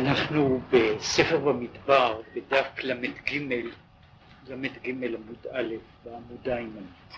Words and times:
אנחנו 0.00 0.60
בספר 0.70 1.38
במדבר, 1.38 2.20
בדף 2.34 2.66
ל"ג, 2.82 3.60
ל"ג 4.46 5.14
עמוד 5.14 5.46
א', 5.52 5.74
בעמודה 6.04 6.56
הימנית. 6.56 7.14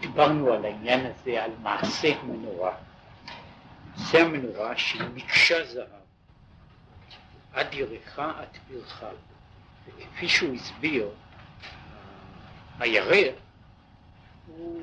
דיברנו 0.00 0.52
על 0.52 0.64
העניין 0.64 1.06
הזה, 1.06 1.44
על 1.44 1.50
מעשה 1.62 2.08
המנורה. 2.20 2.72
מעשה 4.08 4.24
המנורה 4.24 4.76
שהיא 4.76 5.02
מקשה 5.14 5.64
זהב, 5.66 5.86
עד 7.52 7.74
ירחה 7.74 8.32
עד 8.40 8.58
פרחה. 8.68 9.10
וכפי 9.86 10.28
שהוא 10.28 10.54
הסביר, 10.54 11.10
הירח 12.78 13.34
הוא 14.46 14.82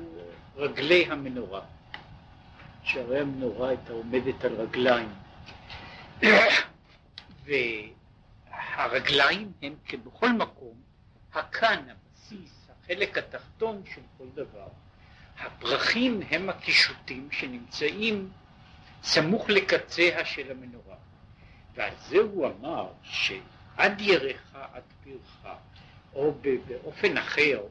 רגלי 0.56 1.06
המנורה, 1.10 1.60
שהרי 2.82 3.20
המנורה 3.20 3.68
הייתה 3.68 3.92
עומדת 3.92 4.44
על 4.44 4.54
רגליים. 4.54 5.08
והרגליים 8.76 9.52
הם 9.62 9.74
כבכל 9.88 10.32
מקום, 10.32 10.74
הכאן, 11.34 11.84
הבסיס, 11.90 12.68
החלק 12.70 13.18
התחתון 13.18 13.82
של 13.94 14.00
כל 14.18 14.26
דבר. 14.34 14.68
הפרחים 15.38 16.20
הם 16.30 16.48
הקישוטים 16.48 17.28
שנמצאים 17.32 18.30
סמוך 19.02 19.50
לקצה 19.50 20.24
של 20.24 20.50
המנורה. 20.50 20.96
ועל 21.74 21.92
זה 22.08 22.18
הוא 22.18 22.46
אמר 22.46 22.88
שעד 23.02 24.00
ירחה 24.00 24.66
עד 24.72 24.82
פרחה, 25.04 25.54
או 26.14 26.34
באופן 26.66 27.18
אחר, 27.18 27.62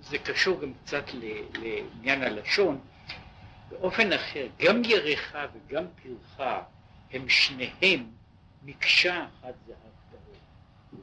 זה 0.00 0.18
קשור 0.18 0.60
גם 0.60 0.72
קצת 0.74 1.04
לעניין 1.54 2.22
הלשון, 2.22 2.80
באופן 3.70 4.12
אחר, 4.12 4.46
גם 4.58 4.84
ירחה 4.84 5.46
וגם 5.54 5.84
פרחה 6.02 6.62
הם 7.12 7.28
שניהם 7.28 8.10
מקשה 8.62 9.24
אחת 9.24 9.54
זהב 9.66 9.76
טהור. 10.10 11.02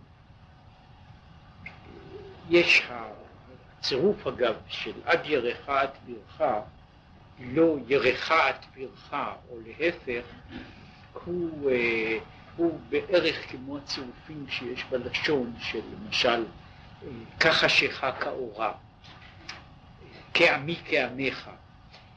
יש 2.49 2.81
הצירוף 2.89 4.27
אגב 4.27 4.55
של 4.67 4.93
עד 5.05 5.19
ירחה 5.25 5.81
עד 5.81 5.89
פרחה 6.05 6.61
לא 7.39 7.77
ירחה 7.87 8.47
עד 8.47 8.65
פרחה, 8.75 9.33
או 9.49 9.57
להפך, 9.65 10.25
הוא, 11.25 11.71
אה, 11.71 12.17
הוא 12.55 12.79
בערך 12.89 13.51
כמו 13.51 13.77
הצירופים 13.77 14.45
שיש 14.49 14.83
בלשון 14.83 15.53
של 15.59 15.81
למשל 15.93 16.45
כחשך 17.39 18.05
כאורה, 18.19 18.73
כעמי 20.33 20.75
כעמך, 20.85 21.49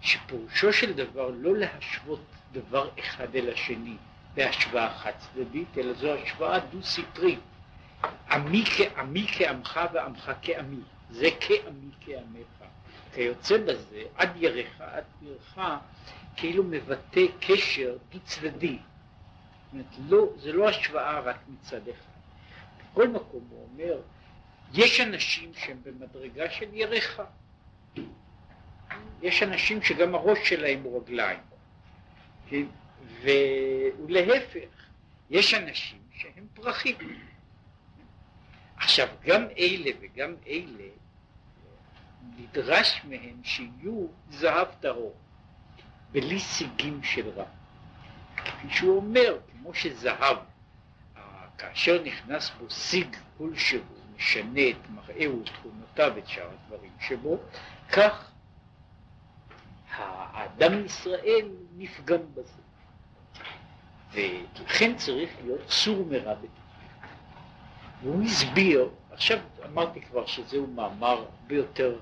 שפירושו 0.00 0.72
של 0.72 0.92
דבר 0.92 1.30
לא 1.34 1.56
להשוות 1.56 2.20
דבר 2.53 2.88
אחד 2.98 3.36
אל 3.36 3.53
השני 3.53 3.97
בהשוואה 4.34 4.94
חד 4.94 5.12
צדדית, 5.19 5.78
אלא 5.78 5.92
זו 5.92 6.14
השוואה 6.14 6.58
דו-סטרית. 6.58 7.38
עמי 8.30 8.64
כעמי 8.64 9.27
כעמך 9.28 9.80
ועמך 9.92 10.32
כעמי, 10.42 10.80
זה 11.10 11.28
כעמי 11.41 11.91
כעמך. 12.00 12.69
כיוצא 13.14 13.59
בזה, 13.59 14.03
עד 14.14 14.31
ירחה 14.37 14.84
עד 14.97 15.05
פרחה, 15.20 15.78
כאילו 16.37 16.64
מבטא 16.64 17.20
קשר 17.41 17.97
דו 18.12 18.19
צדדי. 18.25 18.78
זאת 18.78 19.73
אומרת, 19.73 19.87
לא, 20.09 20.33
זה 20.39 20.53
לא 20.53 20.69
השוואה 20.69 21.20
רק 21.20 21.37
מצד 21.48 21.89
אחד. 21.89 22.19
בכל 22.92 23.09
מקום 23.09 23.47
הוא 23.50 23.69
אומר, 23.73 24.00
יש 24.75 25.00
אנשים 25.00 25.53
שהם 25.55 25.81
במדרגה 25.82 26.50
של 26.50 26.75
ירחה. 26.75 27.25
יש 29.22 29.43
אנשים 29.43 29.82
שגם 29.82 30.15
הראש 30.15 30.38
שלהם 30.49 30.82
הוא 30.82 31.03
רגליים. 31.03 31.41
כן? 32.49 32.65
ולהפך, 33.22 34.69
יש 35.31 35.55
אנשים 35.55 35.99
שהם 36.12 36.47
פרחים. 36.55 36.97
עכשיו, 38.77 39.09
גם 39.25 39.43
אלה 39.59 39.91
וגם 40.00 40.34
אלה 40.47 40.88
נדרש 42.37 43.03
מהם 43.05 43.41
שיהיו 43.43 44.06
זהב 44.31 44.69
טהור, 44.81 45.15
בלי 46.12 46.41
סיגים 46.41 47.03
של 47.03 47.29
רע. 47.29 47.45
כפי 48.37 48.71
שהוא 48.71 48.97
אומר, 48.97 49.39
כמו 49.53 49.75
שזהב, 49.75 50.37
כאשר 51.59 52.03
נכנס 52.05 52.51
בו 52.59 52.71
סיג 52.71 53.17
כלשהו, 53.39 53.83
משנה 54.17 54.61
את 54.71 54.91
מראהו, 54.91 55.43
תכונותיו, 55.43 56.19
את 56.19 56.29
שאר 56.29 56.51
הדברים 56.51 56.93
שבו, 57.01 57.39
כך 57.93 58.31
האדם 59.91 60.85
ישראל 60.85 61.49
נפגם 61.77 62.21
בזה. 62.35 62.62
ולכן 64.12 64.97
צריך 64.97 65.31
להיות 65.45 65.71
סור 65.71 66.06
מרע 66.06 66.35
בתוכו. 66.35 66.50
והוא 68.03 68.25
הסביר, 68.25 68.89
עכשיו 69.19 69.39
אמרתי 69.65 70.01
כבר 70.01 70.27
שזהו 70.27 70.67
מאמר 70.67 71.09
הרבה 71.09 71.55
יותר 71.55 71.99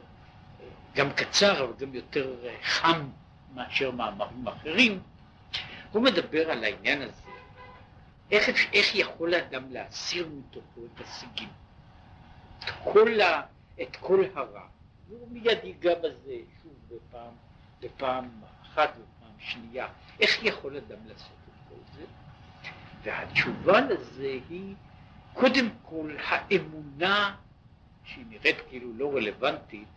גם 0.94 1.12
קצר 1.12 1.64
אבל 1.64 1.72
גם 1.78 1.94
יותר 1.94 2.36
חם 2.62 3.08
מאשר 3.54 3.90
מאמרים 3.90 4.48
אחרים, 4.48 5.00
הוא 5.92 6.02
מדבר 6.02 6.50
על 6.50 6.64
העניין 6.64 7.02
הזה, 7.02 7.22
איך, 8.30 8.48
איך 8.72 8.94
יכול 8.94 9.34
האדם 9.34 9.72
להסיר 9.72 10.28
מתוכו 10.28 10.80
את 10.94 11.00
השיגים, 11.00 11.48
את 12.58 12.70
כל, 12.84 13.20
ה, 13.20 13.42
את 13.82 13.96
כל 13.96 14.24
הרע, 14.34 14.66
והוא 15.08 15.28
מיד 15.30 15.58
ייגע 15.64 15.94
בזה 15.94 16.36
שוב 16.62 16.72
בפעם, 16.88 17.32
בפעם 17.80 18.30
אחת 18.62 18.90
ופעם 18.90 19.32
שנייה, 19.38 19.88
איך 20.20 20.44
יכול 20.44 20.76
אדם 20.76 20.98
לעשות 21.06 21.36
את 21.48 21.68
כל 21.68 21.98
זה? 21.98 22.04
והתשובה 23.02 23.80
לזה 23.80 24.38
היא 24.48 24.74
קודם 25.36 25.68
כל 25.82 26.10
האמונה 26.24 27.34
שהיא 28.04 28.24
נראית 28.28 28.56
כאילו 28.68 28.92
לא 28.96 29.16
רלוונטית 29.16 29.88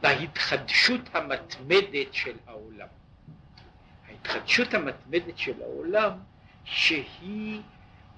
בהתחדשות 0.00 1.00
המתמדת 1.14 2.14
של 2.14 2.36
העולם. 2.46 2.86
ההתחדשות 4.08 4.74
המתמדת 4.74 5.38
של 5.38 5.62
העולם 5.62 6.10
שהיא 6.64 7.60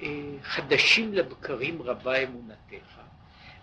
אה, 0.03 0.07
חדשים 0.43 1.15
לבקרים 1.15 1.83
רבה 1.83 2.17
אמונתך. 2.23 3.01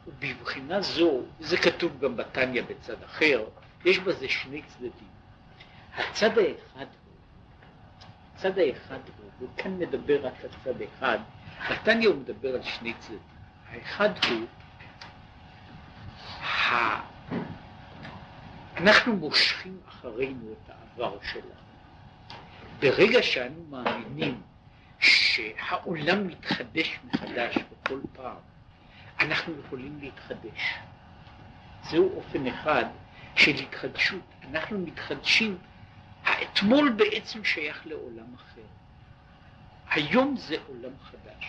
ובבחינה 0.08 0.82
זו, 0.82 1.24
זה 1.40 1.58
כתוב 1.58 2.00
גם 2.00 2.18
בתניא 2.18 2.62
בצד 2.62 3.04
אחר, 3.04 3.46
יש 3.86 4.00
בזה 4.00 4.30
שני 4.30 4.62
צדדים. 4.62 5.10
הצד 5.96 6.38
האחד 6.38 6.86
הצד 8.36 8.60
האחד 8.60 9.00
הוא, 9.18 9.50
וכאן 9.50 9.80
מדבר 9.80 10.26
רק 10.26 10.34
על 10.44 10.50
צד 10.64 10.82
אחד, 10.82 11.20
בתניא 11.72 12.08
הוא 12.08 12.16
מדבר 12.16 12.56
על 12.56 12.64
שני 12.64 12.94
צדדים. 12.94 13.20
האחד 13.72 14.10
הוא 14.30 14.48
אנחנו 18.78 19.16
מושכים 19.16 19.80
אחרינו 19.90 20.52
את 20.52 20.70
העבר 20.70 21.18
שלנו. 21.22 21.66
ברגע 22.80 23.24
שאנו 23.24 23.64
מאמינים 23.70 24.42
שהעולם 25.00 26.28
מתחדש 26.28 27.00
מחדש 27.04 27.58
בכל 27.58 28.00
פעם, 28.14 28.38
אנחנו 29.20 29.54
יכולים 29.66 30.00
להתחדש. 30.02 30.76
זהו 31.84 32.16
אופן 32.16 32.48
אחד 32.48 32.86
של 33.36 33.52
התחדשות. 33.52 34.22
אנחנו 34.52 34.80
מתחדשים, 34.80 35.58
האתמול 36.36 36.90
בעצם 36.90 37.44
שייך 37.44 37.88
לעולם 37.88 38.36
אחר. 38.36 38.62
היום 39.90 40.38
זה 40.38 40.56
עולם 40.68 40.92
חדש. 41.04 41.46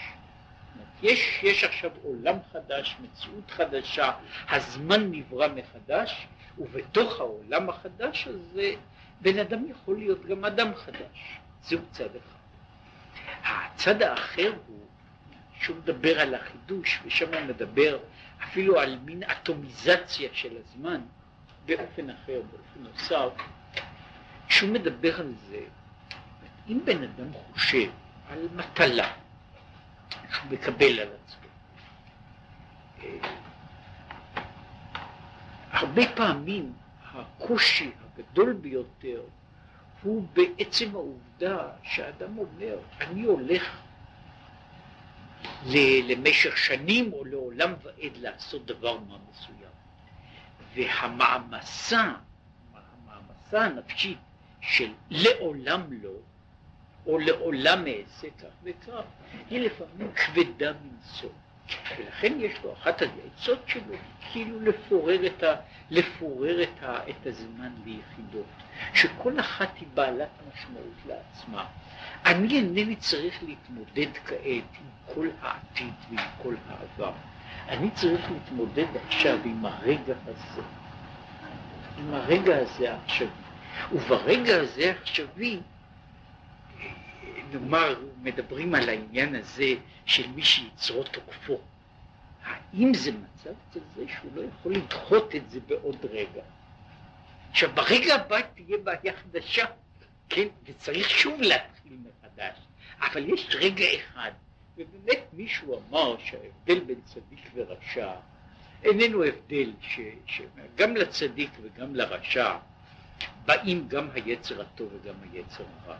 יש, 1.03 1.41
יש 1.43 1.65
עכשיו 1.65 1.91
עולם 2.03 2.37
חדש, 2.53 2.97
מציאות 3.03 3.51
חדשה, 3.51 4.13
הזמן 4.49 5.11
נברא 5.11 5.49
מחדש, 5.49 6.27
ובתוך 6.59 7.21
העולם 7.21 7.71
החדש 7.71 8.27
הזה 8.27 8.73
בן 9.21 9.39
אדם 9.39 9.71
יכול 9.71 9.99
להיות 9.99 10.27
גם 10.27 10.45
אדם 10.45 10.75
חדש. 10.75 11.39
זהו 11.63 11.81
צד 11.91 12.09
אחד. 12.17 12.37
הצד 13.45 14.03
האחר 14.03 14.53
הוא 14.67 14.87
שהוא 15.61 15.77
מדבר 15.77 16.21
על 16.21 16.35
החידוש, 16.35 17.01
ושם 17.05 17.35
הוא 17.35 17.43
מדבר 17.49 17.99
אפילו 18.45 18.81
על 18.81 18.99
מין 18.99 19.23
אטומיזציה 19.23 20.29
של 20.33 20.57
הזמן 20.57 21.01
באופן 21.67 22.11
אחר, 22.11 22.43
באופן 22.51 22.91
נוסף, 22.93 23.33
שהוא 24.49 24.71
מדבר 24.71 25.21
על 25.21 25.33
זה, 25.49 25.61
אם 26.69 26.81
בן 26.85 27.03
אדם 27.03 27.33
חושב 27.33 27.91
על 28.29 28.49
מטלה 28.55 29.13
שהוא 30.09 30.51
מקבל 30.51 31.01
על 31.01 31.09
עצמו, 31.25 31.49
אה, 33.03 33.19
הרבה 35.71 36.03
פעמים 36.15 36.73
הקושי 37.13 37.91
הגדול 38.01 38.53
ביותר 38.53 39.21
הוא 40.03 40.27
בעצם 40.33 40.95
העובדה 40.95 41.69
שהאדם 41.83 42.39
אומר, 42.39 42.79
אני 43.01 43.23
הולך 43.23 43.83
למשך 46.09 46.57
שנים 46.57 47.13
או 47.13 47.25
לעולם 47.25 47.73
ועד 47.83 48.17
לעשות 48.17 48.67
דבר 48.67 48.99
מה 48.99 49.17
מסוים. 49.31 49.57
והמעמסה, 50.75 52.13
המעמסה 52.75 53.65
הנפשית 53.65 54.19
של 54.67 54.93
לעולם 55.11 55.83
לא, 56.03 56.11
או 57.07 57.19
לעולם 57.19 57.85
אעשה 57.87 58.29
כך 58.41 58.49
וכך, 58.65 59.03
היא 59.51 59.61
לפעמים 59.61 60.13
כבדה 60.13 60.73
מנשוא. 60.73 61.31
ולכן 61.99 62.33
יש 62.41 62.53
לו, 62.65 62.73
אחת 62.73 63.03
העצות 63.03 63.59
שלו, 63.67 63.95
כאילו 64.33 64.61
לפורר 64.61 65.27
את, 65.27 65.43
ה, 65.43 65.55
לפורר 65.91 66.63
את, 66.63 66.83
ה, 66.83 67.11
את 67.11 67.27
הזמן 67.27 67.71
ליחידות, 67.85 68.47
שכל 68.95 69.41
אחת 69.41 69.77
היא 69.77 69.89
בעלת 69.95 70.29
משמעות 70.53 70.95
לעצמה. 71.07 71.67
אני 72.27 72.57
אינני 72.57 72.97
צריך 72.97 73.43
להתמודד 73.43 74.13
כעת 74.25 74.41
עם 74.81 75.15
כל 75.15 75.29
העתיד 75.43 75.95
ועם 76.11 76.29
כל 76.43 76.55
העבר. 76.69 77.13
אני 77.69 77.91
צריך 77.91 78.31
להתמודד 78.31 78.87
עכשיו 79.07 79.39
עם 79.45 79.67
הרגע 79.67 80.15
הזה, 80.27 80.63
עם 81.99 82.15
הרגע 82.15 82.57
הזה 82.57 82.93
העכשווי. 82.93 83.46
וברגע 83.93 84.61
הזה 84.61 84.87
העכשווי, 84.87 85.61
נאמר, 87.53 88.01
מדברים 88.23 88.75
על 88.75 88.89
העניין 88.89 89.35
הזה 89.35 89.75
של 90.07 90.29
מי 90.35 90.43
שיצרו 90.43 91.03
תוקפו. 91.03 91.61
האם 92.45 92.95
זה 92.95 93.11
מצב 93.13 93.55
כזה 93.73 94.05
שהוא 94.09 94.31
לא 94.35 94.43
יכול 94.43 94.75
לדחות 94.75 95.35
את 95.35 95.51
זה 95.51 95.61
בעוד 95.67 95.97
רגע? 96.11 96.43
עכשיו, 97.51 97.71
ברגע 97.75 98.15
הבא 98.15 98.41
תהיה 98.55 98.79
בעיה 98.79 99.13
חדשה, 99.17 99.65
כן, 100.29 100.47
וצריך 100.65 101.11
שוב 101.11 101.41
להתחיל 101.41 101.97
מחדש. 102.01 102.59
אבל 103.01 103.29
יש 103.29 103.49
רגע 103.55 103.85
אחד, 103.97 104.31
ובאמת 104.77 105.21
מישהו 105.33 105.81
אמר 105.81 106.17
שההבדל 106.19 106.81
בין 106.81 107.01
צדיק 107.05 107.51
ורשע 107.55 108.13
איננו 108.83 109.25
הבדל 109.25 109.73
שגם 110.27 110.97
לצדיק 110.97 111.51
וגם 111.63 111.95
לרשע 111.95 112.57
באים 113.47 113.89
גם 113.89 114.09
היצר 114.15 114.61
הטוב 114.61 114.89
וגם 114.93 115.15
היצר 115.33 115.65
הרע. 115.85 115.97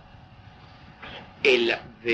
אלא, 1.47 1.75
ו, 2.03 2.09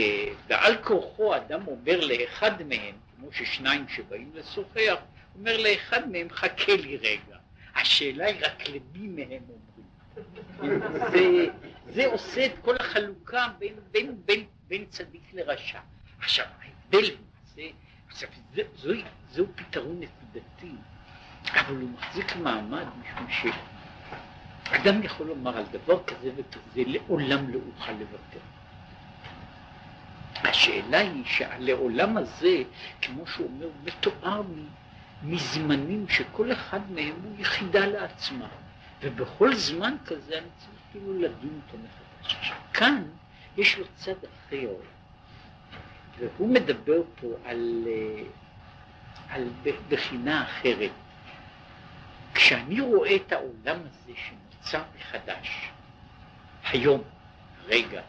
ועל 0.49 0.76
כורחו 0.82 1.37
אדם 1.37 1.66
אומר 1.66 2.00
לאחד 2.00 2.62
מהם, 2.62 2.94
כמו 3.16 3.32
ששניים 3.32 3.88
שבאים 3.88 4.31
לשוחח, 4.34 4.96
אומר 5.38 5.56
לאחד 5.56 6.10
מהם 6.10 6.28
חכה 6.31 6.76
לי 6.76 6.96
רגע. 6.96 7.37
השאלה 7.75 8.26
היא 8.26 8.40
רק 8.40 8.69
למי 8.69 9.08
מהם 9.08 9.43
אומרים. 9.49 10.82
זה, 11.12 11.46
זה 11.88 12.06
עושה 12.06 12.46
את 12.46 12.52
כל 12.62 12.76
החלוקה 12.76 13.46
בין, 13.58 13.75
בין, 13.90 14.16
בין, 14.25 14.44
בין 14.69 14.87
צדיק 14.87 15.22
לרשע. 15.32 15.81
עכשיו, 16.19 16.46
ההבדל 16.62 16.99
למעשה, 16.99 17.75
עכשיו, 18.08 18.28
זה, 18.54 18.62
זהו, 18.76 18.94
זהו 19.31 19.46
פתרון 19.54 20.00
נקודתי, 20.00 20.75
אבל 21.50 21.76
הוא 21.76 21.90
מחזיק 21.90 22.37
מעמד 22.37 22.87
משום 23.26 23.52
שאדם 24.73 25.03
יכול 25.03 25.27
לומר 25.27 25.57
על 25.57 25.65
דבר 25.73 26.03
כזה 26.05 26.31
וכזה, 26.37 26.83
לעולם 26.87 27.51
לא 27.51 27.59
אוכל 27.69 27.93
לוותר. 27.93 28.41
השאלה 30.35 30.99
היא 30.99 31.25
שהלעולם 31.27 32.17
הזה, 32.17 32.63
כמו 33.03 33.27
שהוא 33.27 33.47
אומר, 33.47 33.69
מתואר 33.85 34.43
מזמנים 35.23 36.09
שכל 36.09 36.53
אחד 36.53 36.81
מהם 36.91 37.15
הוא 37.25 37.33
יחידה 37.39 37.87
לעצמה, 37.87 38.49
ובכל 39.03 39.55
זמן 39.55 39.97
כזה 40.07 40.39
אני 40.39 40.47
צריך 40.59 40.81
כאילו 40.93 41.13
לדון 41.13 41.61
אותו 41.67 41.79
מחדש. 41.85 42.53
כאן 42.73 43.03
יש 43.57 43.79
לו 43.79 43.85
צד 43.95 44.13
אחר, 44.25 44.69
והוא 46.19 46.49
מדבר 46.49 47.03
פה 47.21 47.27
על, 47.45 47.85
אה, 47.87 48.23
על 49.29 49.49
בחינה 49.89 50.45
אחרת. 50.45 50.91
כשאני 52.35 52.81
רואה 52.81 53.17
את 53.17 53.33
העולם 53.33 53.77
הזה 53.81 54.13
שנוצר 54.62 54.82
מחדש, 54.99 55.70
היום, 56.64 57.03
רגע, 57.67 58.03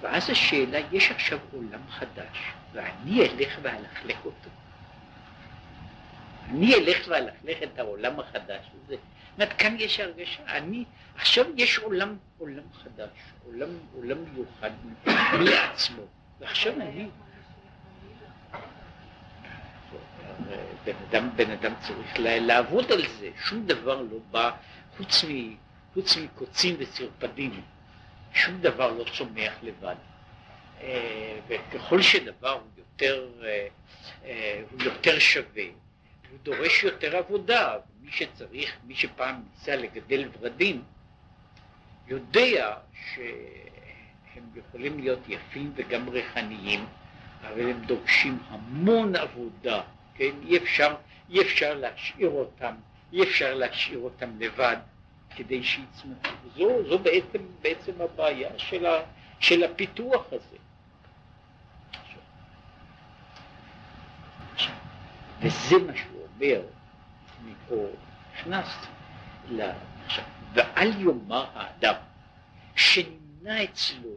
ואז 0.00 0.30
השאלה, 0.30 0.78
יש 0.92 1.10
עכשיו 1.10 1.38
עולם 1.52 1.88
חדש, 1.90 2.52
ואני 2.72 3.22
אלך 3.22 3.58
ואלכלך 3.62 4.24
אותו. 4.24 4.50
אני 6.48 6.74
אלך 6.74 7.08
ואלכלך 7.08 7.62
את 7.62 7.78
העולם 7.78 8.20
החדש 8.20 8.66
הזה. 8.74 8.96
זאת 8.96 9.34
אומרת, 9.34 9.52
כאן 9.52 9.76
יש 9.78 10.00
הרגשה, 10.00 10.42
אני, 10.46 10.84
עכשיו 11.14 11.44
יש 11.56 11.78
עולם, 11.78 12.16
עולם 12.38 12.72
חדש, 12.72 13.10
עולם, 13.44 13.68
עולם 13.94 14.18
מיוחד 14.24 14.70
מעצמו, 15.44 16.02
ועכשיו 16.40 16.72
אני... 16.72 17.08
בן 20.84 20.92
אדם, 21.08 21.30
בן 21.36 21.50
אדם 21.50 21.72
צריך 21.80 22.12
לעבוד 22.18 22.92
על 22.92 23.02
זה, 23.08 23.30
שום 23.44 23.66
דבר 23.66 24.02
לא 24.02 24.18
בא 24.30 24.50
חוץ, 24.96 25.24
מ, 25.24 25.54
חוץ 25.94 26.16
מקוצים 26.16 26.76
וצרפדים. 26.78 27.60
שום 28.34 28.60
דבר 28.60 28.92
לא 28.92 29.04
צומח 29.12 29.52
לבד. 29.62 29.94
אה, 30.80 31.38
וככל 31.48 32.02
שדבר 32.02 32.52
הוא 32.52 32.70
יותר, 32.78 33.28
אה, 33.42 33.66
אה, 34.24 34.62
הוא 34.70 34.82
יותר 34.82 35.18
שווה, 35.18 35.64
הוא 36.30 36.38
דורש 36.42 36.84
יותר 36.84 37.16
עבודה. 37.16 37.76
מי 38.00 38.12
שצריך, 38.12 38.76
מי 38.84 38.94
שפעם 38.94 39.42
ניסה 39.52 39.76
לגדל 39.76 40.28
ורדים, 40.40 40.82
יודע 42.06 42.76
שהם 43.14 44.44
יכולים 44.56 45.00
להיות 45.00 45.18
יפים 45.28 45.72
וגם 45.76 46.08
ריחניים, 46.08 46.86
אבל 47.40 47.70
הם 47.70 47.84
דורשים 47.84 48.38
המון 48.48 49.16
עבודה, 49.16 49.82
כן? 50.18 50.30
אי 50.46 50.56
אפשר, 50.56 50.94
אי 51.30 51.42
אפשר 51.42 51.74
להשאיר 51.74 52.28
אותם, 52.28 52.74
אי 53.12 53.22
אפשר 53.22 53.54
להשאיר 53.54 53.98
אותם 53.98 54.30
לבד. 54.38 54.76
כדי 55.38 55.62
שיצמחו. 55.62 56.28
זו, 56.56 56.88
זו 56.88 56.98
בעצם, 56.98 57.38
בעצם 57.62 57.92
הבעיה 58.00 58.58
של, 58.58 58.86
ה, 58.86 59.00
של 59.40 59.64
הפיתוח 59.64 60.26
הזה. 60.32 60.56
וזה 65.40 65.78
מה 65.86 65.96
שהוא 65.96 66.26
אומר, 66.34 66.60
מפה 67.44 67.86
נכנס 68.34 68.86
ל... 69.48 69.70
עכשיו, 70.06 70.24
ואל 70.54 71.00
יאמר 71.00 71.46
האדם 71.54 71.94
שנמנע 72.76 73.64
אצלו 73.64 74.10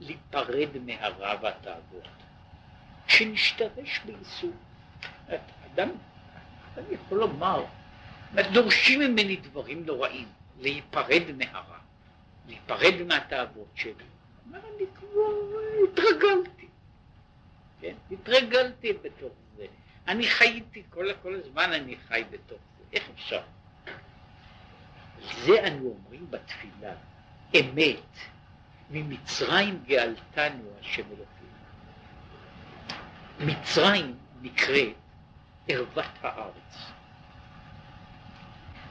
להיפרד 0.00 0.68
מהרע 0.86 1.34
והתאוות, 1.42 2.08
שנשתרש 3.06 4.00
באיסור. 4.06 4.52
אדם, 5.74 5.88
אדם 6.74 6.84
יכול 6.90 7.18
לומר, 7.18 7.64
דורשים 8.52 9.00
ממני 9.00 9.36
דברים 9.36 9.86
נוראים. 9.86 10.28
להיפרד 10.62 11.22
מהרע, 11.36 11.78
להיפרד 12.46 13.02
מהתאוות 13.06 13.68
שלי. 13.74 13.92
אומר, 14.46 14.58
אני 14.58 14.86
כבר 14.94 15.32
התרגלתי, 15.84 16.66
כן? 17.80 17.94
התרגלתי 18.10 18.92
בתוך 18.92 19.32
זה. 19.56 19.66
אני 20.08 20.28
חייתי, 20.28 20.82
כל, 20.90 21.06
כל 21.22 21.34
הזמן 21.34 21.72
אני 21.72 21.96
חי 22.08 22.24
בתוך 22.30 22.58
זה. 22.78 22.84
איך 22.92 23.10
אפשר? 23.14 23.42
זה 25.44 25.66
אנו 25.66 25.96
אומרים 25.98 26.30
בתפילה, 26.30 26.94
אמת, 27.60 28.16
ממצרים 28.90 29.82
גאלתנו 29.86 30.70
השם 30.80 31.02
אלוקינו. 31.02 31.52
מצרים 33.40 34.16
נקראת 34.42 34.94
ערוות 35.68 36.04
הארץ. 36.22 36.92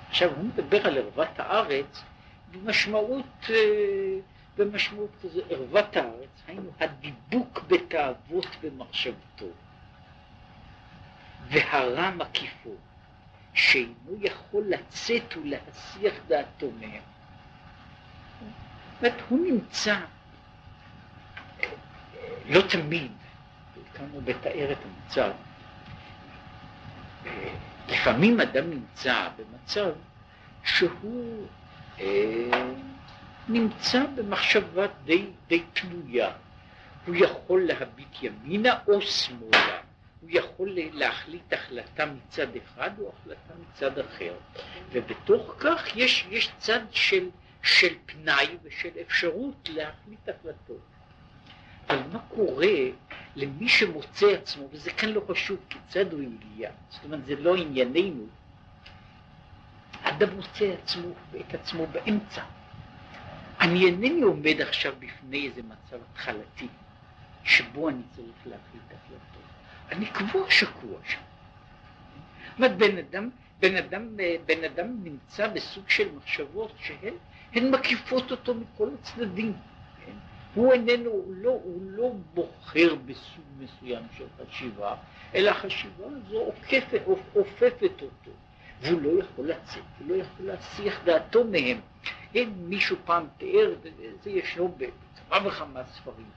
עכשיו 0.10 0.29
הוא 0.36 0.46
מדבר 0.46 0.88
על 0.88 0.98
ערוות 0.98 1.39
הארץ 1.39 2.03
במשמעות, 2.51 3.50
אה, 3.50 3.55
במשמעות 4.58 5.10
כזה, 5.24 5.41
ערוות 5.50 5.96
הארץ, 5.96 6.43
היינו 6.48 6.72
הדיבוק 6.79 7.60
בתאוות 7.67 8.48
במחשבתו, 8.63 9.46
והרע 11.48 12.12
מקיפו, 12.12 12.75
שאינו 13.53 14.17
יכול 14.22 14.63
לצאת 14.67 15.38
ולהסיח 15.38 16.13
דעתו 16.27 16.72
מהם. 16.79 17.01
זאת 18.93 19.03
אומרת, 19.03 19.22
הוא 19.29 19.39
נמצא, 19.46 19.96
לא 22.50 22.62
תמיד, 22.62 23.12
כאן 24.01 24.10
הוא 24.12 24.22
מתאר 24.25 24.72
את 24.72 24.77
המצב, 24.86 25.31
לפעמים 27.89 28.39
אדם 28.39 28.70
נמצא 28.70 29.27
במצב 29.38 29.91
שהוא 30.63 31.48
אה, 32.00 32.72
נמצא 33.48 34.05
במחשבה 34.15 34.88
די, 35.03 35.25
די 35.48 35.63
תלויה. 35.74 36.31
הוא 37.05 37.15
יכול 37.15 37.62
להביט 37.62 38.24
ימינה 38.24 38.79
או 38.88 39.01
שמאלה. 39.01 39.81
הוא 40.22 40.29
יכול 40.34 40.70
להחליט 40.93 41.53
החלטה 41.53 42.05
מצד 42.05 42.48
אחד 42.55 42.89
או 43.00 43.12
החלטה 43.13 43.53
מצד 43.62 44.00
אחר. 44.00 44.34
ובתוך 44.91 45.55
כך 45.60 45.98
יש, 45.98 46.27
יש 46.29 46.51
צד 46.58 46.81
של, 46.91 47.29
של 47.63 47.93
פנאי 48.05 48.58
ושל 48.63 48.89
אפשרות 49.01 49.70
להחליט 49.74 50.29
החלטות. 50.29 50.81
אבל 51.91 52.01
מה 52.13 52.19
קורה 52.19 52.67
למי 53.36 53.69
שמוצא 53.69 54.25
עצמו, 54.27 54.67
וזה 54.71 54.91
כאן 54.91 55.10
לא 55.10 55.21
חשוב 55.29 55.60
כיצד 55.69 56.13
הוא 56.13 56.21
הגיע, 56.21 56.71
זאת 56.89 57.03
אומרת 57.03 57.25
זה 57.25 57.36
לא 57.36 57.55
ענייננו, 57.55 58.25
אדם 60.03 60.36
מוצא 60.36 60.74
עצמו, 60.83 61.07
את 61.39 61.53
עצמו 61.53 61.88
באמצע. 61.88 62.43
אני 63.62 63.86
אינני 63.86 64.21
עומד 64.21 64.62
עכשיו 64.62 64.93
בפני 65.00 65.48
איזה 65.48 65.62
מצב 65.63 65.98
התחלתי, 66.12 66.67
שבו 67.43 67.89
אני 67.89 68.01
צריך 68.15 68.38
להחליט 68.45 68.83
החלטות. 68.86 69.43
אני 69.91 70.05
קבוע 70.05 70.50
שקוע 70.50 71.00
שם. 71.07 71.21
זאת 72.50 72.57
אומרת, 72.57 72.77
בן 72.77 72.98
אדם, 72.98 73.29
בן 73.60 73.75
אדם, 73.75 74.07
בן 74.45 74.63
אדם 74.63 75.03
נמצא 75.03 75.48
בסוג 75.48 75.89
של 75.89 76.15
מחשבות 76.15 76.74
שהן 76.79 77.71
מקיפות 77.71 78.31
אותו 78.31 78.53
מכל 78.55 78.89
הצדדים. 79.00 79.53
הוא 80.53 80.74
איננו, 80.74 81.10
הוא 81.10 81.34
לא, 81.36 81.50
הוא 81.50 81.81
לא 81.84 82.12
בוחר 82.34 82.96
בסוג 83.05 83.46
מסוים 83.60 84.03
של 84.17 84.25
חשיבה, 84.38 84.96
אלא 85.36 85.50
החשיבה 85.50 86.05
הזו 86.08 86.38
עוקפת, 86.38 87.01
עופפת 87.34 88.01
אותו. 88.01 88.31
והוא 88.81 89.01
לא 89.01 89.20
יכול 89.20 89.50
לצאת, 89.50 89.84
הוא 90.00 90.08
לא 90.08 90.15
יכול 90.15 90.46
להסיח 90.46 91.03
דעתו 91.03 91.43
מהם. 91.43 91.79
אין 92.36 92.53
מישהו 92.58 92.98
פעם 93.05 93.27
תיאר, 93.38 93.74
זה 94.24 94.29
ישנו 94.29 94.77
בכמה 94.77 95.48
וכמה 95.48 95.81
ספרים. 95.93 96.29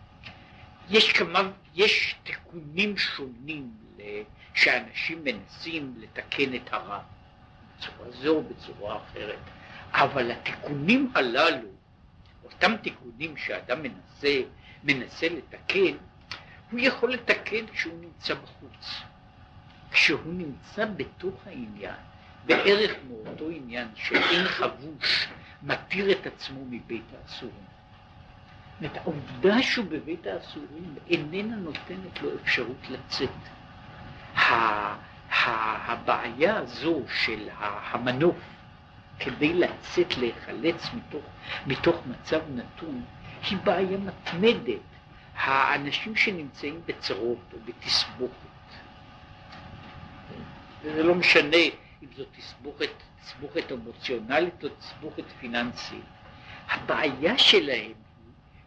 יש 0.91 1.13
כמה, 1.13 1.51
יש 1.75 2.17
תיקונים 2.23 2.97
שונים 2.97 3.71
שאנשים 4.55 5.25
מנסים 5.25 5.95
לתקן 5.99 6.55
את 6.55 6.73
הרע, 6.73 7.01
בצורה 7.79 8.11
זו 8.11 8.37
או 8.37 8.43
בצורה 8.43 8.97
אחרת, 8.97 9.39
אבל 9.93 10.31
התיקונים 10.31 11.13
הללו, 11.15 11.69
אותם 12.45 12.77
תיקונים 12.83 13.37
שאדם 13.37 13.83
מנסה, 13.83 14.41
מנסה 14.85 15.29
לתקן, 15.29 15.97
הוא 16.71 16.81
יכול 16.81 17.13
לתקן 17.13 17.67
כשהוא 17.67 18.01
נמצא 18.01 18.35
בחוץ. 18.35 19.03
כשהוא 19.91 20.35
נמצא 20.35 20.85
בתוך 20.85 21.47
העניין, 21.47 21.95
בערך 22.47 22.93
מאותו 23.09 23.51
עניין 23.51 23.89
שאין 23.95 24.45
חבוש 24.49 25.29
מתיר 25.63 26.13
את 26.13 26.27
עצמו 26.27 26.65
מבית 26.71 27.05
האסורים. 27.23 27.65
זאת 28.81 28.97
העובדה 28.97 29.63
שהוא 29.63 29.87
בבית 29.89 30.27
האסורים 30.27 30.95
איננה 31.11 31.57
נותנת 31.57 32.23
לו 32.23 32.31
אפשרות 32.43 32.89
לצאת. 32.91 33.29
הבעיה 35.87 36.57
הזו 36.57 37.03
של 37.09 37.49
המנוף 37.59 38.37
כדי 39.19 39.55
לצאת, 39.55 40.17
להיחלץ 40.17 40.87
מתוך, 40.95 41.25
מתוך 41.67 41.97
מצב 42.07 42.41
נתון, 42.55 43.05
היא 43.51 43.59
בעיה 43.59 43.99
מתמדת. 43.99 44.81
האנשים 45.37 46.17
שנמצאים 46.17 46.81
בצרות 46.87 47.39
או 47.53 47.59
בתסבוכת, 47.65 48.55
זה 50.83 51.03
לא 51.03 51.15
משנה 51.15 51.57
אם 52.03 52.09
זו 52.17 52.25
תסבוכת, 52.37 52.91
תסבוכת 53.23 53.73
אמוציונלית 53.73 54.65
או 54.65 54.69
תסבוכת 54.69 55.25
פיננסית. 55.41 56.05
הבעיה 56.69 57.39
שלהם 57.39 57.79
היא 57.79 57.95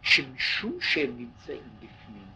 שמשום 0.02 0.78
שהם 0.80 1.10
נמצאים 1.18 1.68
בפנים, 1.76 2.26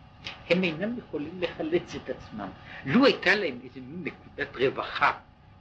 הם 0.51 0.65
אינם 0.65 0.99
יכולים 0.99 1.41
לחלץ 1.41 1.95
את 1.95 2.11
עצמם. 2.11 2.49
לו 2.87 3.05
הייתה 3.05 3.35
להם 3.35 3.59
איזו 3.65 3.81
נקודת 3.87 4.57
רווחה, 4.57 5.13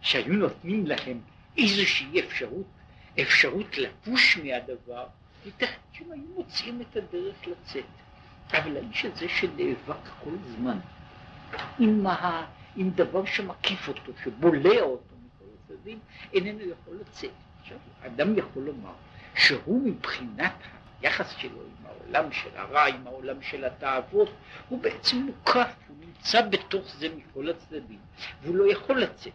שהיו 0.01 0.33
נותנים 0.33 0.85
להם 0.85 1.21
איזושהי 1.57 2.19
אפשרות, 2.19 2.67
אפשרות 3.21 3.77
לפוש 3.77 4.37
מהדבר, 4.37 5.07
שהם 5.93 6.11
היו 6.11 6.23
מוצאים 6.35 6.81
את 6.81 6.95
הדרך 6.95 7.47
לצאת. 7.47 7.85
אבל 8.53 8.77
האיש 8.77 9.05
הזה 9.05 9.29
שנאבק 9.29 10.09
כל 10.23 10.31
הזמן 10.45 10.77
עם, 11.79 12.07
ה, 12.07 12.45
עם 12.75 12.89
דבר 12.89 13.25
שמקיף 13.25 13.87
אותו, 13.87 14.11
שבולע 14.23 14.81
אותו, 14.81 15.15
הצדדים, 15.71 15.99
איננו 16.33 16.61
יכול 16.61 16.97
לצאת. 17.01 17.29
עכשיו, 17.61 17.77
אדם 18.05 18.37
יכול 18.37 18.63
לומר 18.63 18.93
שהוא 19.35 19.87
מבחינת 19.87 20.53
היחס 21.01 21.35
שלו 21.37 21.61
עם 21.61 21.85
העולם 21.85 22.31
של 22.31 22.49
הרע, 22.55 22.85
עם 22.85 23.07
העולם 23.07 23.41
של 23.41 23.65
התאוות, 23.65 24.29
הוא 24.69 24.81
בעצם 24.81 25.17
מוקף, 25.17 25.73
הוא 25.87 25.97
נמצא 25.99 26.41
בתוך 26.41 26.95
זה 26.97 27.07
מכל 27.15 27.49
הצדדים, 27.49 27.99
והוא 28.41 28.55
לא 28.55 28.71
יכול 28.71 29.01
לצאת. 29.01 29.31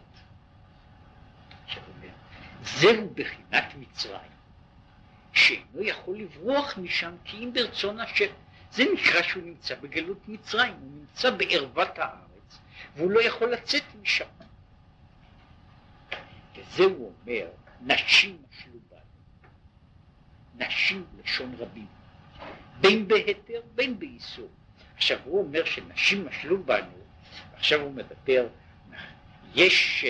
זהו 2.75 3.09
בחינת 3.13 3.73
מצרים, 3.79 4.31
שאינו 5.33 5.81
יכול 5.81 6.17
לברוח 6.17 6.77
משם 6.77 7.15
כי 7.23 7.37
אם 7.37 7.53
ברצון 7.53 7.99
השם. 7.99 8.33
זה 8.71 8.83
נקרא 8.93 9.21
שהוא 9.21 9.43
נמצא 9.43 9.75
בגלות 9.75 10.27
מצרים, 10.27 10.73
הוא 10.73 10.91
נמצא 10.99 11.29
בערוות 11.31 11.99
הארץ, 11.99 12.59
והוא 12.95 13.11
לא 13.11 13.21
יכול 13.21 13.51
לצאת 13.51 13.83
משם. 14.01 14.25
וזה 16.55 16.83
הוא 16.83 17.13
אומר, 17.23 17.47
נשים 17.81 18.37
משלו 18.49 18.79
בנו. 18.89 18.99
נשים 20.65 21.05
לשון 21.23 21.55
רבים. 21.57 21.87
בין 22.81 23.07
בהיתר, 23.07 23.61
בין 23.75 23.99
באיסור. 23.99 24.49
עכשיו 24.95 25.19
הוא 25.23 25.43
אומר 25.43 25.65
שנשים 25.65 26.27
משלו 26.27 26.63
בנו, 26.63 26.97
עכשיו 27.53 27.81
הוא 27.81 27.93
מדבר, 27.93 28.47
יש, 29.55 30.05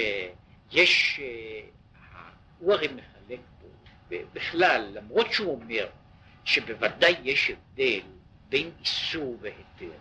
יש, 0.71 1.19
הוא 2.59 2.73
הרי 2.73 2.87
מחלק 2.87 3.39
פה, 3.61 3.67
בכלל, 4.33 4.89
למרות 4.93 5.33
שהוא 5.33 5.61
אומר 5.61 5.87
שבוודאי 6.45 7.15
יש 7.23 7.51
הבדל 7.51 7.99
בין 8.49 8.71
איסור 8.79 9.37
והיתר, 9.41 9.97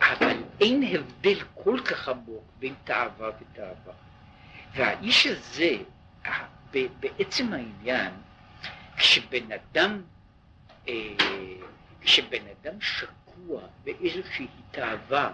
אבל 0.00 0.36
אין 0.60 0.82
הבדל 0.82 1.38
כל 1.54 1.80
כך 1.84 2.08
עמוק 2.08 2.44
בין 2.58 2.74
תאווה 2.84 3.30
ותאווה. 3.40 3.92
והאיש 4.74 5.26
הזה, 5.26 5.76
בעצם 7.00 7.52
העניין, 7.52 8.12
כשבן 8.96 9.52
אדם, 9.52 10.02
אה, 10.88 10.94
כשבן 12.00 12.42
אדם 12.60 12.80
שקוע 12.80 13.62
באיזושהי 13.84 14.46
תאווה, 14.70 15.32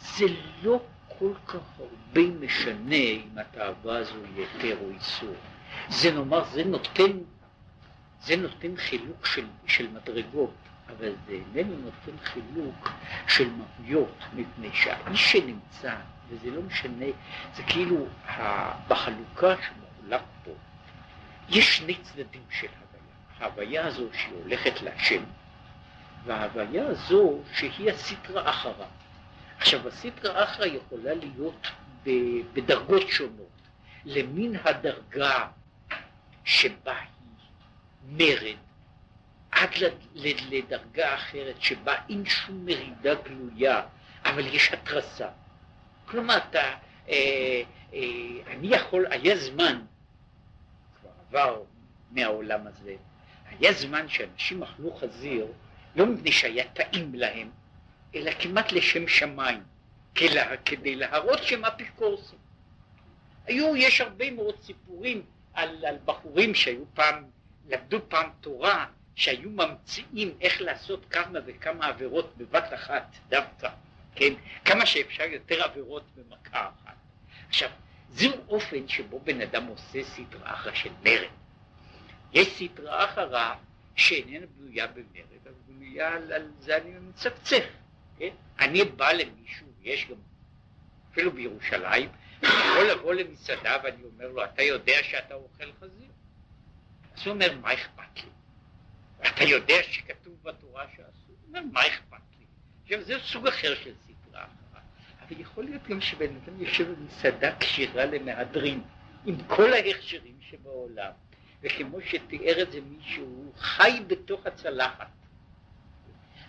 זה 0.00 0.24
לא 0.62 0.80
כל 1.18 1.32
כך 1.46 1.60
הרבה 1.78 2.30
משנה 2.40 2.94
אם 2.94 3.38
התאווה 3.38 3.98
הזו 3.98 4.14
היא 4.36 4.46
היתר 4.46 4.76
או 4.84 4.90
איסור. 4.90 5.34
זה 5.88 6.10
נאמר, 6.10 6.44
זה 6.44 6.64
נותן, 6.64 7.18
זה 8.22 8.36
נותן 8.36 8.76
חילוק 8.76 9.26
של, 9.26 9.46
של 9.66 9.88
מדרגות, 9.92 10.54
אבל 10.88 11.12
זה 11.26 11.38
איננו 11.56 11.76
נותן 11.76 12.18
חילוק 12.24 12.90
של 13.28 13.50
מהויות, 13.50 14.18
מפני 14.34 14.68
שהאיש 14.72 15.32
שנמצא 15.32 15.94
וזה 16.28 16.50
לא 16.50 16.62
משנה, 16.62 17.06
זה 17.54 17.62
כאילו 17.62 18.06
בחלוקה 18.88 19.54
שמחולק 19.56 20.22
פה, 20.44 20.50
יש 21.48 21.76
שני 21.76 21.94
צדדים 21.94 22.42
של 22.50 22.66
הוויה. 22.66 23.02
ההוויה 23.40 23.86
הזו 23.86 24.06
שהיא 24.12 24.34
הולכת 24.42 24.82
להשם, 24.82 25.22
וההוויה 26.24 26.86
הזו 26.86 27.38
שהיא 27.52 27.90
הסטרא 27.90 28.50
אחרא. 28.50 28.86
עכשיו 29.62 29.88
הסטרא 29.88 30.44
אחרא 30.44 30.66
יכולה 30.66 31.14
להיות 31.14 31.66
בדרגות 32.52 33.08
שונות. 33.08 33.48
למין 34.04 34.56
הדרגה 34.64 35.48
שבה 36.44 36.98
היא 36.98 38.18
מרד, 38.18 38.56
עד 39.50 39.70
לדרגה 40.50 41.14
אחרת 41.14 41.62
שבה 41.62 41.94
אין 42.08 42.24
שום 42.24 42.64
מרידה 42.66 43.14
גלויה, 43.14 43.82
אבל 44.24 44.46
יש 44.46 44.72
התרסה. 44.72 45.28
כלומר, 46.04 46.36
אתה, 46.36 46.74
אה, 47.08 47.62
אה, 47.94 47.98
אני 48.46 48.68
יכול, 48.68 49.06
היה 49.10 49.36
זמן, 49.36 49.82
כבר 51.00 51.10
עבר 51.28 51.62
מהעולם 52.10 52.66
הזה, 52.66 52.94
היה 53.46 53.72
זמן 53.72 54.08
שאנשים 54.08 54.62
אכלו 54.62 54.94
חזיר, 54.96 55.46
לא 55.96 56.06
מפני 56.06 56.32
שהיה 56.32 56.64
טעים 56.68 57.14
להם, 57.14 57.50
אלא 58.14 58.30
כמעט 58.38 58.72
לשם 58.72 59.08
שמיים, 59.08 59.62
כלה, 60.16 60.56
כדי 60.56 60.96
להראות 60.96 61.42
שהם 61.42 61.64
אפיקורסים. 61.64 62.38
היו, 63.46 63.76
יש 63.76 64.00
הרבה 64.00 64.30
מאוד 64.30 64.62
סיפורים 64.62 65.22
על, 65.54 65.84
על 65.84 65.96
בחורים 66.04 66.54
שהיו 66.54 66.84
פעם, 66.94 67.24
למדו 67.68 67.98
פעם 68.08 68.30
תורה, 68.40 68.86
שהיו 69.14 69.50
ממציאים 69.50 70.34
איך 70.40 70.60
לעשות 70.60 71.06
כמה 71.10 71.38
וכמה 71.46 71.86
עבירות 71.86 72.36
בבת 72.36 72.74
אחת 72.74 73.16
דווקא. 73.28 73.68
כן? 74.14 74.32
כמה 74.64 74.86
שאפשר 74.86 75.24
יותר 75.24 75.62
עבירות 75.62 76.04
במכה 76.16 76.68
אחת. 76.68 76.94
עכשיו, 77.48 77.70
זהו 78.10 78.32
אופן 78.48 78.88
שבו 78.88 79.20
בן 79.20 79.40
אדם 79.40 79.66
עושה 79.66 80.04
סדרה 80.04 80.52
אחרא 80.52 80.74
של 80.74 80.90
מרד. 81.04 81.30
יש 82.32 82.48
סדרה 82.58 83.04
אחרא 83.04 83.54
שאיננה 83.94 84.46
בנויה 84.46 84.86
במרד, 84.86 85.26
אבל 85.44 85.52
בנויה 85.66 86.14
על, 86.14 86.32
על 86.32 86.50
זה 86.60 86.76
אני 86.76 86.90
מצפצף, 87.08 87.64
כן? 88.22 88.34
אני 88.58 88.84
בא 88.84 89.12
למישהו, 89.12 89.66
יש 89.82 90.06
גם, 90.10 90.16
אפילו 91.12 91.32
בירושלים, 91.32 92.08
אני 92.42 92.50
יכול 92.50 92.90
לבוא 92.90 93.14
למסעדה 93.14 93.76
ואני 93.84 94.02
אומר 94.04 94.28
לו, 94.28 94.44
אתה 94.44 94.62
יודע 94.62 94.96
שאתה 95.02 95.34
אוכל 95.34 95.72
חזיר? 95.80 96.08
אז 97.16 97.26
הוא 97.26 97.34
אומר, 97.34 97.56
מה 97.60 97.74
אכפת 97.74 98.16
לי? 98.16 98.30
אתה 99.28 99.44
יודע 99.44 99.74
שכתוב 99.82 100.34
בתורה 100.42 100.84
שאסור? 100.90 101.06
הוא 101.26 101.48
אומר, 101.48 101.60
מה 101.72 101.80
אכפת 101.86 102.18
לי? 102.38 102.44
עכשיו, 102.82 103.02
זה 103.02 103.14
סוג 103.18 103.46
אחר 103.46 103.74
של 103.74 103.92
סדרה 104.06 104.44
אחרה. 104.44 104.80
אבל 105.28 105.40
יכול 105.40 105.64
להיות 105.64 105.82
גם 105.88 106.00
שבן 106.00 106.36
אדם 106.36 106.60
יושב 106.60 106.92
במסעדה 106.92 107.56
כשירה 107.60 108.04
למהדרין, 108.04 108.82
עם 109.26 109.36
כל 109.48 109.72
ההכשרים 109.72 110.36
שבעולם, 110.50 111.10
וכמו 111.62 112.00
שתיאר 112.00 112.62
את 112.62 112.72
זה 112.72 112.80
מישהו, 112.80 113.52
חי 113.56 114.00
בתוך 114.06 114.46
הצלחת. 114.46 115.21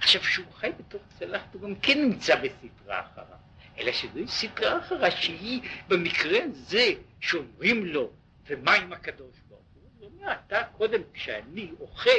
עכשיו, 0.04 0.22
כשהוא 0.22 0.46
חי 0.54 0.72
בתוך 0.80 1.02
הצלחת, 1.08 1.54
הוא 1.54 1.62
גם 1.62 1.76
כן 1.76 2.02
נמצא 2.02 2.36
בסדרה 2.36 3.00
אחרה. 3.00 3.38
אלא 3.78 3.92
שזוהי 3.92 4.28
סדרה 4.28 4.80
אחרה 4.80 5.12
שהיא 5.12 5.62
במקרה 5.88 6.40
הזה 6.44 6.90
שאומרים 7.20 7.86
לו, 7.86 8.10
ומה 8.48 8.74
עם 8.74 8.94
הקדוש 8.94 9.36
ברוך 9.50 9.62
הוא? 9.76 9.84
הוא 10.00 10.10
אומר, 10.20 10.32
אתה 10.32 10.64
קודם 10.78 11.02
כשאני 11.14 11.72
אוכל, 11.80 12.10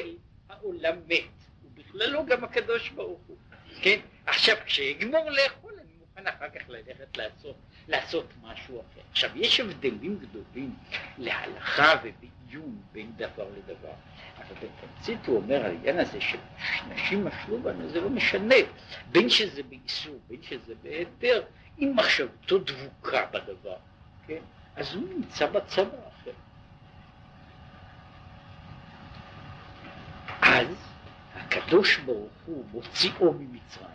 העולם 0.48 0.96
מת. 1.08 1.22
ובכלל 1.64 2.10
לא 2.10 2.24
גם 2.26 2.44
הקדוש 2.44 2.88
ברוך 2.90 3.20
הוא. 3.26 3.36
כן? 3.82 4.00
עכשיו, 4.26 4.56
כשאגמור 4.66 5.30
לאכול, 5.30 5.72
אני 5.72 5.92
מוכן 6.00 6.26
אחר 6.26 6.48
כך 6.50 6.68
ללכת 6.68 7.16
לעשות, 7.16 7.56
לעשות 7.88 8.26
משהו 8.42 8.80
אחר. 8.80 9.00
עכשיו, 9.10 9.30
יש 9.34 9.60
הבדלים 9.60 10.18
גדולים 10.18 10.74
להלכה 11.18 11.94
ובעיון 12.44 12.82
בין 12.92 13.12
דבר 13.16 13.46
לדבר. 13.56 13.92
אבל 14.38 14.54
בתמצית 14.54 15.26
הוא 15.26 15.36
אומר, 15.36 15.64
העניין 15.64 15.98
הזה 15.98 16.18
שנשים 16.20 17.26
משלו 17.26 17.62
בנו, 17.62 17.88
זה 17.88 18.00
לא 18.00 18.10
משנה. 18.10 18.54
בין 19.12 19.30
שזה 19.30 19.62
באיסור, 19.62 20.18
בין 20.28 20.42
שזה 20.42 20.74
בהיתר, 20.82 21.42
אם 21.78 21.92
מחשבתו 21.96 22.58
דבוקה 22.58 23.26
בדבר, 23.26 23.76
כן? 24.26 24.40
אז 24.76 24.94
הוא 24.94 25.08
נמצא 25.08 25.46
בצבא 25.46 25.96
אחר. 26.08 26.30
אז 30.42 30.66
הקדוש 31.34 31.98
ברוך 31.98 32.32
הוא 32.46 32.64
מוציאו 32.72 33.32
ממצרים. 33.32 33.88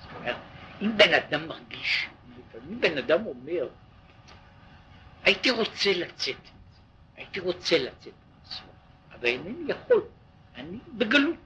זאת 0.00 0.10
אומרת, 0.16 0.36
אם 0.82 0.96
בן 0.96 1.14
אדם 1.14 1.48
מרגיש, 1.48 2.08
לפעמים 2.38 2.80
בן 2.80 2.98
אדם 2.98 3.26
אומר, 3.26 3.68
הייתי 5.24 5.50
רוצה 5.50 5.92
לצאת, 5.96 6.36
הייתי 7.16 7.40
רוצה 7.40 7.78
לצאת 7.78 8.12
מעצמו, 8.42 8.72
אבל 9.12 9.26
אינני 9.26 9.72
יכול, 9.72 10.02
אני 10.54 10.78
בגלות, 10.98 11.36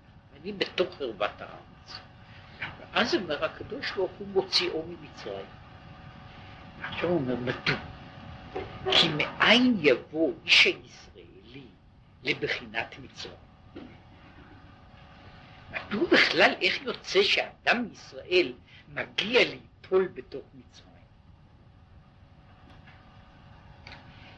אני 0.43 0.53
בתוך 0.53 0.95
חרבת 0.99 1.41
הארץ. 1.41 2.01
ואז 2.81 3.15
אומר 3.15 3.45
הקדוש 3.45 3.93
ברוך 3.93 4.13
הוא 4.19 4.29
מוציאו 4.29 4.83
ממצרים. 4.89 5.47
עכשיו 6.83 7.09
הוא 7.09 7.19
אומר, 7.19 7.37
מדוע? 7.37 7.77
כי 8.93 9.09
מאין 9.09 9.77
יבוא 9.81 10.33
איש 10.45 10.65
הישראלי 10.65 11.67
לבחינת 12.23 12.95
מצרים? 13.03 13.35
מדוע 15.71 16.09
בכלל, 16.11 16.55
איך 16.63 16.83
יוצא 16.83 17.23
שאדם 17.23 17.85
מישראל 17.89 18.53
מגיע 18.89 19.41
ליפול 19.45 20.09
בתוך 20.15 20.43
מצרים? 20.55 20.94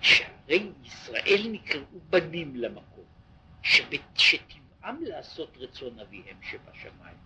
שהרי 0.01 0.71
ישראל 0.85 1.47
נקראו 1.51 2.01
בנים 2.11 2.57
למקום, 2.57 3.05
שטבעם 3.63 5.05
לעשות 5.05 5.57
רצון 5.61 5.99
אביהם 6.01 6.37
שבשמיים. 6.43 7.17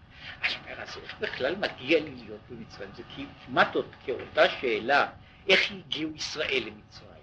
אז 0.42 0.52
אומר, 0.62 0.82
אז 0.82 0.96
איך 1.02 1.18
בכלל 1.20 1.56
מגיע 1.56 2.00
לי 2.00 2.10
להיות 2.14 2.40
במצרים? 2.50 2.90
זה 2.96 3.02
כמעט 3.46 3.74
עוד 3.74 3.94
כאותה 4.04 4.48
שאלה, 4.60 5.10
איך 5.48 5.72
הגיעו 5.72 6.10
ישראל 6.14 6.62
למצרים? 6.66 7.20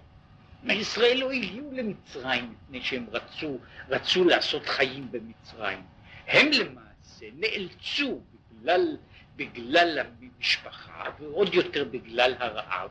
ישראל 0.64 1.18
לא 1.18 1.30
הגיעו 1.30 1.72
למצרים 1.72 2.50
מפני 2.50 2.82
שהם 2.82 3.06
רצו, 3.10 3.58
רצו 3.88 4.24
לעשות 4.24 4.66
חיים 4.66 5.12
במצרים. 5.12 5.82
הם 6.26 6.46
למעשה 6.52 7.26
נאלצו 7.34 8.20
בגלל, 8.52 8.96
בגלל 9.36 9.98
המשפחה 9.98 11.04
ועוד 11.18 11.54
יותר 11.54 11.84
בגלל 11.84 12.34
הרעב, 12.38 12.90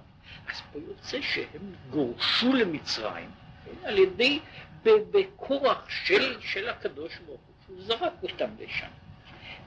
אז 0.50 0.62
פה 0.74 0.80
יוצא 0.88 1.22
שהם 1.22 1.74
גורשו 1.90 2.54
למצרים 2.54 3.30
כן, 3.66 3.88
על 3.88 3.98
ידי, 3.98 4.40
בכורח 4.84 5.90
של, 5.90 6.42
של 6.42 6.70
הקדוש 6.70 7.18
ברוך 7.26 7.42
הוא, 7.48 7.56
שהוא 7.66 7.82
זרק 7.82 8.14
אותם 8.24 8.50
לשם. 8.60 8.88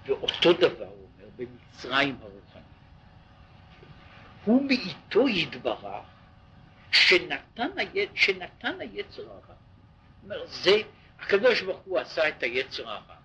ואותו 0.07 0.53
דבר 0.53 0.87
הוא 0.87 1.09
אומר 1.17 1.29
במצרים 1.37 2.17
הרוחנית. 2.21 2.65
הוא 4.45 4.65
מאיתו 4.67 5.29
יתברך 5.29 6.05
שנתן, 6.93 7.69
היצ... 7.77 8.11
שנתן 8.15 8.81
היצר 8.81 9.23
הרע. 9.23 9.55
אומר, 10.23 10.47
זה, 10.47 10.77
הקדוש 11.21 11.63
ברוך 11.63 11.81
הוא 11.85 11.99
עשה 11.99 12.29
את 12.29 12.43
היצר 12.43 12.89
הרע, 12.89 13.17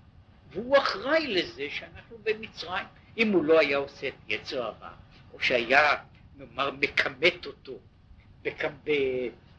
והוא 0.51 0.77
אחראי 0.77 1.27
לזה 1.27 1.67
שאנחנו 1.69 2.17
במצרים. 2.23 2.85
אם 3.17 3.31
הוא 3.31 3.45
לא 3.45 3.59
היה 3.59 3.77
עושה 3.77 4.07
את 4.07 4.13
יצר 4.27 4.63
הרע, 4.63 4.91
או 5.33 5.39
שהיה, 5.39 5.95
נאמר, 6.37 6.71
מכמת 6.71 7.45
אותו 7.45 7.79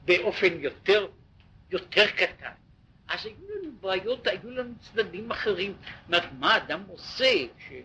באופן 0.04 0.60
יותר, 0.60 1.06
יותר 1.70 2.06
קטן, 2.06 2.52
אז 3.08 3.26
היו 3.26 3.34
לנו 3.48 3.72
בעיות, 3.80 4.26
היו 4.26 4.50
לנו 4.50 4.74
צדדים 4.80 5.30
אחרים. 5.30 5.72
זאת 5.72 6.06
אומרת, 6.06 6.32
מה 6.38 6.56
אדם 6.56 6.82
עושה 6.88 7.32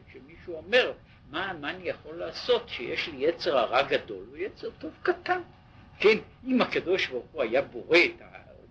כשמישהו 0.08 0.56
אומר, 0.56 0.93
מה, 1.30 1.54
מה 1.54 1.69
אני 1.69 1.89
יכול 1.89 2.15
לעשות 2.15 2.69
שיש 2.69 3.08
לי 3.08 3.25
יצר 3.25 3.58
הרע 3.58 3.84
גדול 3.84 4.25
הוא 4.30 4.38
יצר 4.38 4.69
טוב 4.80 4.91
קטן. 5.04 5.41
כן, 5.99 6.17
אם 6.47 6.62
הקדוש 6.62 7.08
ברוך 7.08 7.25
הוא 7.32 7.41
היה 7.41 7.62
בורא 7.62 7.97
את, 7.97 8.21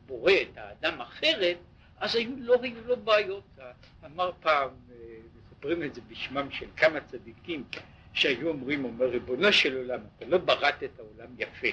בורא 0.07 0.33
את 0.33 0.57
האדם 0.57 1.01
אחרת, 1.01 1.57
אז 2.01 2.17
היו, 2.17 2.31
לא 2.39 2.57
היו 2.63 2.81
לו 2.87 2.97
בעיות. 2.97 3.59
אמר 4.07 4.31
פעם, 4.41 4.71
אה, 4.91 4.97
מספרים 5.37 5.83
את 5.83 5.95
זה 5.95 6.01
בשמם 6.09 6.51
של 6.51 6.67
כמה 6.77 7.01
צדיקים, 7.01 7.65
שהיו 8.13 8.49
אומרים, 8.49 8.85
אומר 8.85 9.07
ריבונו 9.07 9.53
של 9.53 9.77
עולם, 9.77 10.01
אתה 10.17 10.25
לא 10.25 10.39
בראת 10.39 10.83
את 10.83 10.99
העולם 10.99 11.35
יפה. 11.39 11.69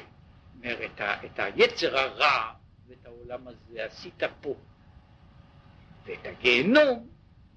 אומר, 0.55 0.85
את, 0.85 1.01
ה, 1.01 1.25
את 1.25 1.39
היצר 1.39 1.97
הרע 1.97 2.53
ואת 2.87 3.05
העולם 3.05 3.47
הזה 3.47 3.85
עשית 3.85 4.23
פה. 4.41 4.55
ואת 6.05 6.25
הגיהנום, 6.25 7.07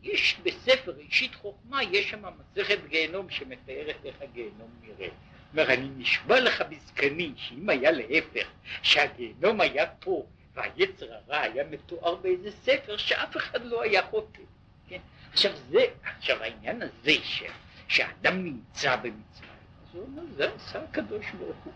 יש 0.03 0.41
בספר 0.43 0.99
אישית 0.99 1.35
חוכמה, 1.35 1.83
יש 1.83 2.11
שם 2.11 2.23
מסכת 2.39 2.79
גיהנום 2.89 3.31
שמתארת 3.31 3.97
איך 4.05 4.15
הגיהנום 4.21 4.71
נראה. 4.83 5.09
אומר, 5.53 5.73
אני 5.73 5.89
נשבע 5.97 6.41
לך 6.41 6.63
בזקני, 6.71 7.33
שאם 7.37 7.69
היה 7.69 7.91
להפך, 7.91 8.49
שהגיהנום 8.83 9.61
היה 9.61 9.87
פה, 9.87 10.27
והיצר 10.55 11.15
הרע 11.15 11.41
היה 11.41 11.65
מתואר 11.65 12.15
באיזה 12.15 12.51
ספר, 12.51 12.97
שאף 12.97 13.37
אחד 13.37 13.65
לא 13.65 13.83
היה 13.83 14.03
חוטא. 14.03 14.43
כן? 14.89 15.01
עכשיו 15.33 15.53
זה, 15.69 15.85
עכשיו 16.03 16.43
העניין 16.43 16.83
הזה, 16.83 17.13
ש, 17.23 17.43
שהאדם 17.91 18.45
נמצא 18.45 18.97
במצרים, 18.97 19.51
אז 19.83 19.95
הוא 19.95 20.03
אומר, 20.03 20.23
זה 20.37 20.55
עשה 20.55 20.83
הקדוש 20.85 21.31
ברוך 21.39 21.57
הוא. 21.65 21.73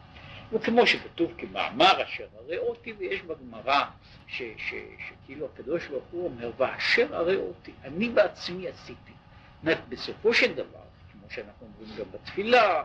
וכמו 0.53 0.87
שכתוב 0.87 1.33
כמאמר 1.39 2.03
אשר 2.03 2.27
הרי 2.35 2.59
אותי, 2.59 2.93
ויש 2.93 3.23
בגמרא 3.23 3.85
שכאילו 4.27 5.47
הקדוש 5.55 5.87
ברוך 5.87 6.05
הוא 6.11 6.25
אומר, 6.25 6.51
ואשר 6.57 7.17
הרי 7.17 7.37
אותי, 7.37 7.73
אני 7.85 8.09
בעצמי 8.09 8.69
עשיתי. 8.69 9.13
זאת 9.65 9.79
בסופו 9.89 10.35
של 10.35 10.55
דבר, 10.55 10.85
כמו 11.13 11.31
שאנחנו 11.31 11.67
אומרים 11.67 11.97
גם 11.99 12.07
בתפילה, 12.13 12.83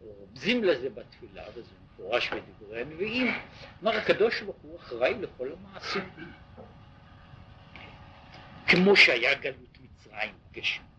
רומזים 0.00 0.64
לזה 0.64 0.90
בתפילה, 0.90 1.42
וזה 1.54 1.70
מפורש 1.84 2.30
בדברי 2.32 2.80
הנביאים, 2.80 3.34
אמר 3.82 3.96
הקדוש 3.96 4.42
ברוך 4.42 4.56
הוא 4.62 4.78
אחראי 4.78 5.14
לכל 5.20 5.48
המעשים. 5.52 6.08
כמו 8.66 8.96
שהיה 8.96 9.34
גלות 9.34 9.78
מצרים 9.82 10.34
גשם, 10.52 10.82
על 10.82 10.88
ידי 10.88 10.97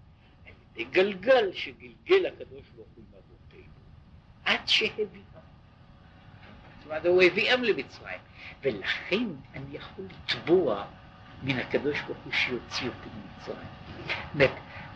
גלגל 0.84 1.52
שגלגל 1.54 2.26
הקדוש 2.26 2.70
ברוך 2.76 2.88
הוא 2.96 3.04
עם 3.08 3.14
אבותינו, 3.14 3.74
עד 4.46 4.68
שהביאם. 4.68 5.24
זאת 6.80 6.86
אומרת, 6.86 7.06
הוא 7.06 7.24
הביאם 7.24 7.64
למצרים, 7.64 8.20
ולכן 8.62 9.26
אני 9.54 9.78
יכול 9.78 10.06
לתבוע 10.06 10.86
מן 11.44 11.60
הקדוש 11.60 12.02
ברוך 12.02 12.18
הוא 12.26 12.34
שיוציא 12.34 12.88
אותי 12.88 13.10
ממצרים. 13.16 13.68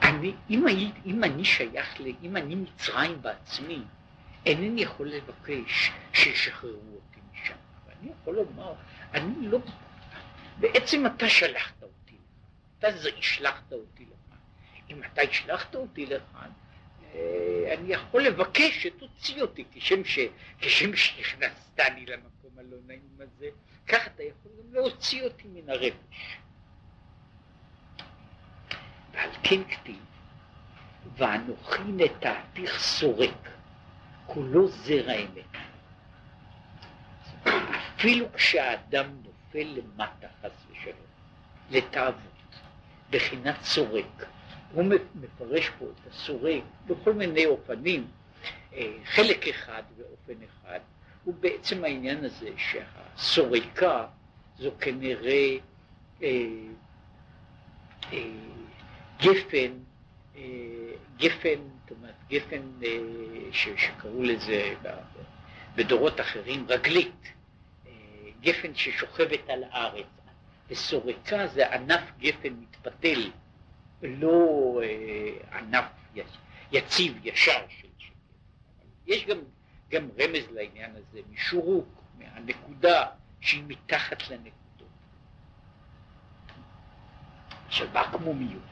אני, 0.01 0.33
אם, 0.49 0.67
אני, 0.67 0.91
אם 1.05 1.23
אני 1.23 1.45
שייך, 1.45 2.01
ל, 2.01 2.07
אם 2.23 2.37
אני 2.37 2.55
מצרים 2.55 3.21
בעצמי, 3.21 3.81
אינני 4.45 4.81
יכול 4.81 5.09
לבקש 5.09 5.91
שישחררו 6.13 6.93
אותי 6.93 7.19
משם. 7.33 7.53
ואני 7.87 8.11
יכול 8.21 8.35
לומר, 8.35 8.73
אני 9.13 9.47
לא... 9.47 9.59
בעצם 10.59 11.05
אתה 11.05 11.29
שלחת 11.29 11.83
אותי 11.83 12.15
אתה 12.79 12.97
זה 12.97 13.09
השלחת 13.19 13.73
אותי 13.73 14.05
אם 14.93 15.01
אתה 15.13 15.21
השלחת 15.21 15.75
אותי 15.75 16.05
לכאן, 16.05 16.49
אה, 17.15 17.73
אני 17.77 17.93
יכול 17.93 18.23
לבקש 18.23 18.83
שתוציא 18.83 19.41
אותי, 19.41 19.63
כשם, 19.71 20.05
ש, 20.05 20.19
כשם 20.59 20.95
שנכנסתני 20.95 22.05
למקום 22.05 22.51
הלא 22.57 22.77
נעים 22.87 23.17
הזה, 23.19 23.47
כך 23.87 24.07
אתה 24.07 24.23
יכול 24.23 24.51
גם 24.59 24.73
להוציא 24.73 25.23
אותי 25.23 25.47
מן 25.47 25.69
הרבש. 25.69 26.37
ועל 29.13 29.29
כן 29.43 29.63
כתיב, 29.63 30.05
ואנוכי 31.17 31.83
נטעתיך 31.83 32.79
סורק, 32.79 33.49
כולו 34.25 34.67
זרע 34.67 35.13
אמת. 35.13 35.63
אפילו 37.95 38.33
כשהאדם 38.33 39.05
נופל 39.23 39.79
למטה 39.79 40.27
חס 40.41 40.51
ושלום, 40.71 40.95
לתאוות, 41.69 42.15
בחינת 43.09 43.63
סורק. 43.63 44.25
הוא 44.73 44.85
מפרש 45.15 45.69
פה 45.79 45.85
את 45.85 46.11
הסורק 46.11 46.63
בכל 46.87 47.13
מיני 47.13 47.45
אופנים, 47.45 48.07
אה, 48.73 48.93
חלק 49.05 49.47
אחד 49.47 49.83
ואופן 49.97 50.33
אחד, 50.45 50.79
הוא 51.23 51.33
בעצם 51.39 51.83
העניין 51.83 52.25
הזה 52.25 52.49
שהסורקה 52.57 54.05
זו 54.57 54.71
כנראה 54.79 55.55
אה, 56.23 56.29
אה, 58.13 58.19
גפן, 59.21 59.71
אה, 60.35 60.41
גפן, 61.17 61.59
זאת 61.81 61.91
אומרת 61.97 62.15
גפן 62.29 62.61
אה, 62.83 62.89
ש, 63.51 63.67
שקראו 63.77 64.23
לזה 64.23 64.73
בדורות 65.75 66.21
אחרים 66.21 66.65
רגלית, 66.69 67.33
אה, 67.87 67.91
גפן 68.41 68.75
ששוכבת 68.75 69.49
על 69.49 69.63
הארץ, 69.71 70.05
וסורקה 70.69 71.47
זה 71.47 71.73
ענף 71.73 72.01
גפן 72.19 72.53
מתפתל, 72.53 73.29
לא 74.03 74.79
אה, 74.83 75.57
ענף 75.59 75.85
יציב, 76.71 77.19
ישר 77.23 77.65
של 77.69 77.87
גפן. 77.87 78.13
יש 79.07 79.25
גם, 79.25 79.37
גם 79.89 80.03
רמז 80.19 80.51
לעניין 80.51 80.91
הזה, 80.95 81.19
משורוק, 81.31 81.87
מהנקודה 82.17 83.05
שהיא 83.41 83.63
מתחת 83.67 84.29
לנקודות. 84.29 84.53
עכשיו, 87.67 87.87
בעקמומיות. 87.93 88.63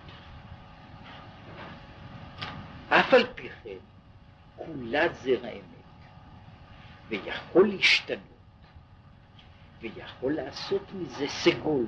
אף 2.89 3.13
על 3.13 3.33
פי 3.35 3.49
כן, 3.63 3.77
כולה 4.55 5.13
זרע 5.13 5.49
אמת, 5.49 5.61
ויכול 7.07 7.67
להשתנות, 7.67 8.21
ויכול 9.81 10.33
לעשות 10.33 10.91
מזה 10.93 11.27
סגול, 11.27 11.85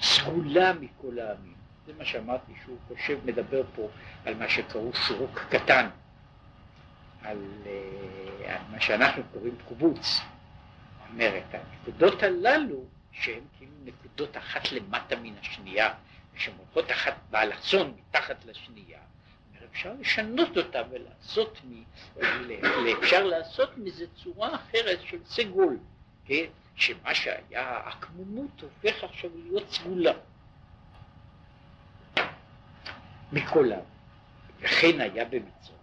סגולה 0.00 0.72
מכל 0.72 1.18
העמים. 1.18 1.61
זה 1.86 1.92
מה 1.98 2.04
שאמרתי 2.04 2.52
שהוא 2.64 2.78
חושב, 2.88 3.18
מדבר 3.24 3.62
פה 3.74 3.88
על 4.24 4.34
מה 4.34 4.48
שקראו 4.48 4.94
שורוק 4.94 5.38
קטן, 5.50 5.88
על, 7.22 7.38
אה, 7.66 8.54
על 8.54 8.62
מה 8.70 8.80
שאנחנו 8.80 9.22
קוראים 9.32 9.56
קובוץ. 9.68 10.20
אומרת, 11.12 11.44
הנקודות 11.52 12.22
הללו, 12.22 12.84
שהן 13.12 13.40
כאילו 13.58 13.72
נקודות 13.84 14.36
אחת 14.36 14.72
למטה 14.72 15.16
מן 15.16 15.34
השנייה, 15.40 15.94
ושהן 16.34 16.54
הולכות 16.58 16.90
אחת 16.90 17.14
באלכסון 17.30 17.94
מתחת 17.98 18.44
לשנייה, 18.44 18.98
אפשר 19.72 19.92
לשנות 20.00 20.58
אותה 20.58 20.82
ולעשות 20.90 21.58
מ... 21.64 21.82
אפשר 22.98 23.24
לעשות 23.24 23.78
מזה 23.78 24.04
צורה 24.22 24.54
אחרת 24.54 24.98
של 25.04 25.18
סגול, 25.24 25.78
כן? 26.24 26.44
שמה 26.76 27.14
שהיה 27.14 27.80
עקמומות 27.84 28.62
הופך 28.62 29.04
עכשיו 29.04 29.30
להיות 29.34 29.70
סגולה. 29.70 30.12
מכל 33.32 33.72
העם. 33.72 33.84
וכן 34.60 35.00
היה 35.00 35.24
במצרים. 35.24 35.78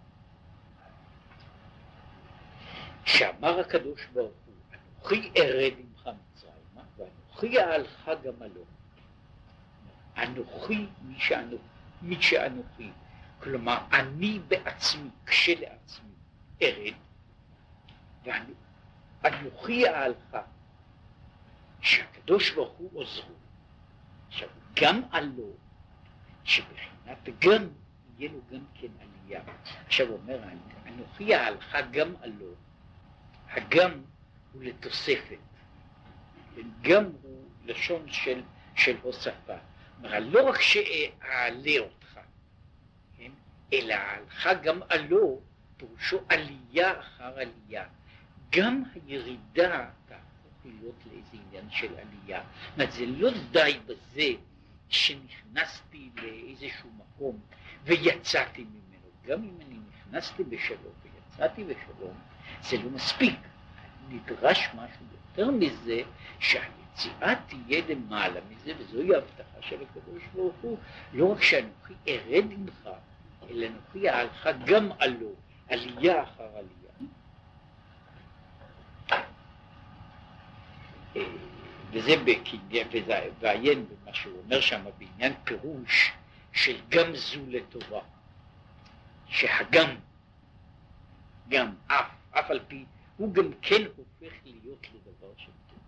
שאמר 3.04 3.60
הקדוש 3.60 4.06
ברוך 4.12 4.32
הוא, 4.46 4.54
אנוכי 4.72 5.30
ארד 5.36 5.72
עמך 5.78 6.00
מצרימה, 6.00 6.82
ואנוכי 6.96 7.58
אהלך 7.58 8.10
גמלו. 8.24 8.64
אנוכי 10.16 10.86
מי 11.02 11.18
שאנוכי, 11.18 12.22
שאנוכי. 12.22 12.90
כלומר, 13.42 13.78
אני 13.92 14.38
בעצמי, 14.48 15.08
כשלעצמי, 15.26 16.10
ארד, 16.62 16.94
ואנוכי 19.22 19.88
אהלך, 19.88 20.36
שהקדוש 21.80 22.50
ברוך 22.50 22.72
הוא 22.78 22.90
עוזרו. 22.94 23.34
עכשיו, 24.28 24.48
גם 24.80 25.02
עלו, 25.10 25.50
שבחינת 26.44 26.99
גם, 27.38 27.68
יהיה 28.18 28.32
לו 28.32 28.40
גם 28.52 28.64
כן 28.74 28.88
עלייה. 29.00 29.42
עכשיו 29.86 30.12
אומר, 30.12 30.38
אנוכי 30.86 31.34
אהלך 31.34 31.76
גם 31.90 32.14
עלו, 32.22 32.54
הגם 33.50 33.90
הוא 34.52 34.62
לתוספת, 34.62 35.38
גם 36.82 37.04
הוא 37.22 37.44
לשון 37.64 38.08
של, 38.08 38.42
של 38.74 38.96
הוספה. 39.02 39.56
כלומר, 40.00 40.18
לא 40.18 40.48
רק 40.48 40.60
שאעלה 40.60 41.78
אותך, 41.78 42.20
כן? 43.16 43.30
אלא 43.72 43.94
הלכה 43.94 44.54
גם 44.54 44.80
עלו, 44.88 45.40
פירושו 45.76 46.20
עלייה 46.28 47.00
אחר 47.00 47.38
עלייה. 47.38 47.84
גם 48.50 48.82
הירידה 48.94 49.90
תהפוך 50.08 50.52
להיות 50.64 50.94
לאיזה 51.06 51.44
עניין 51.46 51.70
של 51.70 51.92
עלייה. 51.98 52.42
זאת 52.42 52.74
אומרת, 52.74 52.92
זה 52.92 53.06
לא 53.06 53.30
די 53.50 53.78
בזה 53.86 54.32
שנכנסתי 54.90 56.10
לאיזשהו 56.22 56.90
מקום 56.96 57.38
ויצאתי 57.84 58.64
ממנו. 58.64 59.08
גם 59.26 59.42
אם 59.42 59.54
אני 59.66 59.78
נכנסתי 59.88 60.44
בשלום 60.44 60.92
ויצאתי 61.02 61.64
בשלום, 61.64 62.14
זה 62.62 62.76
לא 62.76 62.90
מספיק. 62.90 63.38
נדרש 64.08 64.68
משהו 64.74 65.06
יותר 65.12 65.50
מזה, 65.50 66.02
שהיציאה 66.38 67.34
תהיה 67.46 67.82
למעלה 67.88 68.40
מזה, 68.50 68.72
וזוהי 68.78 69.14
ההבטחה 69.14 69.62
של 69.62 69.76
הקדוש 69.82 70.22
ברוך 70.34 70.56
הוא, 70.60 70.78
לא 71.12 71.32
רק 71.32 71.42
שאנוכי 71.42 71.94
ארד 72.08 72.44
עמך, 72.50 72.88
אלא 73.50 73.66
אנוכי 73.66 74.10
אהלך 74.10 74.48
גם 74.66 74.92
עלו, 74.98 75.32
עלייה 75.68 76.22
אחר 76.22 76.48
עלייה. 76.56 77.10
וזה 81.92 82.14
ועיין 83.40 83.86
במה 83.86 84.14
שהוא 84.14 84.38
אומר 84.44 84.60
שם 84.60 84.84
בעניין 84.98 85.32
פירוש 85.44 86.12
של 86.52 86.80
גם 86.88 87.14
זו 87.14 87.40
לטובה, 87.48 88.00
שהגם, 89.26 89.96
גם, 91.48 91.74
אף, 91.86 92.06
אף 92.30 92.50
על 92.50 92.60
פי 92.68 92.84
הוא 93.16 93.34
גם 93.34 93.52
כן 93.62 93.82
הופך 93.96 94.34
להיות 94.44 94.86
לדבר 94.94 95.32
של 95.36 95.50
טוב. 95.68 95.78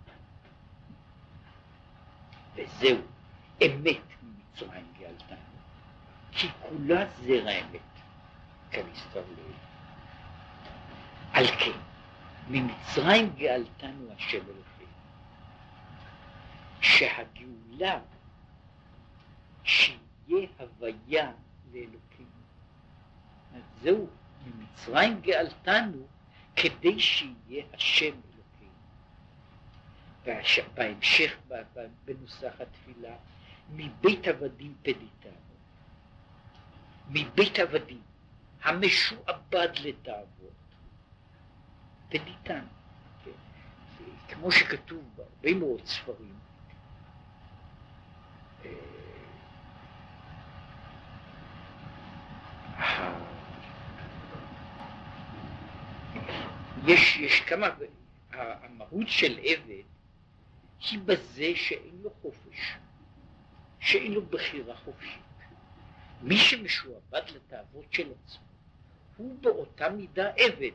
וזהו, 2.57 2.99
אמת 3.62 4.01
ממצרים 4.23 4.87
גאלתנו, 5.01 5.37
כי 6.33 6.49
כולה 6.61 7.07
זרע 7.11 7.51
אמת, 7.53 7.81
כנסתר 8.71 9.21
לאל. 9.37 9.55
על 11.33 11.47
כן, 11.47 11.79
ממצרים 12.49 13.31
גאלתנו 13.37 14.12
השם 14.17 14.38
אלוהים, 14.38 14.72
שהגאולה 16.83 18.01
שיהיה 19.64 20.49
הוויה 20.59 21.33
לאלוקים. 21.73 22.27
זהו, 23.83 24.09
ממצרים 24.47 25.21
גאלתנו 25.21 26.07
כדי 26.57 27.01
שיהיה 27.01 27.64
השם 27.73 28.14
אלוקים. 28.14 28.73
בהמשך, 30.75 31.37
בנוסח 32.05 32.53
התפילה, 32.61 33.16
מבית 33.71 34.29
עבדים 34.29 34.75
פדיתנו. 34.83 35.33
מבית 37.09 37.59
עבדים, 37.59 38.03
המשועבד 38.62 39.68
לתאוות. 39.85 40.53
פדיתנו. 42.09 42.68
כן. 43.25 43.31
כמו 44.29 44.53
שכתוב 44.53 45.05
בהרבה 45.16 45.55
מאוד 45.61 45.87
ספרים, 45.87 46.35
אה, 48.64 48.71
יש, 56.87 57.16
יש 57.16 57.40
כמה, 57.40 57.68
המהות 58.33 59.09
של 59.09 59.38
עבד 59.38 59.83
היא 60.90 60.99
בזה 61.05 61.53
שאין 61.55 61.99
לו 62.03 62.11
חופש, 62.23 62.77
שאין 63.81 64.12
לו 64.12 64.27
בחירה 64.27 64.77
חופשית. 64.77 65.23
מי 66.23 66.37
שמשועבד 66.37 67.23
לתאוות 67.35 67.92
של 67.92 68.12
עצמו, 68.12 68.45
הוא 69.16 69.38
באותה 69.40 69.88
מידה 69.88 70.31
עבד, 70.37 70.71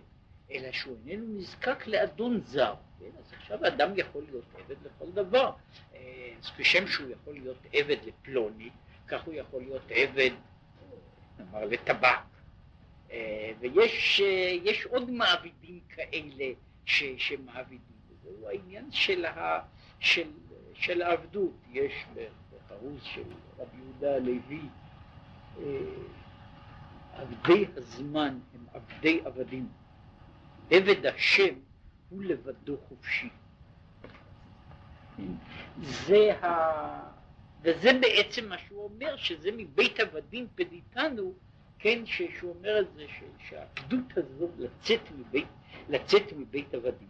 אלא 0.51 0.71
שהוא 0.71 0.97
איננו 1.07 1.39
נזקק 1.39 1.87
לאדון 1.87 2.41
זר. 2.41 2.75
כן? 2.99 3.05
אז 3.19 3.33
עכשיו 3.33 3.65
האדם 3.65 3.91
יכול 3.95 4.23
להיות 4.29 4.45
עבד 4.55 4.75
לכל 4.85 5.11
דבר. 5.11 5.51
אה, 5.95 6.33
אז 6.39 6.51
כשם 6.57 6.87
שהוא 6.87 7.09
יכול 7.11 7.33
להיות 7.33 7.57
עבד 7.73 7.97
לפלוני, 8.05 8.69
כך 9.07 9.23
הוא 9.23 9.33
יכול 9.33 9.61
להיות 9.61 9.83
עבד, 9.89 10.31
נאמר, 11.39 11.65
לטבק. 11.65 12.19
אה, 13.11 13.51
ויש 13.59 14.21
אה, 14.25 14.89
עוד 14.91 15.11
מעבידים 15.11 15.79
כאלה 15.89 16.53
ש, 16.85 17.03
שמעבידים, 17.17 17.97
וזהו 18.09 18.47
העניין 18.47 18.91
של, 18.91 19.25
ה, 19.25 19.59
של, 19.99 20.29
של 20.73 21.01
העבדות. 21.01 21.53
יש 21.71 22.05
בחרוז 22.15 23.03
של 23.03 23.23
רבי 23.57 23.77
יהודה 23.77 24.15
הלוי, 24.15 24.61
אה, 25.59 25.63
עבדי 27.13 27.65
הזמן 27.75 28.39
הם 28.53 28.65
עבדי 28.73 29.19
עבדים. 29.25 29.67
עבד 30.71 31.05
השם 31.05 31.53
הוא 32.09 32.23
לבדו 32.23 32.77
חופשי. 32.77 33.29
זה 35.81 36.33
ה... 36.43 37.16
וזה 37.67 37.89
בעצם 38.01 38.49
מה 38.49 38.57
שהוא 38.57 38.83
אומר, 38.83 39.17
שזה 39.17 39.49
מבית 39.57 39.99
עבדים 39.99 40.47
פדיתנו, 40.55 41.33
כן, 41.79 42.05
שהוא 42.05 42.55
אומר 42.55 42.79
את 42.79 42.93
זה, 42.93 43.05
שהעבדות 43.49 44.17
הזו 44.17 44.49
לצאת 44.57 45.01
מבית, 45.17 45.47
לצאת 45.89 46.33
מבית 46.33 46.73
עבדים. 46.73 47.07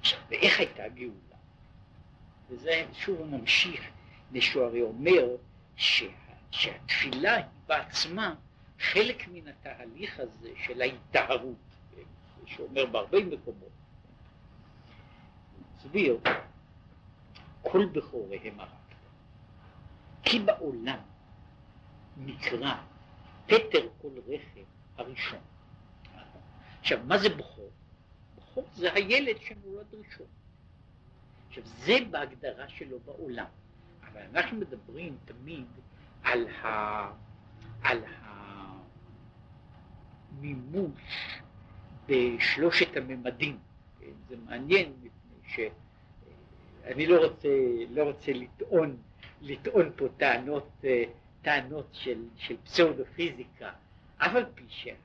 עכשיו, 0.00 0.18
ואיך 0.30 0.58
הייתה 0.58 0.84
הגאולה? 0.84 1.36
וזה 2.50 2.84
שוב 2.92 3.18
הוא 3.18 3.26
שהוא 4.40 4.64
הרי 4.64 4.82
אומר 4.82 5.36
שה, 5.76 6.06
שהתפילה 6.50 7.34
היא 7.36 7.44
בעצמה 7.66 8.34
חלק 8.80 9.28
מן 9.28 9.48
התהליך 9.48 10.20
הזה 10.20 10.50
של 10.56 10.80
ההיטהרות, 10.80 11.56
כן, 11.96 12.02
שאומר 12.46 12.86
בהרבה 12.86 13.24
מקומות. 13.24 13.72
מסביר, 15.76 16.18
כל 17.62 17.86
בכוריהם 17.86 18.60
הרג. 18.60 18.70
כי 20.22 20.38
בעולם 20.38 20.98
נקרא 22.16 22.74
פטר 23.46 23.88
כל 24.02 24.08
רכב 24.28 24.64
הראשון. 24.96 25.38
עכשיו, 26.80 27.00
מה 27.06 27.18
זה 27.18 27.28
בכור? 27.28 27.70
בכור 28.36 28.64
זה 28.74 28.92
הילד 28.92 29.36
שנולד 29.40 29.86
ראשון. 29.92 30.26
עכשיו, 31.48 31.64
זה 31.66 31.94
בהגדרה 32.10 32.68
שלו 32.68 33.00
בעולם. 33.00 33.46
אבל 34.12 34.20
אנחנו 34.20 34.58
מדברים 34.58 35.16
תמיד 35.24 35.66
על, 36.22 36.48
ה... 36.48 36.66
על 37.82 38.04
המימוש 40.38 41.40
בשלושת 42.06 42.96
הממדים. 42.96 43.58
כן, 44.00 44.06
זה 44.28 44.36
מעניין 44.36 44.92
מפני 44.98 45.48
ש... 45.48 45.60
אני 46.84 47.06
לא 47.06 47.26
רוצה, 47.26 47.48
לא 47.90 48.02
רוצה 48.02 48.32
לטעון, 48.32 48.96
לטעון 49.40 49.90
פה 49.96 50.04
טענות, 50.16 50.68
אה, 50.84 51.04
טענות 51.42 51.88
של, 51.92 52.24
של 52.36 52.56
פסאודו-פיזיקה, 52.64 53.72
אף 54.16 54.34
על 54.34 54.44
פי 54.54 54.64
שהאמת 54.68 54.96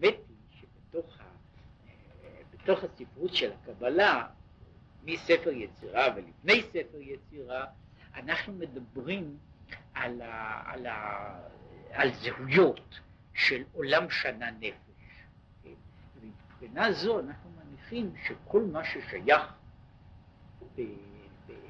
היא 0.00 0.60
שבתוך 0.60 1.20
ה, 1.20 1.22
אה, 1.22 2.28
בתוך 2.52 2.84
הספרות 2.84 3.34
של 3.34 3.52
הקבלה, 3.52 4.26
מספר 5.04 5.50
יצירה 5.50 6.06
ולפני 6.16 6.62
ספר 6.62 7.00
יצירה, 7.00 7.66
אנחנו 8.14 8.52
מדברים 8.52 9.36
על, 9.94 10.22
ה, 10.22 10.62
על, 10.72 10.86
ה, 10.86 11.40
על 11.92 12.14
זהויות 12.14 13.00
של 13.34 13.62
עולם 13.72 14.10
שנה 14.10 14.50
נפש. 14.50 14.74
ומבחינה 16.20 16.92
זו 16.92 17.20
אנחנו 17.20 17.50
מניחים 17.50 18.12
שכל 18.26 18.62
מה 18.62 18.84
ששייך 18.84 19.52
ב... 20.76 20.82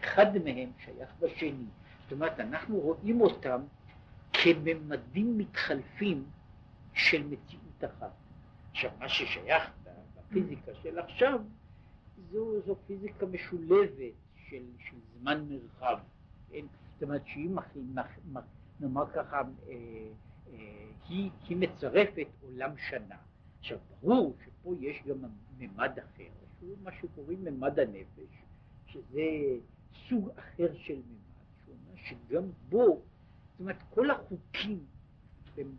אחד 0.04 0.38
מהם 0.44 0.70
שייך 0.84 1.10
בשני. 1.20 1.66
זאת 2.02 2.12
אומרת, 2.12 2.40
אנחנו 2.40 2.76
רואים 2.76 3.20
אותם 3.20 3.60
כממדים 4.32 5.38
מתחלפים 5.38 6.24
של 6.92 7.26
מציאות 7.26 7.84
אחת. 7.84 8.12
עכשיו, 8.70 8.90
מה 8.98 9.08
ששייך 9.08 9.70
בפיזיקה 10.16 10.72
של 10.82 10.98
עכשיו, 10.98 11.40
זו, 12.30 12.60
זו 12.66 12.76
פיזיקה 12.86 13.26
משולבת 13.26 14.14
של, 14.48 14.62
של 14.78 14.96
זמן 15.20 15.44
מרחב. 15.48 15.98
כן? 16.50 16.64
זאת 16.94 17.02
אומרת 17.02 17.22
שאם 17.26 17.56
נאמר 18.80 19.04
ככה, 19.14 19.36
אה, 19.36 19.72
אה, 20.52 20.86
היא, 21.08 21.30
היא 21.48 21.56
מצרפת 21.56 22.26
עולם 22.42 22.70
שנה. 22.76 23.16
עכשיו, 23.58 23.78
ברור 24.00 24.36
שפה 24.44 24.74
יש 24.80 25.02
גם 25.06 25.16
ממד 25.58 25.98
אחר, 25.98 26.30
שהוא 26.58 26.76
מה 26.82 26.90
שקוראים 27.00 27.44
ממד 27.44 27.78
הנפש, 27.78 28.42
שזה 28.86 29.20
סוג 30.08 30.30
אחר 30.38 30.74
של 30.76 30.94
ממד, 30.96 31.96
שגם 31.96 32.42
בו, 32.68 32.84
זאת 32.86 33.60
אומרת 33.60 33.76
כל 33.90 34.10
החוקים, 34.10 34.84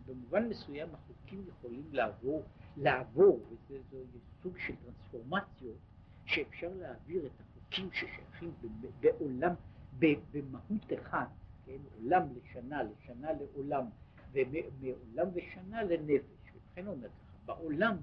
במובן 0.06 0.48
מסוים 0.48 0.88
החוקים 0.94 1.44
יכולים 1.48 1.84
לעבור, 1.92 2.42
לעבור, 2.76 3.40
וזה 3.70 4.02
סוג 4.42 4.58
של 4.58 4.74
טרנספורמציות, 4.76 5.76
שאפשר 6.24 6.70
להעביר 6.76 7.26
את 7.26 7.30
החוקים 7.40 7.88
ששייכים 7.92 8.52
בעולם, 9.00 9.54
במהות 9.98 10.92
אחת, 11.02 11.28
כן, 11.66 11.78
עולם 12.02 12.22
לשנה, 12.36 12.82
לשנה 12.82 13.28
לעולם, 13.32 13.84
ומעולם 14.32 15.28
ושנה 15.34 15.82
לנפש. 15.82 16.50
ובכן 16.54 16.86
אומר 16.86 17.08
ככה, 17.08 17.36
בעולם 17.46 17.96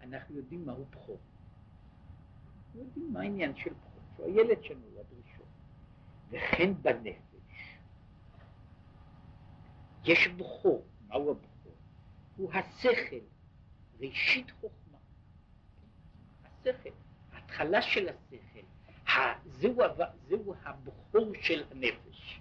אנחנו 0.00 0.36
יודעים 0.36 0.66
מהו 0.66 0.84
בכור. 0.90 1.18
יודעים 2.74 3.12
מה 3.12 3.20
העניין 3.20 3.56
של 3.56 3.70
בכור, 3.70 4.26
הילד 4.26 4.62
שנולד. 4.62 5.06
וכן 6.32 6.74
בנפש. 6.82 7.78
יש 10.04 10.28
בכור, 10.28 10.86
מהו 11.08 11.30
הבכור? 11.30 11.72
הוא 12.36 12.52
השכל, 12.52 13.24
ראשית 14.00 14.50
חוכמה. 14.50 14.98
השכל, 16.44 16.90
ההתחלה 17.32 17.82
של 17.82 18.08
השכל, 18.08 18.66
זהו, 19.46 19.76
זהו 20.28 20.54
הבכור 20.64 21.32
של 21.42 21.64
הנפש, 21.70 22.40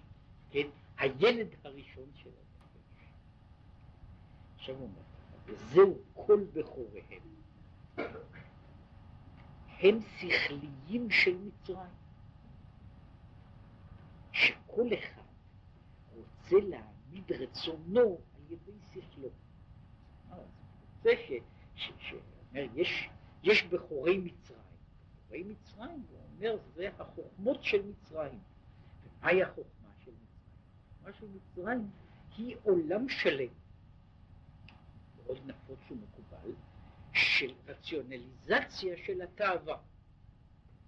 כן? 0.51 0.67
הילד 0.97 1.47
הראשון 1.63 2.09
של 2.15 2.29
הנפש. 2.29 3.05
עכשיו 4.55 4.75
הוא 4.75 4.83
אומר, 4.83 5.01
וזהו 5.45 5.97
כל 6.13 6.43
בכוריהם. 6.53 7.21
הם 9.79 9.99
שכליים 10.17 11.09
של 11.09 11.37
מצרים. 11.37 12.00
שכל 14.31 14.87
אחד 14.93 15.21
רוצה 16.15 16.55
להעמיד 16.69 17.31
רצונו 17.31 18.17
על 18.35 18.51
ידי 18.51 18.77
שכלו. 18.93 19.29
זה. 21.03 21.11
שאומר, 21.99 22.65
יש, 22.75 23.09
יש 23.43 23.63
בכורי 23.63 24.17
מצרים. 24.17 24.61
בכורי 25.25 25.43
מצרים, 25.43 26.05
הוא 26.09 26.19
אומר, 26.35 26.57
זה 26.75 26.89
החוכמות 26.99 27.63
של 27.63 27.85
מצרים. 27.85 28.39
ומהי 29.03 29.43
החוכמה 29.43 29.89
של 30.05 30.11
מצרים? 30.11 30.27
החוכמה 30.89 31.13
של 31.13 31.27
מצרים 31.27 31.89
היא 32.37 32.55
עולם 32.63 33.09
שלם, 33.09 33.53
מאוד 35.15 35.37
נפוץ 35.45 35.79
ומקובל, 35.91 36.51
של 37.13 37.53
רציונליזציה 37.67 38.97
של 38.97 39.21
התאווה. 39.21 39.77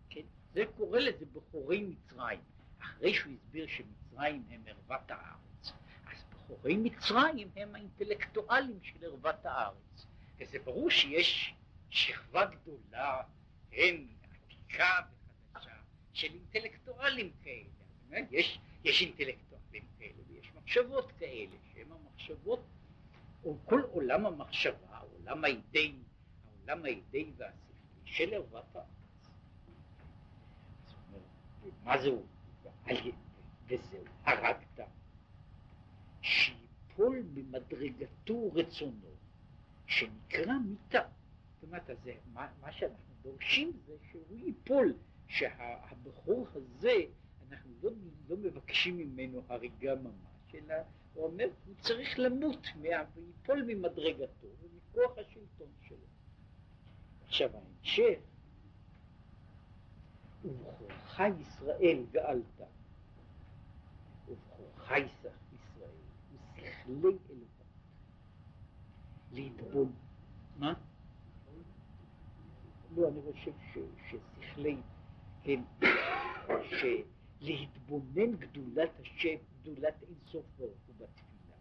כן? 0.10 0.26
זה 0.54 0.64
קורא 0.78 1.00
לזה 1.00 1.26
בכורי 1.26 1.84
מצרים. 1.84 2.40
אחרי 2.84 3.14
שהוא 3.14 3.34
הסביר 3.34 3.68
שמצרים 3.68 4.44
הם 4.50 4.62
ערוות 4.68 5.12
הארץ, 5.12 5.74
אז 6.06 6.24
בחורי 6.30 6.78
מצרים 6.78 7.50
הם 7.56 7.76
האינטלקטואלים 7.76 8.80
של 8.84 9.06
ערוות 9.06 9.46
הארץ. 9.46 10.06
וזה 10.38 10.60
ברור 10.60 10.90
שיש 10.90 11.54
שכבה 11.90 12.46
גדולה, 12.46 13.22
כן, 13.72 13.96
עתיקה 14.46 15.00
וחדשה, 15.52 15.72
של 16.14 16.28
אינטלקטואלים 16.34 17.32
כאלה. 17.44 18.28
יש, 18.32 18.60
יש 18.84 19.02
אינטלקטואלים 19.02 19.84
כאלה 20.00 20.24
ויש 20.28 20.52
מחשבות 20.56 21.12
כאלה, 21.20 21.56
שהן 21.74 21.88
המחשבות, 21.92 22.64
או 23.44 23.58
כל 23.66 23.82
עולם 23.92 24.26
המחשבה, 24.26 25.00
עולם 25.18 25.44
האידאי, 25.44 25.96
העולם 26.46 26.86
האידאי 26.86 27.32
והשכלי 27.38 27.74
של 28.06 28.34
ערוות 28.34 28.76
הארץ. 28.76 28.88
מה 31.84 32.02
זה 32.02 32.08
הוא? 32.08 32.26
וזהו, 33.68 34.04
הרגת, 34.26 34.80
שיפול 36.22 37.24
במדרגתו 37.34 38.52
רצונו, 38.54 39.10
שנקרא 39.88 40.54
מיתה. 40.66 41.02
זאת 41.54 41.64
אומרת, 41.64 41.90
אז 41.90 42.10
מה, 42.34 42.48
מה 42.62 42.72
שאנחנו 42.72 43.14
דורשים 43.22 43.72
זה 43.86 43.94
שהוא 44.12 44.38
ייפול, 44.38 44.94
שהבחור 45.28 46.48
הזה, 46.56 46.96
אנחנו 47.50 47.72
לא, 47.84 47.92
לא 48.30 48.38
מבקשים 48.38 48.98
ממנו 48.98 49.44
הריגה 49.50 49.96
ממש, 49.96 50.56
אלא 50.56 50.76
הוא 51.14 51.26
אומר, 51.26 51.46
הוא 51.66 51.76
צריך 51.80 52.20
למות 52.20 52.68
וייפול 52.82 53.64
ממדרגתו 53.68 54.48
ומכוח 54.62 55.18
השלטון 55.18 55.68
שלו. 55.82 55.98
עכשיו 57.26 57.50
ההמשך, 57.56 58.20
ובכורך 60.44 61.20
ישראל 61.40 62.06
גאלת, 62.12 62.62
חייסך 64.78 65.38
ישראל, 65.54 65.90
ושכלי 66.56 66.94
אלוהות. 66.96 67.54
להתבונן, 69.32 69.92
מה? 70.58 70.74
לא, 72.96 73.08
אני 73.10 73.20
חושב 73.22 73.52
ששכלי, 73.74 74.78
כן, 75.44 75.62
שלהתבונן 77.40 78.36
גדולת 78.36 78.90
השם, 79.00 79.36
גדולת 79.62 80.04
אינסוף 80.04 80.46
ברוך 80.58 80.78
הוא 80.88 80.96
בתפילה, 80.98 81.56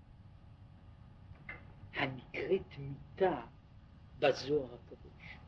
הנקראת 1.94 2.78
מיתה 2.78 3.40
בזוהר 4.18 4.74
הקדוש. 4.74 5.38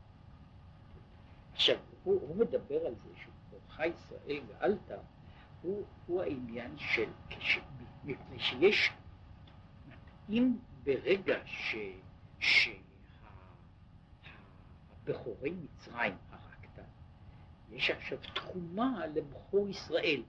עכשיו, 1.52 1.76
הוא, 2.04 2.20
הוא 2.20 2.36
מדבר 2.36 2.86
על 2.86 2.94
זה 2.94 3.10
ובכוחה 3.52 3.86
ישראל 3.86 4.40
גאלת, 4.48 4.90
הוא, 5.62 5.84
הוא 6.06 6.22
העניין 6.22 6.78
של, 6.78 7.10
כש, 7.30 7.58
מפני 8.04 8.38
שיש, 8.38 8.90
אם 10.28 10.56
ברגע 10.84 11.38
ש, 11.44 11.76
שהבכורי 15.04 15.50
מצרים 15.50 16.14
הרגת, 16.30 16.84
יש 17.70 17.90
עכשיו 17.90 18.18
תחומה 18.34 19.06
לבכור 19.06 19.68
ישראל. 19.68 20.22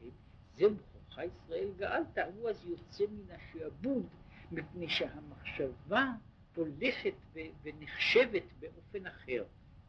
כן? 0.00 0.08
זה 0.54 0.64
בכורך 0.68 1.18
ישראל 1.18 1.68
גאלת, 1.76 2.18
הוא 2.34 2.50
אז 2.50 2.66
יוצא 2.66 3.04
מן 3.10 3.34
השעבוד, 3.34 4.06
מפני 4.52 4.88
שהמחשבה 4.88 6.12
הולכת 6.56 7.14
ונחשבת 7.62 8.42
באופן 8.60 9.06
אחר, 9.06 9.44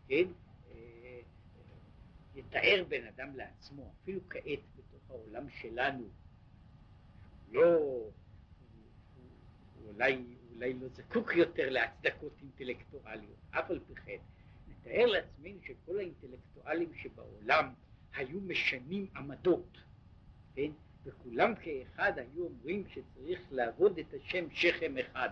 כן? 0.08 0.28
יתאר 2.38 2.84
בן 2.88 3.08
אדם 3.08 3.36
לעצמו, 3.36 3.92
אפילו 4.04 4.20
כעת 4.30 4.60
בתוך 4.76 5.10
העולם 5.10 5.50
שלנו, 5.50 6.08
לא, 7.52 7.78
אולי, 9.86 10.24
אולי 10.54 10.74
לא 10.74 10.88
זקוק 10.88 11.36
יותר 11.36 11.70
להצדקות 11.70 12.34
אינטלקטואליות, 12.42 13.38
אף 13.52 13.72
על 13.72 13.80
פי 13.88 13.96
כן, 13.96 14.18
נתאר 14.68 15.06
לעצמנו 15.06 15.60
שכל 15.64 15.98
האינטלקטואלים 15.98 16.94
שבעולם 16.96 17.74
היו 18.16 18.42
משנים 18.42 19.08
עמדות, 19.16 19.78
כן? 20.56 20.72
וכולם 21.04 21.54
כאחד 21.56 22.14
היו 22.18 22.44
אומרים 22.44 22.84
שצריך 22.90 23.40
לעבוד 23.52 24.00
את 24.00 24.14
השם 24.14 24.50
שכם 24.52 24.98
אחד, 24.98 25.30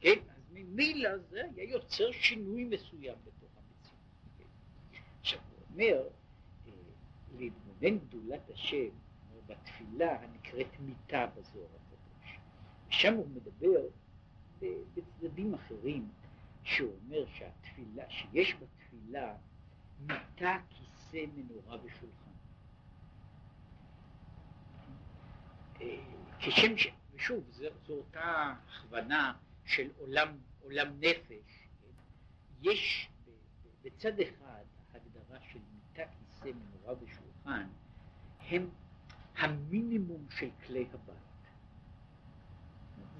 כן? 0.00 0.18
אז 0.28 0.42
ממילא 0.52 1.18
זה 1.18 1.42
היה 1.56 1.70
יוצר 1.70 2.12
שינוי 2.12 2.64
מסוים 2.64 3.16
בתוך 3.24 3.50
המציאות. 3.56 3.98
כן? 4.38 4.44
עכשיו 5.20 5.38
הוא 5.50 5.66
אומר, 5.70 6.08
להתבונן 7.38 7.98
גדולת 7.98 8.50
השם 8.50 8.88
בתפילה 9.46 10.22
הנקראת 10.22 10.80
מיתה 10.80 11.26
בזוהר 11.26 11.66
הקדוש. 11.66 12.38
ושם 12.88 13.14
הוא 13.14 13.28
מדבר 13.28 13.80
בצדדים 14.94 15.54
אחרים, 15.54 16.08
שהוא 16.64 16.92
אומר 17.04 17.24
שהתפילה, 17.34 18.04
שיש 18.10 18.54
בתפילה 18.54 19.34
מיטה, 20.00 20.58
כיסא, 20.70 21.24
מנורה 21.34 21.76
ושולחן. 21.84 22.30
אה, 25.80 25.96
כשם 26.38 26.78
ש... 26.78 26.86
ושוב, 27.14 27.44
זו, 27.50 27.66
אותה 27.88 28.54
הכוונה 28.68 29.32
של 29.64 29.90
עולם, 29.98 30.36
עולם 30.62 31.00
נפש. 31.00 31.68
יש 32.62 33.08
בצד 33.82 34.20
אחד 34.20 34.64
הגדרה 34.94 35.40
של 35.52 35.58
מיטה, 35.74 36.02
כיסא, 36.02 36.29
מנורה 36.44 36.94
ושולחן, 37.02 37.66
הם 38.40 38.68
המינימום 39.36 40.26
של 40.30 40.48
כלי 40.66 40.86
הבית. 40.92 41.16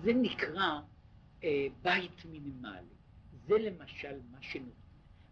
זה 0.02 0.12
נקרא 0.14 0.80
אה, 1.44 1.66
בית 1.82 2.24
מינימלי. 2.24 2.94
זה 3.46 3.58
למשל 3.58 4.20
מה 4.30 4.42
שנותן, 4.42 4.70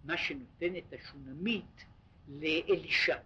מה 0.04 0.16
שנותן 0.16 0.76
את 0.76 0.92
השונמית 0.92 1.84
לאלישע. 2.28 3.18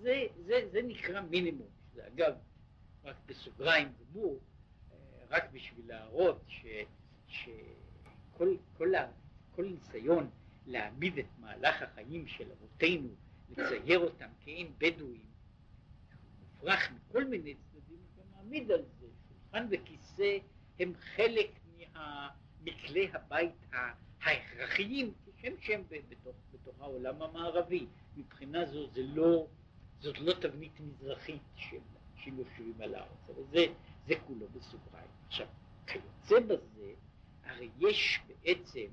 זה, 0.00 0.26
זה, 0.46 0.68
זה 0.72 0.82
נקרא 0.82 1.20
מינימום. 1.20 1.68
זה 1.94 2.06
אגב, 2.06 2.34
רק 3.04 3.16
בסוגריים 3.26 3.88
גמור, 4.00 4.38
אה, 4.92 4.96
רק 5.30 5.44
בשביל 5.52 5.88
להראות 5.88 6.44
שכל 7.26 8.56
כל, 8.76 8.92
כל 9.56 9.64
ניסיון 9.64 10.30
להעמיד 10.68 11.18
את 11.18 11.26
מהלך 11.38 11.82
החיים 11.82 12.26
של 12.26 12.52
אבותינו, 12.52 13.08
לצייר 13.50 13.98
אותם 13.98 14.28
כעין 14.44 14.72
בדואים, 14.78 15.26
מופרך 16.40 16.90
מכל 16.90 17.24
מיני 17.24 17.54
צדדים, 17.54 17.98
ומעמיד 18.16 18.70
על 18.70 18.82
זה 19.00 19.06
שולחן 19.28 19.66
וכיסא 19.70 20.38
הם 20.80 20.92
חלק 21.16 21.50
מכלי 22.62 23.08
הבית 23.12 23.54
ההכרחיים, 24.20 25.12
כשם 25.38 25.52
שהם 25.60 25.82
בתוך, 26.08 26.36
בתוך 26.52 26.80
העולם 26.80 27.22
המערבי. 27.22 27.86
מבחינה 28.16 28.66
זו 28.66 28.90
זה 28.90 29.02
לא, 29.02 29.46
זאת 30.00 30.18
לא 30.18 30.32
תבנית 30.32 30.80
מזרחית 30.80 31.42
של, 31.56 31.78
שיושבים 32.16 32.74
על 32.80 32.94
הארץ, 32.94 33.28
אבל 33.28 33.42
זה, 33.50 33.66
זה 34.06 34.14
כולו 34.26 34.46
בסוגריים. 34.48 35.10
עכשיו, 35.26 35.46
כיוצא 35.86 36.40
בזה, 36.40 36.92
הרי 37.44 37.68
יש 37.78 38.20
בעצם, 38.26 38.86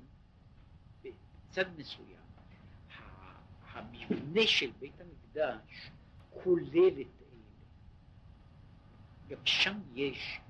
בצד 1.56 1.78
מסוים, 1.78 2.16
המבנה 3.72 4.46
של 4.46 4.70
בית 4.78 5.00
המקדש 5.00 5.90
כולל 6.30 7.00
את 7.00 7.22
אלה. 7.22 7.56
גם 9.28 9.46
שם 9.46 9.78
יש 9.94 10.40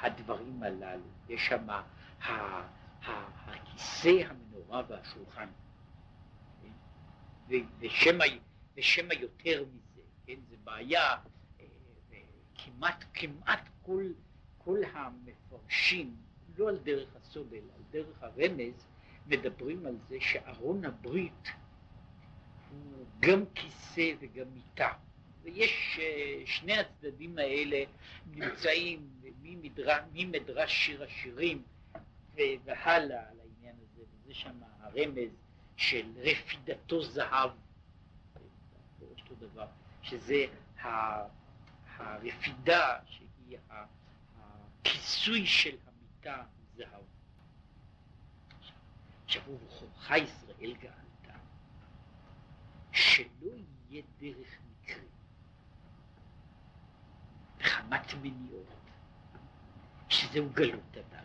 הדברים 0.00 0.62
הללו, 0.62 1.02
יש 1.28 1.46
שם 1.46 1.66
הכיסא, 3.46 4.22
המנורה 4.28 4.82
והשולחן. 4.88 5.48
ושמא 8.76 9.14
יותר 9.14 9.64
מזה, 9.64 10.02
כן, 10.26 10.40
זה 10.48 10.56
בעיה, 10.64 11.12
אה, 11.60 11.66
כמעט, 12.54 13.04
כמעט 13.14 13.68
כל, 13.82 14.12
כל 14.58 14.78
המפרשים, 14.92 16.16
לא 16.58 16.68
על 16.68 16.78
דרך 16.78 17.16
הסוד 17.16 17.52
אלא 17.52 17.72
על 17.76 17.82
דרך 17.90 18.22
הרמז, 18.22 18.93
מדברים 19.26 19.86
על 19.86 19.96
זה 20.08 20.16
שארון 20.20 20.84
הברית 20.84 21.48
הוא 22.70 23.06
גם 23.20 23.44
כיסא 23.54 24.12
וגם 24.20 24.46
מיטה. 24.54 24.92
ויש 25.42 25.98
אה, 26.02 26.42
שני 26.46 26.78
הצדדים 26.78 27.38
האלה 27.38 27.84
נמצאים 28.26 29.10
ממדרש, 30.12 30.72
שיר 30.84 31.02
השירים 31.02 31.62
והלאה 32.34 33.30
על 33.30 33.40
העניין 33.40 33.76
הזה, 33.82 34.02
וזה 34.02 34.34
שם 34.34 34.60
הרמז 34.80 35.30
של 35.76 36.06
רפידתו 36.16 37.02
זהב, 37.02 37.50
זה 38.98 39.06
אותו 39.20 39.34
דבר, 39.34 39.66
שזה 40.02 40.44
הרפידה 41.96 42.98
שהיא 43.06 43.58
הכיסוי 44.80 45.46
של 45.46 45.76
המיטה 45.86 46.42
זהב. 46.76 47.13
עכשיו 49.36 49.52
ובכורך 49.54 50.10
ישראל 50.10 50.74
גאלת, 50.80 51.38
שלא 52.92 53.50
יהיה 53.90 54.02
דרך 54.20 54.48
מקרית. 54.70 55.08
מחמת 57.60 58.14
מניעות, 58.22 58.66
שזהו 60.08 60.48
גלות 60.52 60.96
אדם. 60.96 61.24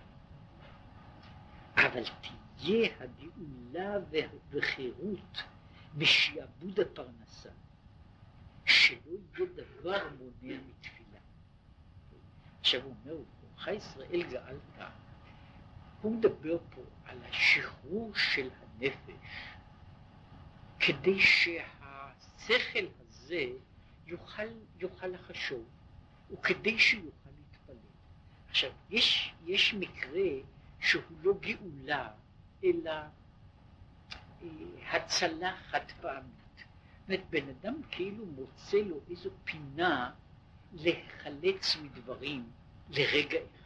אבל 1.76 2.04
תהיה 2.22 2.90
הגאולה 3.00 3.98
וחירות 4.50 5.44
ושעבוד 5.98 6.80
הפרנסה, 6.80 7.50
שלא 8.66 8.98
יהיה 9.38 9.50
דבר 9.56 10.08
מונע 10.18 10.58
מתפילה. 10.68 11.20
עכשיו 12.60 12.84
הוא 12.84 12.96
אומר, 13.06 13.18
כורך 13.42 13.68
ישראל 13.68 14.24
גאלת, 14.32 14.92
הוא 16.02 16.12
מדבר 16.12 16.58
פה 16.70 16.82
על 17.06 17.18
השחרור 17.30 18.12
של 18.16 18.50
הנפש, 18.62 19.14
כדי 20.80 21.20
שהשכל 21.20 22.86
הזה 23.00 23.46
יוכל, 24.08 24.48
יוכל 24.80 25.08
לחשוב. 25.08 25.66
וכדי 26.32 26.80
שהוא 26.80 27.06
יוכל 27.06 27.30
להתפלל. 27.40 27.76
עכשיו, 28.50 28.72
יש, 28.90 29.34
יש 29.46 29.74
מקרה 29.74 30.30
שהוא 30.80 31.04
לא 31.22 31.34
גאולה, 31.40 32.12
אלא 32.64 32.92
אה, 32.92 34.48
הצלה 34.92 35.56
חד 35.70 35.92
פעמית. 36.02 36.34
זאת 36.58 37.08
אומרת, 37.08 37.30
בן 37.30 37.50
אדם 37.50 37.82
כאילו 37.92 38.26
מוצא 38.26 38.78
לו 38.78 39.00
איזו 39.10 39.30
פינה 39.44 40.12
להיחלץ 40.74 41.76
מדברים 41.76 42.50
לרגע 42.90 43.40
אחד. 43.40 43.59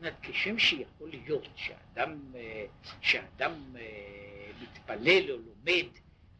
אומרת, 0.00 0.16
כשם 0.22 0.58
שיכול 0.58 1.10
להיות 1.10 1.48
שאדם, 1.56 2.18
אה, 2.34 2.66
שאדם 3.00 3.76
אה, 3.76 4.50
מתפלל 4.62 5.30
או 5.30 5.36
לומד 5.36 5.88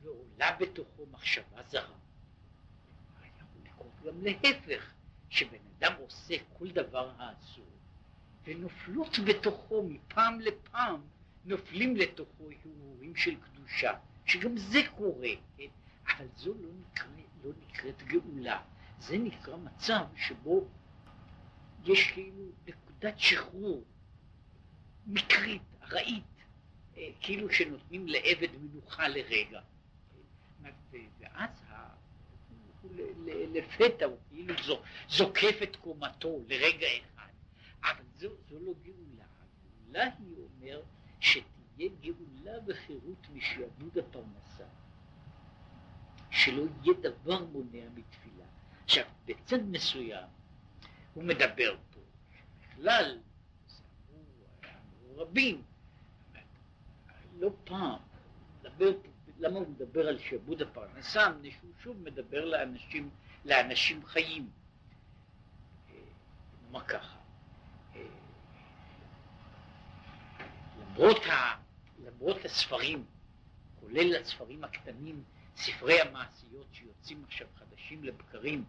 ועולה 0.02 0.56
בתוכו 0.60 1.06
מחשבה 1.10 1.62
זרה, 1.68 1.82
יכול 1.82 3.60
לקרות 3.64 3.92
גם 4.04 4.22
להפך. 4.22 4.94
שבן 5.30 5.58
אדם 5.78 5.92
עושה 6.00 6.34
כל 6.58 6.70
דבר 6.70 7.12
האסור, 7.18 7.64
ונופלות 8.44 9.18
בתוכו 9.26 9.82
מפעם 9.82 10.40
לפעם, 10.40 11.00
נופלים 11.44 11.96
לתוכו 11.96 12.44
הרהורים 12.64 13.16
של 13.16 13.34
קדושה, 13.40 13.92
שגם 14.26 14.56
זה 14.56 14.80
קורה, 14.96 15.28
כן? 15.56 15.66
אבל 16.08 16.26
זו 16.36 16.54
לא, 16.54 16.68
נקרא, 16.80 17.06
לא 17.44 17.50
נקראת 17.66 18.02
גאולה, 18.02 18.62
זה 18.98 19.18
נקרא 19.18 19.56
מצב 19.56 20.04
שבו 20.16 20.68
יש 21.84 22.12
כאילו 22.12 22.44
נקודת 23.00 23.18
שחרור 23.18 23.84
מקרית, 25.06 25.62
ארעית, 25.82 26.24
אה, 26.96 27.08
כאילו 27.20 27.52
שנותנים 27.52 28.08
לעבד 28.08 28.48
מנוחה 28.60 29.08
לרגע. 29.08 29.60
ואז 31.20 31.50
הוא 32.82 32.90
לפתע, 33.28 34.04
הוא 34.04 34.16
כאילו 34.28 34.54
זוקף 35.08 35.56
את 35.62 35.76
קומתו 35.76 36.40
לרגע 36.48 36.86
אחד, 36.86 37.28
אבל 37.82 38.04
זו, 38.16 38.28
זו 38.48 38.58
לא 38.60 38.72
גאולה. 38.82 39.24
הגאולה 39.40 40.04
היא 40.18 40.36
אומר 40.36 40.82
שתהיה 41.20 41.88
גאולה 42.00 42.58
וחירות 42.66 43.26
משעבוד 43.32 43.98
הפרנסה, 43.98 44.64
שלא 46.30 46.62
יהיה 46.82 46.94
דבר 47.00 47.44
מונע 47.44 47.88
מתפילה. 47.94 48.44
עכשיו, 48.84 49.04
בצד 49.26 49.62
מסוים 49.62 50.28
הוא 51.14 51.24
מדבר 51.24 51.76
בכלל, 52.80 53.18
רבים, 55.16 55.62
לא 57.38 57.50
פעם, 57.64 57.98
מדבר 58.62 58.90
למה 59.38 59.58
הוא 59.58 59.68
מדבר 59.68 60.08
על 60.08 60.18
שעבוד 60.18 60.62
הפרנסה? 60.62 61.30
מפני 61.30 61.50
שהוא 61.50 61.70
שוב 61.82 62.02
מדבר 62.02 62.44
לאנשים, 62.44 63.10
לאנשים 63.44 64.06
חיים. 64.06 64.50
נאמר 66.64 66.84
ככה, 66.84 67.16
למרות, 70.80 71.26
ה, 71.26 71.56
למרות 72.04 72.44
הספרים, 72.44 73.04
כולל 73.80 74.16
הספרים 74.16 74.64
הקטנים, 74.64 75.24
ספרי 75.56 76.00
המעשיות 76.00 76.66
שיוצאים 76.72 77.24
עכשיו 77.24 77.46
חדשים 77.56 78.04
לבקרים, 78.04 78.64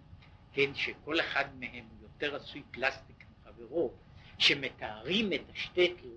כן, 0.54 0.76
שכל 0.76 1.20
אחד 1.20 1.46
מהם 1.60 1.86
יותר 2.02 2.36
עשוי 2.36 2.64
פלסטיק 2.72 3.21
מחברו, 3.62 3.92
שמתארים 4.38 5.34
את 5.34 5.42
השטטל, 5.54 6.10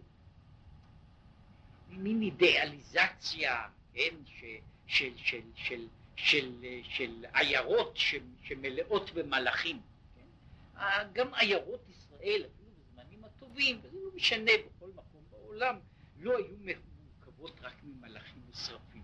מין 1.89 2.23
אידיאליזציה 2.23 3.69
כן, 3.93 4.15
ש, 4.27 4.45
של, 4.87 5.13
של, 5.17 5.41
של, 5.55 5.87
של, 6.17 6.53
של 6.83 7.25
עיירות 7.35 7.99
שמלאות 8.43 9.11
במלאכים. 9.11 9.81
כן? 10.15 11.09
גם 11.13 11.35
עיירות 11.35 11.81
ישראל, 11.89 12.43
אפילו 12.47 12.71
בזמנים 12.79 13.25
הטובים, 13.25 13.81
וזה 13.83 13.99
לא 14.01 14.11
משנה 14.15 14.53
בכל 14.67 14.91
מקום 14.95 15.23
בעולם, 15.31 15.79
לא 16.19 16.37
היו 16.37 16.57
מורכבות 16.57 17.61
רק 17.63 17.75
ממלאכים 17.85 18.43
ושרפים. 18.51 19.03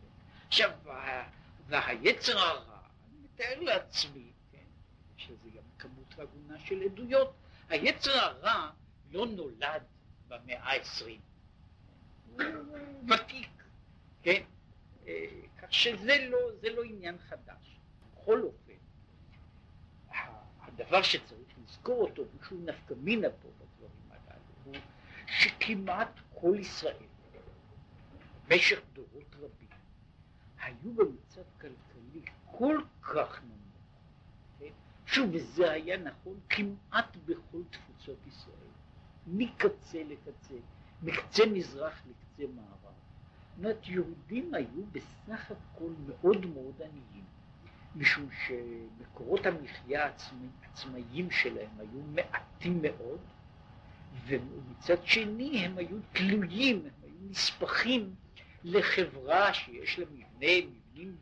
כן? 0.00 0.06
עכשיו, 0.46 0.70
והיצר 1.66 2.38
הרע, 2.38 2.78
אני 3.08 3.18
מתאר 3.24 3.60
לעצמי, 3.60 4.32
כן, 4.52 4.64
יש 5.18 5.30
לזה 5.30 5.50
גם 5.50 5.62
כמות 5.78 6.18
הגונה 6.18 6.58
של 6.58 6.82
עדויות, 6.82 7.34
היצר 7.72 8.10
הרע 8.10 8.70
לא 9.10 9.26
נולד 9.26 9.82
במאה 10.28 10.70
העשרים. 10.70 11.20
הוא 12.26 12.42
ותיק. 13.08 13.48
כן? 14.22 14.42
אה, 15.06 15.26
כך 15.58 15.72
שזה 15.72 16.28
לא, 16.30 16.38
לא 16.74 16.82
עניין 16.82 17.18
חדש. 17.18 17.76
בכל 18.14 18.42
אופן, 18.42 18.72
הדבר 20.60 21.02
שצריך 21.02 21.48
לזכור 21.64 22.02
אותו, 22.02 22.22
ושהוא 22.40 22.60
נפקא 22.64 22.94
מינה 22.94 23.28
פה 23.30 23.48
בדברים 23.48 24.10
הללו, 24.10 24.42
הוא 24.64 24.74
שכמעט 25.26 26.20
כל 26.34 26.56
ישראל, 26.60 26.96
במשך 28.48 28.80
דורות 28.92 29.36
רבים, 29.36 29.68
היו 30.60 30.94
במצב 30.94 31.42
כלכלי 31.60 32.22
כל 32.44 32.80
כך? 33.02 33.42
שוב, 35.12 35.30
וזה 35.32 35.70
היה 35.70 35.96
נכון 35.96 36.40
כמעט 36.48 37.16
בכל 37.26 37.62
תפוצות 37.70 38.26
ישראל, 38.26 38.72
מקצה 39.26 40.02
לקצה, 40.08 40.54
מקצה 41.02 41.46
מזרח 41.46 42.02
לקצה 42.06 42.52
מערב. 42.54 42.68
זאת 42.82 43.58
אומרת, 43.58 43.86
יהודים 43.88 44.54
היו 44.54 44.86
בסך 44.92 45.50
הכל 45.50 45.92
מאוד 46.06 46.46
מאוד 46.46 46.74
עניים, 46.82 47.24
משום 47.96 48.28
שמקורות 48.46 49.46
המחיה 49.46 50.08
העצמאיים 50.62 51.30
שלהם 51.30 51.70
היו 51.78 52.00
מעטים 52.14 52.82
מאוד, 52.82 53.20
ומצד 54.26 55.06
שני 55.06 55.64
הם 55.64 55.78
היו 55.78 55.96
תלויים, 56.12 56.76
הם 56.76 56.90
היו 57.02 57.30
נספחים 57.30 58.14
לחברה 58.64 59.54
שיש 59.54 59.98
לה 59.98 60.04
מבנה, 60.12 60.66
מבנים 60.66 61.16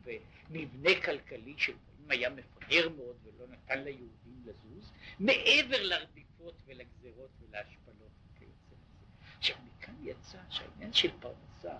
ומבנה 0.49 0.89
כלכלי 1.05 1.53
שלפעמים 1.57 2.09
היה 2.09 2.29
מפגר 2.71 2.89
מאוד 2.89 3.15
ולא 3.23 3.47
נתן 3.47 3.83
ליהודים 3.83 4.43
לזוז, 4.45 4.91
מעבר 5.19 5.83
לרדיפות 5.83 6.61
ולגזרות 6.65 7.29
ולהשפלות 7.41 8.11
וכיוצא 8.25 8.75
בזה. 8.75 9.05
עכשיו 9.37 9.55
מכאן 9.65 9.95
יצא 10.01 10.37
שהעניין 10.49 10.93
של 10.93 11.11
פרנסה 11.19 11.79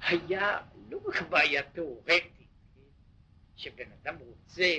היה 0.00 0.60
לא 0.88 1.00
רק 1.04 1.22
בעיה 1.22 1.62
תיאורטית, 1.62 2.48
שבן 3.56 3.92
אדם 3.92 4.16
רוצה, 4.18 4.74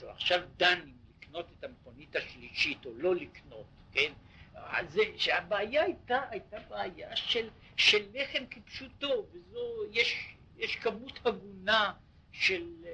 הוא 0.00 0.10
עכשיו 0.10 0.40
דן 0.56 0.80
אם 0.84 0.94
לקנות 1.16 1.46
את 1.58 1.64
המכונית 1.64 2.16
השלישית 2.16 2.86
או 2.86 2.90
לא 2.94 3.14
לקנות, 3.14 3.66
כן? 3.92 4.12
אז 4.54 5.00
שהבעיה 5.16 5.82
הייתה, 5.82 6.20
הייתה 6.30 6.56
בעיה 6.68 7.16
של, 7.16 7.50
של 7.76 8.06
לחם 8.12 8.44
כפשוטו, 8.50 9.26
וזו, 9.32 9.84
יש, 9.90 10.36
יש 10.56 10.76
כמות 10.76 11.26
הגונה 11.26 11.92
של, 12.32 12.84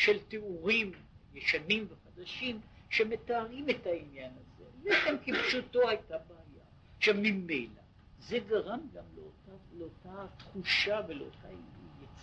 של 0.00 0.18
תיאורים 0.18 0.92
ישנים 1.34 1.86
וחדשים 1.90 2.60
שמתארים 2.90 3.70
את 3.70 3.86
העניין 3.86 4.32
הזה. 4.32 4.64
לחם 4.84 5.14
כפשוטו 5.24 5.88
הייתה 5.88 6.18
בעיה. 6.18 6.64
עכשיו 6.96 7.14
ממילא 7.18 7.80
זה 8.18 8.38
גרם 8.38 8.80
גם 8.94 9.04
לאותה, 9.16 9.62
לאותה 9.78 10.26
תחושה 10.38 11.00
ולאותה 11.08 11.48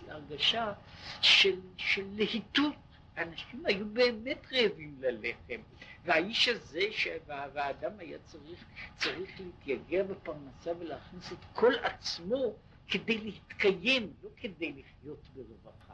הרגשה 0.08 0.74
של, 1.22 1.60
של 1.78 2.06
להיטות. 2.16 2.76
אנשים 3.18 3.66
היו 3.66 3.86
באמת 3.86 4.46
רעבים 4.52 4.96
ללחם, 5.00 5.62
והאיש 6.06 6.48
הזה, 6.48 6.82
והאדם 7.28 7.92
היה 8.00 8.18
צריך, 8.20 8.66
צריך 8.96 9.32
להתייגע 9.40 10.04
בפרנסה 10.04 10.72
ולהכניס 10.80 11.32
את 11.32 11.46
כל 11.54 11.74
עצמו 11.84 12.54
כדי 12.88 13.18
להתקיים, 13.18 14.14
לא 14.24 14.30
כדי 14.38 14.72
לחיות 14.72 15.28
ברווחה. 15.34 15.94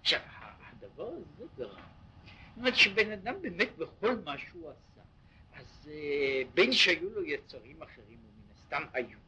עכשיו, 0.00 0.20
הדבר 0.82 1.08
הזה 1.08 1.44
גרם. 1.56 1.68
זאת 1.68 2.56
אומרת 2.56 2.76
שבן 2.76 3.12
אדם 3.12 3.34
באמת 3.42 3.76
בכל 3.76 4.16
מה 4.24 4.38
שהוא 4.38 4.70
עשה, 4.70 5.00
אז 5.54 5.88
אה, 5.90 6.42
בין 6.54 6.72
שהיו 6.72 7.10
לו 7.10 7.24
יצרים 7.24 7.82
אחרים, 7.82 8.18
ומן 8.18 8.52
הסתם 8.54 8.82
היו, 8.92 9.18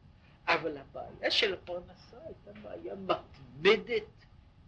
אבל 0.47 0.77
הבעיה 0.77 1.31
של 1.31 1.53
הפרנסה 1.53 2.17
הייתה 2.25 2.59
בעיה 2.61 2.95
מתמדת, 2.95 4.03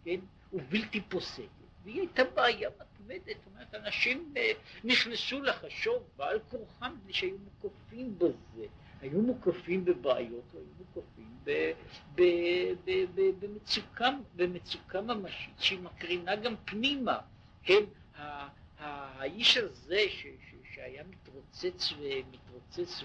כן, 0.04 0.20
ובלתי 0.52 1.00
פוסקת, 1.00 1.48
והיא 1.84 2.00
הייתה 2.00 2.22
בעיה 2.24 2.70
מתמדת, 2.70 3.26
זאת 3.26 3.46
אומרת, 3.46 3.74
אנשים 3.74 4.34
אה, 4.36 4.52
נכנסו 4.84 5.42
לחשוב 5.42 6.02
בעל 6.16 6.38
כורחם, 6.50 6.94
מפני 6.98 7.12
שהיו 7.12 7.36
מוקפים 7.38 8.18
בזה, 8.18 8.66
היו 9.00 9.22
מוקפים 9.22 9.84
בבעיות, 9.84 10.52
היו 10.54 10.62
מוקפים 10.78 11.38
במצוקה, 14.36 15.00
ממשית 15.00 15.54
שהיא 15.58 15.80
מקרינה 15.80 16.36
גם 16.36 16.54
פנימה, 16.64 17.18
כן, 17.62 17.84
האיש 18.78 19.56
הזה 19.56 20.00
ש, 20.08 20.22
ש, 20.22 20.54
שהיה 20.74 21.02
מתרוצץ 21.04 21.92
ומתרוצץ 21.98 23.04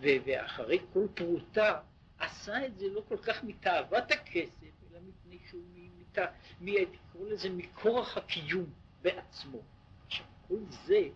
ואחרי 0.00 0.78
כל 0.92 1.06
פרוטה 1.14 1.80
עשה 2.18 2.66
את 2.66 2.78
זה 2.78 2.88
לא 2.88 3.02
כל 3.08 3.16
כך 3.16 3.44
מתאוות 3.44 4.10
הכסף 4.10 4.74
אלא 4.90 5.00
מפני 5.00 5.38
שהוא 5.48 5.62
מתא, 5.98 6.26
הייתי 6.60 6.96
קורא 7.12 7.28
לזה 7.28 7.50
מכורח 7.50 8.16
הקיום 8.16 8.66
בעצמו. 9.02 9.58
עכשיו 10.06 10.26
כל 10.48 10.58
זה 10.86 11.08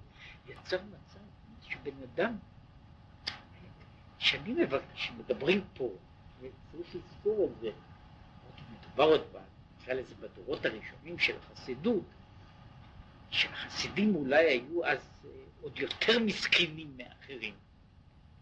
יצר 0.48 0.78
מצב 0.82 1.20
שבן 1.62 2.02
אדם 2.02 2.36
שאני 4.18 4.52
מבקש, 4.52 5.06
שמדברים 5.06 5.64
פה 5.74 5.90
וצריך 6.40 6.94
לזכור 6.94 7.50
את 7.52 7.60
זה 7.60 7.70
מדובר 8.70 9.04
עוד 9.04 9.22
נקרא 9.88 10.00
לזה 10.00 10.14
בדורות 10.14 10.66
הראשונים 10.66 11.18
של 11.18 11.36
החסידות 11.38 12.04
שהחסידים 13.30 14.14
אולי 14.14 14.44
היו 14.44 14.84
אז 14.84 14.98
אה, 15.24 15.30
עוד 15.62 15.78
יותר 15.78 16.18
מסכנים 16.18 16.96
מאחרים. 16.96 17.54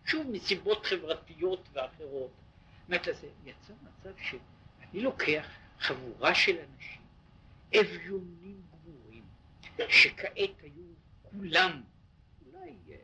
שוב, 0.04 0.30
מסיבות 0.30 0.86
חברתיות 0.86 1.68
ואחרות. 1.72 2.30
זאת 2.30 2.86
אומרת, 2.86 3.08
יצא 3.44 3.72
מצב 3.82 4.10
שאני 4.22 5.00
לוקח 5.00 5.46
חבורה 5.80 6.34
של 6.34 6.56
אנשים, 6.58 7.02
אביונים 7.80 8.62
גמורים, 8.72 9.24
שכעת 9.88 10.62
היו 10.62 10.84
כולם, 11.22 11.82
אולי 12.46 12.70
אה, 12.90 12.96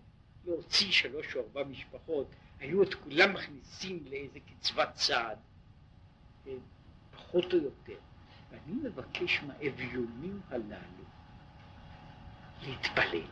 להוציא 0.45 0.93
שלוש 0.93 1.37
או 1.37 1.41
ארבע 1.41 1.65
משפחות, 1.65 2.27
היו 2.63 2.83
את 2.83 2.95
כולם 2.95 3.35
מכניסים 3.35 4.05
לאיזה 4.11 4.39
קצבת 4.41 4.95
צעד, 4.95 5.39
כן, 6.45 6.59
פחות 7.11 7.53
או 7.53 7.59
יותר. 7.59 7.99
ואני 8.51 8.73
מבקש 8.83 9.43
מהאביונים 9.43 10.41
הללו 10.51 11.05
להתפלל. 12.63 13.27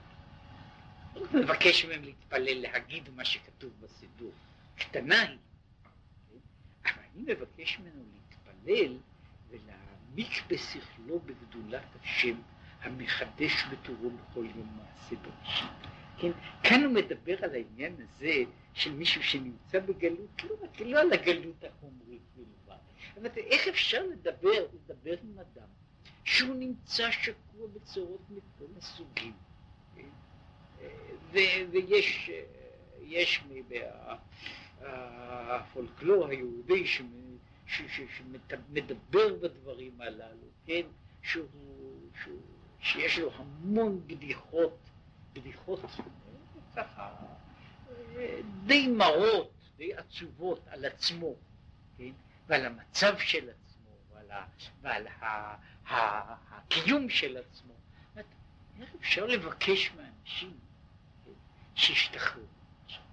הוא 1.15 1.27
מבקש 1.35 1.85
מהם 1.85 2.03
להתפלל, 2.03 2.61
להגיד 2.61 3.09
מה 3.17 3.25
שכתוב 3.25 3.73
בסידור. 3.81 4.33
קטנה 4.77 5.21
היא. 5.21 5.39
אבל 6.85 7.03
אני 7.15 7.23
מבקש 7.23 7.79
ממנו 7.79 8.05
להתפלל 8.13 8.97
ולהעמיק 9.51 10.43
בשכלו 10.49 11.21
בגדולת 11.21 11.97
השם 12.03 12.37
המחדש 12.83 13.65
בטובו 13.73 14.11
בכל 14.11 14.47
יום 14.57 14.77
מעשה 14.77 15.17
בראשית. 15.17 16.00
כן, 16.21 16.31
כאן 16.63 16.85
הוא 16.85 16.93
מדבר 16.93 17.45
על 17.45 17.55
העניין 17.55 17.97
הזה 17.99 18.43
של 18.75 18.93
מישהו 18.93 19.23
שנמצא 19.23 19.81
בגלות, 19.81 20.45
לא 20.45 20.57
רק, 20.63 20.81
לא 20.81 21.01
על 21.01 21.13
הגלות 21.13 21.65
החומרית 21.65 22.23
בלבד, 22.37 22.81
אבל 23.17 23.29
איך 23.37 23.69
אפשר 23.69 24.07
לדבר, 24.07 24.67
לדבר 24.75 25.15
עם 25.23 25.39
אדם 25.39 25.69
שהוא 26.25 26.55
נמצא 26.55 27.11
שקוע 27.11 27.67
בצורות 27.75 28.21
מכל 28.31 28.79
הסוגים, 28.79 29.33
כן? 29.97 30.09
ויש 31.71 32.31
יש 33.03 33.45
מהפולקלור 34.81 36.27
היהודי 36.27 36.87
שמדבר 37.67 39.35
בדברים 39.41 40.01
הללו, 40.01 40.47
כן, 40.67 40.83
שהוא, 41.23 41.47
שהוא, 42.23 42.41
שיש 42.81 43.19
לו 43.19 43.31
המון 43.35 44.01
בדיחות, 44.07 44.90
בדיחות 45.33 45.81
ככה 46.77 47.15
די 48.67 48.89
מרות, 48.89 49.53
די 49.77 49.95
עצובות 49.95 50.69
על 50.69 50.85
עצמו, 50.85 51.35
כן, 51.99 52.11
ועל 52.47 52.67
המצב 52.67 53.19
של 53.19 53.51
עצמו, 53.51 53.91
ועל, 54.13 54.31
ה, 54.31 54.47
ועל 54.83 55.07
ה, 55.07 55.55
ה, 55.89 56.35
הקיום 56.51 57.09
של 57.09 57.37
עצמו. 57.37 57.73
איך 58.81 58.95
אפשר 59.01 59.27
לבקש 59.27 59.91
מאנשים 59.93 60.59
כן, 61.25 61.31
שישתחררו? 61.75 62.45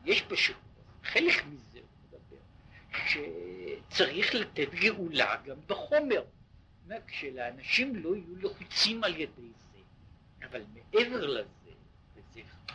יש 0.05 0.23
בשחרור, 0.23 0.63
חלק 1.03 1.45
מזה 1.45 1.79
הוא 1.79 2.19
מדבר, 2.19 2.37
שצריך 3.07 4.35
לתת 4.35 4.69
גאולה 4.73 5.35
גם 5.45 5.57
בחומר. 5.67 6.23
כשלאנשים 7.07 7.95
לא 7.95 8.15
יהיו 8.15 8.35
לחוצים 8.39 9.03
על 9.03 9.15
ידי 9.15 9.49
זה, 9.71 9.79
אבל 10.45 10.63
מעבר 10.73 11.25
לזה, 11.25 11.66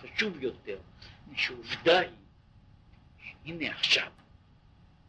חשוב 0.02 0.42
יותר, 0.42 0.80
שעובדה 1.34 1.98
היא 1.98 2.10
שהנה 3.18 3.70
עכשיו, 3.70 4.12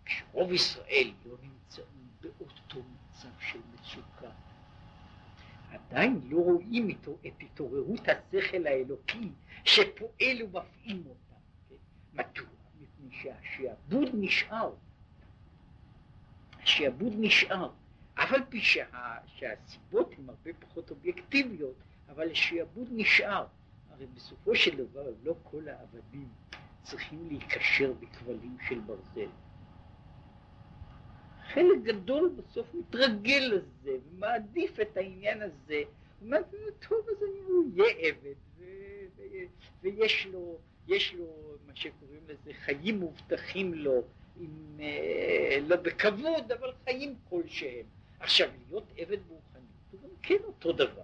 כשרוב 0.05 0.51
ישראל 0.51 1.11
לא 1.25 1.35
נמצאים 1.41 2.07
באותו 2.21 2.79
מצב 2.79 3.29
של 3.39 3.59
מצוקה, 3.73 4.29
עדיין 5.71 6.21
לא 6.29 6.37
רואים 6.37 6.89
את 7.27 7.33
התעוררות 7.41 8.01
השכל 8.07 8.67
האלוקי 8.67 9.29
שפועל 9.65 10.43
ומפעים 10.43 11.03
אותה. 11.07 11.35
מדוע? 12.13 12.49
מפני 12.81 13.09
שהשעבוד 13.21 14.09
נשאר. 14.13 14.73
השעבוד 16.63 17.13
נשאר. 17.17 17.69
אף 18.13 18.33
על 18.33 18.41
פי 18.49 18.61
שה, 18.61 19.17
שהסיבות 19.25 20.13
הן 20.17 20.29
הרבה 20.29 20.51
פחות 20.59 20.91
אובייקטיביות, 20.91 21.75
אבל 22.09 22.31
השעבוד 22.31 22.87
נשאר. 22.91 23.45
הרי 23.93 24.05
בסופו 24.15 24.55
של 24.55 24.77
דבר 24.77 25.05
לא 25.23 25.35
כל 25.43 25.67
העבדים 25.67 26.27
צריכים 26.83 27.27
להיקשר 27.27 27.93
בכבלים 27.99 28.57
של 28.67 28.79
ברזל. 28.79 29.29
חלק 31.53 31.83
גדול 31.83 32.35
בסוף 32.37 32.67
מתרגל 32.73 33.51
לזה 33.53 33.97
ומעדיף 34.05 34.79
את 34.79 34.97
העניין 34.97 35.41
הזה. 35.41 35.83
הוא 36.19 36.25
אומר, 36.25 36.41
טוב, 36.89 36.99
אז 37.09 37.23
אני 37.23 37.81
אהיה 37.83 37.93
עבד, 37.99 38.65
ויש 39.81 40.27
לו, 40.31 40.57
יש 40.87 41.13
לו 41.13 41.25
מה 41.67 41.75
שקוראים 41.75 42.21
לזה 42.27 42.53
חיים 42.53 42.99
מובטחים 42.99 43.73
לו, 43.73 44.03
עם, 44.39 44.79
אה, 44.79 45.57
לא 45.67 45.75
בכבוד, 45.75 46.51
אבל 46.51 46.71
חיים 46.83 47.15
כלשהם. 47.29 47.85
עכשיו, 48.19 48.49
להיות 48.67 48.83
עבד 48.97 49.17
רוחני 49.29 49.61
הוא 49.91 49.99
גם 50.01 50.09
כן 50.21 50.37
אותו 50.43 50.71
דבר. 50.71 51.01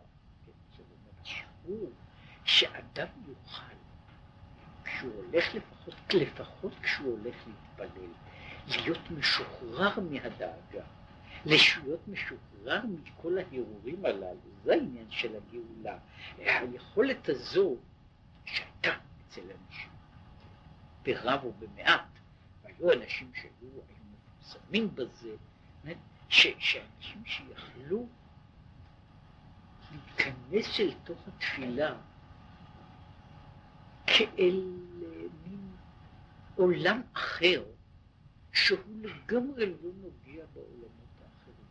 כן, 1.24 1.46
הוא 1.66 1.90
שאדם 2.50 3.08
יוכל, 3.28 3.76
כשהוא 4.84 5.12
הולך 5.16 5.56
לפחות, 5.56 6.14
לפחות 6.14 6.74
כשהוא 6.82 7.18
הולך 7.20 7.36
להתפלל, 7.48 8.12
להיות 8.68 9.12
משוחרר 9.12 10.00
מהדאגה, 10.00 10.86
להיות 11.46 12.08
משוחרר 12.08 12.82
מכל 12.86 13.38
ההרהורים 13.38 14.06
הללו, 14.06 14.38
זה 14.64 14.74
העניין 14.74 15.06
של 15.10 15.36
הגאולה. 15.36 15.98
היכולת 16.38 17.30
הזו 17.30 17.76
שהייתה 18.46 18.94
אצל 19.28 19.42
אנשים, 19.42 19.90
ברב 21.04 21.46
ובמעט, 21.46 22.20
והיו 22.64 22.94
אנשים 22.94 23.32
שהיו 23.36 23.70
מפורסמים 24.12 24.96
בזה, 24.96 25.36
ש, 26.30 26.48
שאנשים 26.60 27.26
שיכלו 27.26 28.08
להיכנס 29.92 30.80
אל 30.80 30.94
תוך 31.04 31.18
התפילה 31.28 31.96
כאל 34.18 34.64
מין 35.44 35.72
עולם 36.56 37.02
אחר, 37.14 37.64
שהוא 38.54 38.80
לגמרי 39.02 39.66
לא 39.66 39.90
נוגע 40.02 40.46
בעולמות 40.54 40.90
האחרים. 41.22 41.66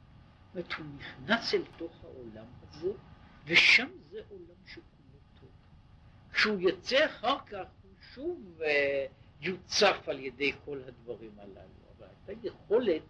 זאת 0.47 0.55
אומרת, 0.55 0.73
הוא 0.73 0.87
נכנס 0.99 1.55
אל 1.55 1.63
תוך 1.77 2.05
העולם 2.05 2.47
הזה, 2.63 2.91
ושם 3.47 3.89
זה 4.11 4.21
עולם 4.29 4.57
שכולו 4.67 5.19
טוב. 5.41 5.51
כשהוא 6.33 6.61
יוצא 6.61 7.07
אחר 7.07 7.39
כך, 7.47 7.67
הוא 7.83 7.93
שוב 8.15 8.61
uh, 8.61 8.65
יוצף 9.41 9.97
על 10.07 10.19
ידי 10.19 10.53
כל 10.65 10.79
הדברים 10.87 11.33
הללו. 11.39 11.79
אבל 11.99 12.07
הייתה 12.27 12.47
יכולת 12.49 13.03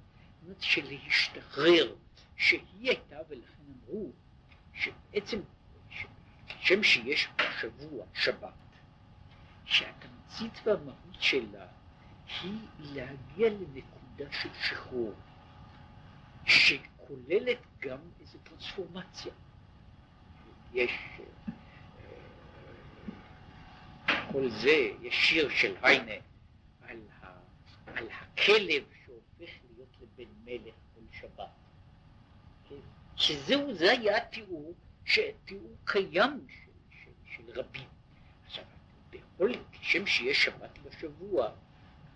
של 0.61 0.85
להשתחרר, 0.89 1.95
שהיא 2.37 2.89
הייתה, 2.89 3.19
ולכן 3.29 3.63
אמרו, 3.89 4.13
שעצם, 4.73 5.41
כשם 6.49 6.83
שיש 6.83 7.29
בשבוע, 7.37 8.05
שבת, 8.15 8.53
שהתמצית 9.69 10.67
והמהות 10.67 11.17
שלה 11.21 11.67
היא 12.43 12.59
להגיע 12.79 13.51
לנקודה 13.51 14.33
של 14.33 14.49
שחרור, 14.63 15.15
שכוללת 16.45 17.59
גם 17.79 17.99
איזו 18.21 18.39
טרנספורמציה. 18.45 19.33
יש 20.73 20.91
כל 24.33 24.51
זה, 24.51 24.91
יש 25.03 25.15
שיר 25.15 25.49
של 25.49 25.75
היינה 25.83 26.13
על, 26.81 27.01
ה, 27.23 27.33
על 27.87 28.09
הכלב 28.11 28.85
שהופך 29.07 29.53
להיות 29.71 29.97
לבן 30.01 30.31
מלך 30.45 30.75
כל 30.95 31.01
שבת. 31.21 31.49
כן? 32.69 32.75
שזהו, 33.17 33.75
זה 33.75 33.91
היה 33.91 34.17
התיאור, 34.17 34.75
תיאור 35.45 35.77
קיים 35.85 36.47
של, 36.49 36.71
של, 36.91 37.11
של 37.37 37.61
רבים. 37.61 37.98
בכל, 39.39 39.53
כשם 39.73 40.07
שיש 40.07 40.45
שבת 40.45 40.79
בשבוע, 40.79 41.49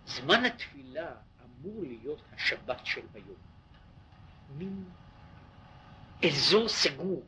זמן 0.06 0.44
התפילה 0.44 1.14
אמור 1.44 1.82
להיות 1.82 2.22
השבת 2.32 2.80
של 2.86 3.00
היום. 3.14 3.36
מין 4.56 4.84
אזור 6.24 6.68
סגור, 6.68 7.22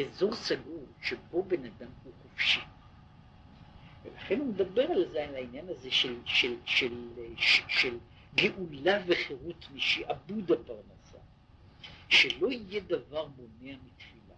אזור 0.00 0.34
סגור 0.34 0.86
שבו 1.02 1.42
בן 1.42 1.64
אדם 1.64 1.90
הוא 2.02 2.12
חופשי. 2.22 2.60
ולכן 4.04 4.38
הוא 4.38 4.46
מדבר 4.46 4.82
על 4.82 5.08
זה, 5.12 5.24
על 5.24 5.34
העניין 5.34 5.68
הזה 5.68 5.90
של, 5.90 6.18
של, 6.24 6.56
של, 6.64 6.94
של, 7.36 7.62
של 7.68 7.98
גאולה 8.34 8.98
וחירות 9.06 9.66
משעבוד 9.74 10.52
הפרנסה, 10.52 11.18
שלא 12.08 12.52
יהיה 12.52 12.80
דבר 12.80 13.26
מונע 13.26 13.76
מתפילה. 13.84 14.34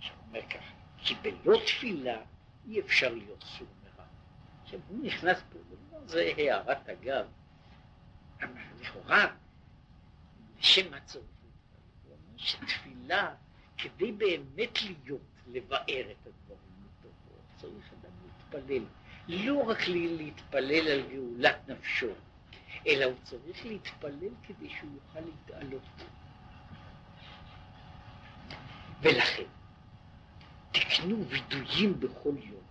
הוא 0.00 0.26
אומר 0.28 0.42
ככה, 0.42 0.74
כי 1.04 1.14
בלא 1.22 1.58
תפילה 1.66 2.20
אי 2.68 2.80
אפשר 2.80 3.14
להיות 3.14 3.44
סור 3.58 3.68
מרע. 3.82 4.04
עכשיו 4.62 4.80
הוא 4.88 5.04
נכנס 5.04 5.42
פה, 5.52 5.58
זה 6.06 6.32
הערת 6.36 6.88
אגב, 6.88 7.26
לכאורה, 8.80 9.34
לשם 10.58 10.94
להתפלל? 10.94 11.20
הוא 12.04 12.12
אומר 12.12 12.38
שתפילה, 12.38 13.34
כדי 13.78 14.12
באמת 14.12 14.82
להיות, 14.82 15.20
לבאר 15.46 16.10
את 16.10 16.26
הדברים. 16.26 16.74
צריך 17.56 17.92
אדם 17.92 18.12
להתפלל. 18.24 18.84
לא 19.28 19.68
רק 19.68 19.78
להתפלל 19.88 20.88
על 20.88 21.02
גאולת 21.12 21.68
נפשו, 21.68 22.10
אלא 22.86 23.04
הוא 23.04 23.14
צריך 23.22 23.66
להתפלל 23.66 24.28
כדי 24.42 24.70
שהוא 24.70 24.90
יוכל 24.94 25.20
להתעלות. 25.20 25.82
ולכן, 29.00 29.44
תקנו 31.04 31.24
וידויים 31.28 32.00
בכל 32.00 32.34
יום, 32.42 32.62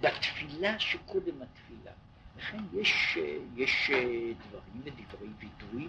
בתפילה 0.00 0.78
שקודם 0.78 1.42
התפילה. 1.42 1.92
לכן 2.38 2.58
יש, 2.72 3.18
יש 3.56 3.90
דברים 4.48 4.82
ודברי 4.84 5.28
וידוי, 5.38 5.88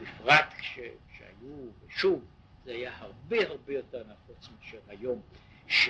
בפרט 0.00 0.54
כשהיו, 0.58 1.70
שוב, 1.88 2.24
זה 2.64 2.70
היה 2.72 2.96
הרבה 2.98 3.36
הרבה 3.46 3.72
יותר 3.72 4.04
נפוץ 4.04 4.48
מאשר 4.48 4.78
היום, 4.88 5.20
ש... 5.68 5.88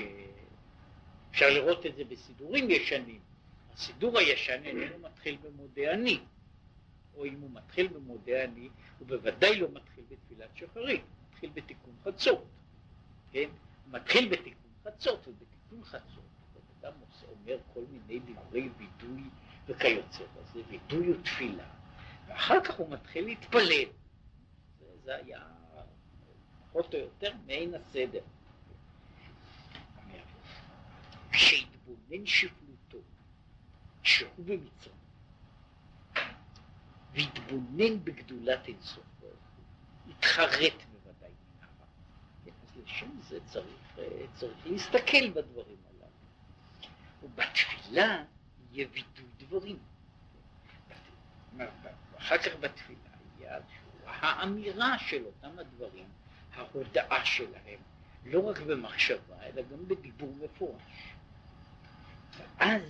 אפשר 1.30 1.51
לראות 1.51 1.86
את 1.86 1.97
זה 1.97 2.05
בסידורים 2.05 2.70
ישנים. 2.70 3.20
הסידור 3.74 4.18
הישן 4.18 4.61
איננו 4.64 4.99
מתחיל 4.99 5.36
במודה 5.43 5.93
אני, 5.93 6.20
או 7.16 7.24
אם 7.24 7.41
הוא 7.41 7.51
מתחיל 7.53 7.89
במודה 7.89 8.45
אני, 8.45 8.68
הוא 8.99 9.09
בוודאי 9.09 9.61
לא 9.61 9.68
מתחיל 9.72 10.05
בתפילת 10.11 10.51
שחרית, 10.57 11.01
הוא 11.01 11.32
מתחיל 11.32 11.51
בתיקון 11.55 11.95
חצות, 12.05 12.45
כן? 13.32 13.49
הוא 13.84 13.93
מתחיל 13.93 14.28
בתיקון 14.28 14.68
חצות, 14.89 15.28
ובתיקון 15.28 15.84
חצות, 15.84 16.24
אדם 16.80 16.93
אומר 17.28 17.57
כל 17.74 17.80
מיני 17.91 18.18
דברי 18.18 18.68
וידוי 18.78 19.22
וכיוצא 19.66 20.24
בזה, 20.34 20.62
וידוי 20.68 21.12
ותפילה, 21.12 21.68
ואחר 22.26 22.64
כך 22.64 22.74
הוא 22.74 22.91
מתחיל 22.91 23.24
להתפלל. 23.24 23.89
זה, 25.05 25.16
היה 25.16 25.47
פחות 26.68 26.95
או 26.95 26.99
יותר 26.99 27.32
מעין 27.47 27.74
הסדר. 27.74 28.22
כשהתבונן 31.30 32.26
שפלותו, 32.26 32.99
שהוא 34.03 34.30
במצרים, 34.39 34.97
והתבונן 37.12 38.05
בגדולת 38.05 38.66
אינסוף, 38.68 39.05
התחרט. 40.09 40.88
לשם 42.89 43.20
זה 43.28 43.39
צריך, 43.47 43.99
צריך 44.34 44.66
להסתכל 44.66 45.30
בדברים 45.30 45.76
הללו. 45.89 46.07
ובתפילה 47.22 48.24
וידוי 48.72 49.24
דברים. 49.39 49.78
ואחר 51.57 52.39
כך 52.39 52.57
בתפילה 52.61 52.99
יהיה 53.39 53.59
האמירה 54.07 54.99
של 54.99 55.24
אותם 55.24 55.59
הדברים, 55.59 56.09
ההודעה 56.55 57.24
שלהם, 57.24 57.80
לא 58.24 58.51
רק 58.51 58.59
במחשבה, 58.61 59.43
אלא 59.43 59.62
גם 59.62 59.89
בדיבור 59.89 60.34
מפורש. 60.45 61.12
ואז 62.36 62.82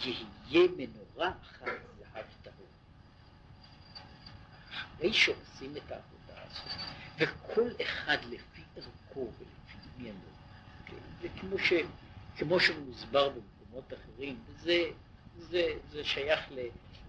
יהיה 0.00 0.68
מנורה 0.76 1.32
אחת 1.42 1.66
זהב 1.98 2.24
טהור. 2.42 2.66
אחרי 4.70 5.12
שעושים 5.12 5.76
את 5.76 5.90
העבודה 5.92 6.17
הזאת, 6.50 6.88
וכל 7.18 7.70
אחד 7.82 8.18
לפי 8.30 8.62
ערכו 8.76 9.20
ולפי 9.38 9.88
עניינו? 9.98 10.18
זה 11.22 11.28
כמו, 11.40 11.58
ש, 11.58 11.72
כמו 12.36 12.60
שמוסבר 12.60 13.28
במקומות 13.28 13.92
אחרים, 13.92 14.36
וזה 14.48 14.84
זה, 15.38 15.72
זה 15.90 16.04
שייך 16.04 16.40
ל, 16.50 16.58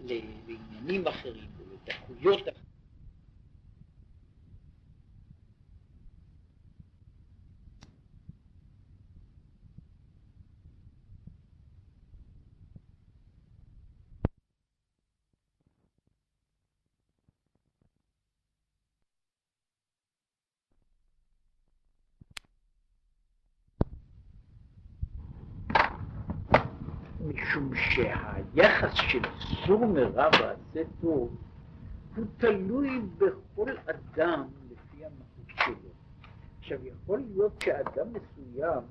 ל, 0.06 0.20
לעניינים 0.48 1.08
אחרים 1.08 1.48
ולדקויות 1.58 2.42
אחרות. 2.42 2.69
משום 27.70 27.76
שהיחס 27.76 28.94
של 28.94 29.22
סור 29.66 29.86
מרע 29.86 30.30
ועשה 30.34 30.90
טוב 31.02 31.38
הוא 32.16 32.26
תלוי 32.38 33.02
בכל 33.18 33.72
אדם 33.86 34.48
לפי 34.72 35.06
המהות 35.06 35.48
שלו. 35.66 35.90
עכשיו 36.60 36.80
יכול 36.88 37.20
להיות 37.20 37.62
שאדם 37.64 38.08
מסוים 38.14 38.84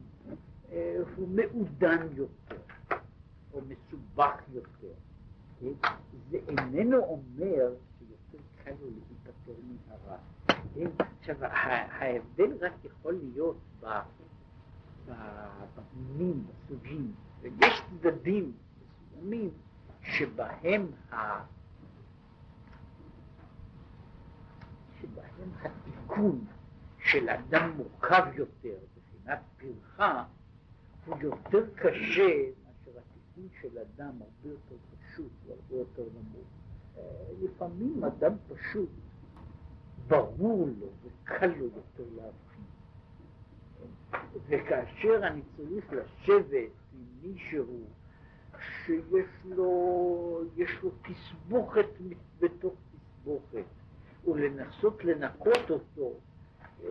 אה, 0.73 0.97
הוא 1.17 1.29
מעודן 1.29 2.07
יותר 2.17 2.57
או 3.53 3.61
מסובך 3.69 4.41
יותר. 4.53 4.95
כן? 5.61 5.89
זה 6.31 6.39
איננו 6.49 6.97
אומר 6.97 7.75
שיותר 7.99 8.45
קל 8.65 8.71
לו 8.71 8.91
להיפטר 8.91 9.61
מן 9.69 9.77
הרע. 9.89 10.17
כן? 10.75 11.05
עכשיו 11.21 11.37
ההבדל 11.41 12.53
רק 12.61 12.73
יכול 12.85 13.13
להיות 13.13 13.57
במינים, 15.07 16.45
בסוגים. 16.47 17.13
ויש 17.41 17.83
צדדים 18.03 18.53
מסוימים 19.19 19.51
שבהם, 20.03 20.87
ה... 21.13 21.45
שבהם 25.01 25.51
התיקון 25.63 26.45
של 26.99 27.29
אדם 27.29 27.71
מורכב 27.77 28.25
יותר, 28.35 28.77
מבחינת 28.97 29.41
פרחה, 29.57 30.25
הוא 31.07 31.17
יותר 31.21 31.75
קשה 31.75 32.51
מאשר 32.65 32.99
התיקון 32.99 33.49
של 33.61 33.79
אדם 33.79 34.13
הרבה 34.21 34.49
יותר 34.49 34.77
פשוט 34.91 35.33
והרבה 35.47 35.77
יותר 35.77 36.03
נמוך. 36.03 36.47
אה, 36.97 37.03
לפעמים 37.43 38.05
אדם 38.05 38.33
פשוט, 38.49 38.89
ברור 40.09 40.69
לו 40.81 40.87
וקל 41.03 41.47
לו 41.47 41.65
יותר 41.65 42.05
להבחין. 42.17 42.65
וכאשר 44.49 45.27
אני 45.27 45.43
צריך 45.57 45.93
לשבת 45.93 46.71
מישהו 47.23 47.85
שיש 48.87 49.27
לו, 49.45 50.43
יש 50.57 50.71
לו 50.83 50.91
תסבוכת 51.03 51.87
בתוך 52.41 52.75
תסבוכת, 52.93 53.65
ולנסות 54.25 55.05
לנקות 55.05 55.71
אותו, 55.71 56.13
אה, 56.85 56.89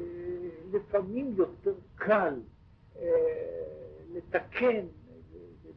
לפעמים 0.72 1.34
יותר 1.38 1.74
קל 1.96 2.34
אה, 2.96 3.04
לתקן 4.14 4.86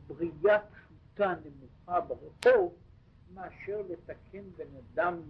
בריאה 0.07 0.59
פשוטה 0.59 1.35
נמוכה 1.45 2.01
ברחוב, 2.01 2.75
מאשר 3.35 3.83
לתקן 3.89 4.43
בן 4.57 4.77
אדם 4.93 5.21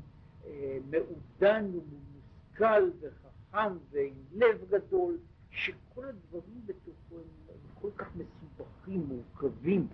אה, 0.46 0.78
מעודן 0.90 1.70
ומושכל 1.74 2.90
וחכם 3.00 3.76
ועם 3.90 4.14
לב 4.32 4.64
גדול, 4.70 5.18
שכל 5.50 6.04
הדברים 6.04 6.61
בתוכו 6.66 7.16
הם 7.48 7.56
כל 7.80 7.90
כך 7.96 8.08
מסובכים, 8.14 9.06
מורכבים 9.08 9.86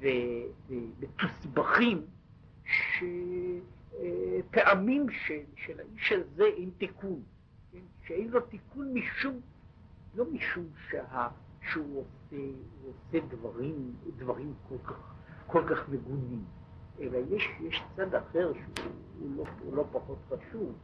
ומתוסבכים, 0.00 2.02
שפעמים 4.48 5.06
של, 5.10 5.40
של 5.56 5.80
האיש 5.80 6.12
הזה 6.12 6.44
אין 6.44 6.70
תיקון, 6.78 7.22
כן? 7.72 7.78
שאין 8.06 8.28
לו 8.28 8.40
תיקון 8.40 8.94
משום, 8.94 9.40
לא 10.14 10.24
משום 10.32 10.66
שה, 10.90 11.28
שהוא 11.70 12.04
עושה, 12.04 12.42
עושה 12.84 13.26
דברים, 13.28 13.94
דברים 14.16 14.54
כל 14.68 14.76
כך, 14.84 15.14
כל 15.46 15.62
כך 15.70 15.88
מגונים, 15.88 16.44
אלא 17.00 17.18
יש, 17.30 17.48
יש 17.60 17.82
צד 17.96 18.14
אחר 18.14 18.52
שהוא 18.52 19.36
לא, 19.36 19.44
לא 19.72 19.84
פחות 19.92 20.18
חשוב. 20.28 20.74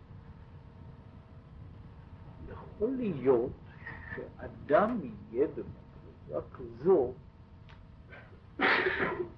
יכול 2.52 2.90
להיות 2.90 3.50
שאדם 4.16 5.00
יהיה 5.32 5.46
בצורה 5.48 6.42
כזו, 6.52 7.12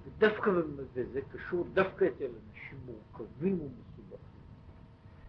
ודווקא, 0.05 0.49
וזה 0.95 1.21
קשור 1.31 1.67
דווקא 1.73 2.05
אצל 2.05 2.25
אנשים 2.25 2.79
מורכבים 2.85 3.59
ומסובכים, 3.61 4.41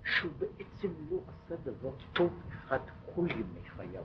שהוא 0.05 0.33
בעצם 0.39 0.89
לא 1.11 1.19
עשה 1.29 1.55
דבר 1.65 1.91
טוב 2.13 2.33
אחד 2.51 2.79
כל 3.15 3.27
ימי 3.31 3.69
חייו, 3.77 4.03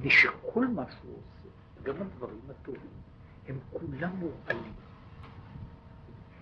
ושכל 0.00 0.66
מה 0.66 0.84
שהוא 0.90 1.12
עושה, 1.12 1.48
גם 1.82 2.02
הדברים 2.02 2.40
הטובים, 2.50 2.90
הם 3.48 3.58
כולם 3.70 4.16
מורעלים. 4.16 4.72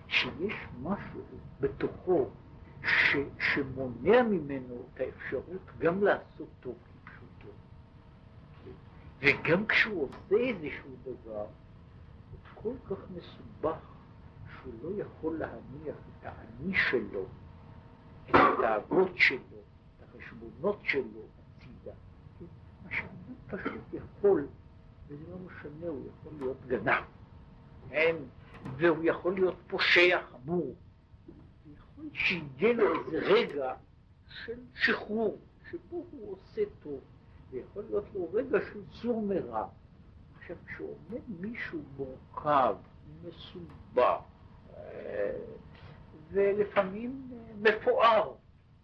שיש 0.07 0.53
משהו 0.81 1.21
בתוכו 1.59 2.29
ש, 2.83 3.15
שמונע 3.39 4.23
ממנו 4.23 4.75
את 4.93 4.99
האפשרות 4.99 5.61
גם 5.79 6.03
לעשות 6.03 6.47
טוב. 6.59 6.75
וגם 9.21 9.67
כשהוא 9.67 10.03
עושה 10.03 10.35
איזשהו 10.35 10.89
דבר, 11.03 11.45
כל 12.63 12.73
כך 12.89 12.99
מסובך, 13.15 13.77
שהוא 14.51 14.73
לא 14.83 15.01
יכול 15.01 15.37
להניח 15.37 15.95
את 15.95 16.25
האני 16.25 16.73
שלו, 16.89 17.25
את 18.29 18.35
התאוות 18.35 19.11
שלו, 19.15 19.57
את 19.97 20.03
החשבונות 20.03 20.79
שלו 20.83 21.21
הצידה. 21.57 21.91
כן? 22.39 22.45
מה 22.83 22.91
שאדם 22.91 23.35
פשוט 23.47 23.93
יכול, 23.93 24.47
וזה 25.07 25.23
לא 25.31 25.37
משנה, 25.37 25.87
הוא 25.87 26.07
יכול 26.07 26.33
להיות 26.39 26.65
גנב, 26.67 27.03
כן? 27.89 28.15
והוא 28.77 29.03
יכול 29.03 29.33
להיות 29.33 29.55
פושע 29.67 30.21
חמור. 30.31 30.75
יכול 31.73 32.05
שיהיה 32.13 32.73
לו 32.73 32.99
איזה 32.99 33.19
רגע 33.19 33.73
של 34.27 34.59
שחרור, 34.73 35.39
שבו 35.69 36.05
הוא 36.11 36.31
עושה 36.37 36.61
טוב. 36.83 36.99
ויכול 37.51 37.83
להיות 37.89 38.05
לו 38.13 38.29
רגע 38.33 38.59
של 38.73 38.79
סור 38.93 39.21
מרע. 39.21 39.67
עכשיו, 40.51 40.65
כשעומד 40.67 41.21
מישהו 41.39 41.79
מורכב, 41.97 42.75
מסובך, 43.23 44.21
אה, 44.77 45.37
ולפעמים 46.31 47.29
אה, 47.33 47.53
מפואר, 47.61 48.33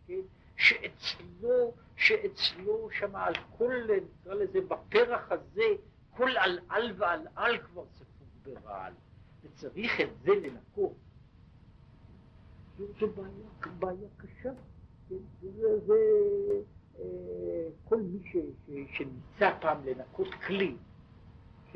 כן? 0.07 0.21
שאצלו, 0.55 1.73
שאצלו 1.95 2.89
שם 2.91 3.15
על 3.15 3.33
כל, 3.57 3.73
נקרא 4.21 4.33
לזה, 4.33 4.59
בפרח 4.61 5.31
הזה, 5.31 5.63
כל 6.09 6.37
על 6.37 6.59
על 6.69 6.93
ועל 6.97 7.27
על 7.35 7.57
כבר 7.57 7.83
ספוג 7.95 8.27
ברעל, 8.43 8.93
וצריך 9.43 10.01
את 10.01 10.09
זה 10.23 10.31
לנקות. 10.35 10.93
זו 12.77 13.07
בעיה, 13.07 13.75
בעיה 13.79 14.09
קשה. 14.17 14.51
כן? 15.09 15.15
זה, 15.41 15.79
זה 15.85 15.93
אה, 16.99 17.69
כל 17.85 17.97
מי 17.97 18.19
ש, 18.31 18.35
ש, 18.35 18.97
שניסה 18.97 19.57
פעם 19.61 19.85
לנקות 19.85 20.27
כלי, 20.47 20.75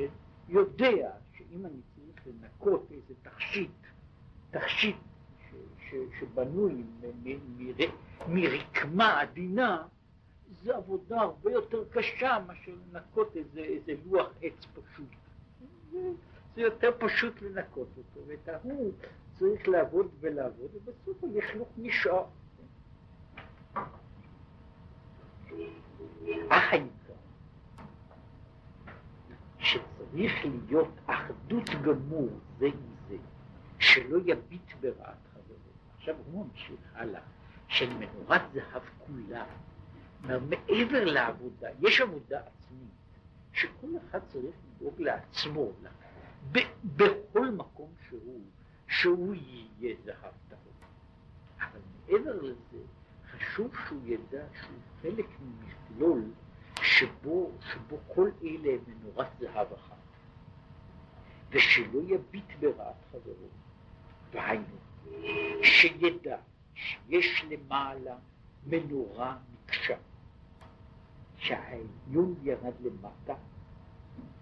כן? 0.08 0.14
יודע 0.50 1.12
שאם 1.38 1.66
אני 1.66 1.82
צריך 1.96 2.28
לנקות 2.28 2.88
איזה 2.92 3.14
תכשיט, 3.22 3.72
תכשיט 4.52 4.96
ש, 5.50 5.54
ש, 5.90 5.96
שבנוי 6.20 6.84
מרקמה 8.28 9.22
עדינה, 9.22 9.84
זו 10.64 10.74
עבודה 10.74 11.22
הרבה 11.22 11.52
יותר 11.52 11.84
קשה 11.90 12.38
מאשר 12.48 12.72
לנקות 12.92 13.36
איזה, 13.36 13.60
איזה 13.60 13.94
לוח 14.06 14.30
עץ 14.42 14.66
פשוט. 14.66 15.08
זה 16.56 16.62
יותר 16.62 16.92
פשוט 17.00 17.42
לנקות 17.42 17.88
אותו, 17.98 18.28
ואת 18.28 18.50
ההוא 18.50 18.92
צריך 19.40 19.68
לעבוד 19.68 20.08
ולעבוד, 20.20 20.72
ובסוף 20.76 21.24
הלכלוך 21.24 21.68
נשאר. 21.78 22.26
העיקר, 26.50 27.01
שצריך 29.62 30.34
להיות 30.46 30.92
אחדות 31.06 31.70
גמור 31.70 32.30
זה 32.58 32.66
עם 32.66 32.96
זה, 33.10 33.16
שלא 33.80 34.18
יביט 34.26 34.74
ברעת 34.82 35.28
חברו. 35.34 35.56
עכשיו 35.98 36.16
הוא 36.26 36.46
ממשיך 36.46 36.80
הלאה, 36.94 37.22
של 37.68 37.94
מנורת 37.94 38.42
זהב 38.54 38.82
כולה. 38.98 39.46
מעבר 40.22 41.06
לעבודה, 41.06 41.70
יש 41.82 42.02
עבודה 42.02 42.40
עצמית, 42.40 42.92
שכל 43.54 43.88
אחד 44.10 44.20
צריך 44.28 44.56
לדאוג 44.76 45.02
לעצמו, 45.02 45.72
בכל 46.96 47.52
מקום 47.52 47.90
שהוא, 48.10 48.42
שהוא 48.88 49.36
יהיה 49.36 49.96
זהב 50.04 50.34
טהור. 50.50 50.74
אבל 51.60 51.80
מעבר 52.06 52.42
לזה, 52.42 52.84
חשוב 53.32 53.72
שהוא 53.88 54.02
ידע 54.06 54.44
שהוא 54.62 54.80
חלק 55.02 55.26
ממכלול 55.42 56.24
שבו, 56.82 57.52
שבו 57.72 57.98
כל 58.16 58.30
אלה 58.44 58.72
הם 58.74 58.80
מנורת 58.88 59.28
זהב 59.40 59.74
אחת, 59.74 59.96
ושלא 61.50 62.00
יביט 62.08 62.46
ברעת 62.60 62.96
חברו. 63.12 63.48
והיינו, 64.32 64.78
שידע 65.64 66.38
שיש 66.76 67.46
למעלה 67.50 68.16
מנורה 68.66 69.38
מקשה, 69.54 69.98
שהעליון 71.38 72.36
ירד 72.44 72.74
למטה 72.82 73.34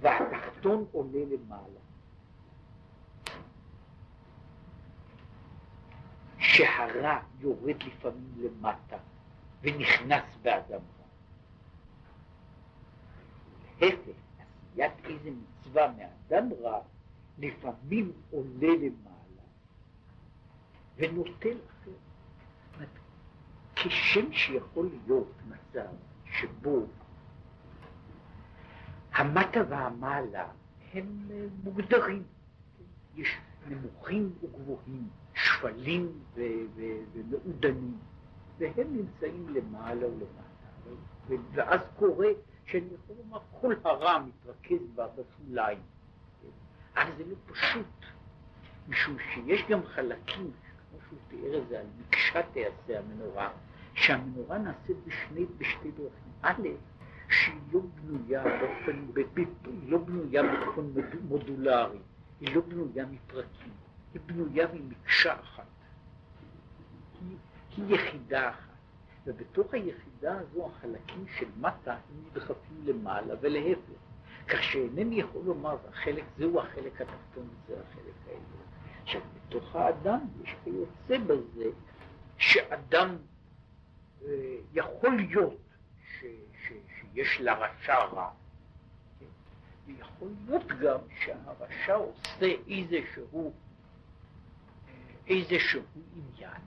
והתחתון 0.02 0.86
עולה 0.92 1.26
למעלה. 1.32 1.80
שהרע 6.38 7.20
יורד 7.40 7.84
לפעמים 7.84 8.34
למטה 8.38 8.98
ונכנס 9.62 10.24
באדם 10.42 10.82
רע. 10.98 10.99
להפך, 13.82 14.12
עשיית 14.72 14.94
איזה 15.06 15.30
מצווה 15.32 15.94
מאדם 15.98 16.50
רע 16.62 16.80
לפעמים 17.38 18.12
עולה 18.32 18.76
למעלה 18.76 19.44
ונוטל 20.98 21.58
אחר. 21.68 21.92
כשם 23.76 24.34
שיכול 24.34 24.90
להיות 24.92 25.32
מצב 25.48 25.90
שבו 26.26 26.86
המטה 29.14 29.60
והמעלה 29.70 30.48
הם 30.94 31.30
מוגדרים, 31.64 32.24
יש 33.16 33.38
נמוכים 33.68 34.32
וגבוהים, 34.42 35.08
שפלים 35.34 36.12
ומעודנים, 37.14 37.98
והם 38.58 38.88
נמצאים 38.98 39.50
למעלה 39.50 40.08
ולמטה. 40.08 41.40
ואז 41.54 41.82
קורה 42.00 42.28
לומר 43.18 43.40
כל 43.62 43.74
הרע 43.84 44.20
מתרכז 44.20 44.82
בשוליים. 44.96 45.80
אבל 46.96 47.12
זה 47.18 47.24
לא 47.24 47.36
פשוט, 47.46 48.06
משום 48.88 49.18
שיש 49.34 49.62
גם 49.70 49.80
חלקים, 49.86 50.52
כמו 50.90 51.00
שהוא 51.10 51.20
תיאר 51.28 51.58
את 51.58 51.68
זה 51.68 51.80
על 51.80 51.86
מקשה 52.00 52.42
תעשה 52.44 53.00
המנורה, 53.00 53.50
שהמנורה 53.94 54.58
נעשית 54.58 54.98
בשני, 55.08 55.46
בשתי 55.58 55.92
דרכים. 55.92 56.32
א', 56.42 56.68
שהיא 57.30 57.60
לא 57.72 57.80
בנויה 57.96 58.44
באופן, 58.44 59.06
היא 59.66 59.92
לא 59.92 59.98
בנויה 59.98 60.44
באופן 60.44 60.82
מודולרי, 61.28 62.00
היא 62.40 62.56
לא 62.56 62.62
בנויה 62.62 63.06
מפרקים. 63.06 63.72
היא 64.14 64.22
בנויה 64.26 64.68
ממקשה 64.74 65.40
אחת. 65.40 65.64
היא, 67.22 67.38
היא 67.78 67.96
יחידה 67.96 68.50
אחת. 68.50 68.69
ובתוך 69.26 69.74
היחידה 69.74 70.40
הזו 70.40 70.66
החלקים 70.66 71.26
של 71.38 71.48
מטה 71.58 71.94
הם 71.94 72.24
נדחפים 72.26 72.82
למעלה 72.86 73.36
ולהפך. 73.42 74.00
כך 74.48 74.64
שאינני 74.64 75.16
יכול 75.16 75.42
לומר, 75.46 75.78
החלק 75.90 76.24
זהו 76.38 76.60
החלק 76.60 77.02
התחתון 77.02 77.50
וזה 77.50 77.80
החלק 77.80 78.14
העליון. 78.28 78.66
עכשיו, 79.04 79.22
בתוך 79.36 79.76
האדם 79.76 80.20
יש 80.44 80.56
כיוצא 80.64 81.18
בזה 81.28 81.70
שאדם 82.38 83.18
אה, 84.26 84.56
יכול 84.74 85.16
להיות 85.16 85.58
ש, 86.04 86.26
ש, 86.68 86.72
שיש 87.00 87.42
לרשע 87.42 87.98
רע, 87.98 88.30
ויכול 89.86 90.30
להיות 90.46 90.68
גם 90.68 91.00
שהרשע 91.20 91.96
עושה 91.96 92.54
איזשהו 92.68 93.54
איזשהו 95.30 95.82
עניין. 96.16 96.62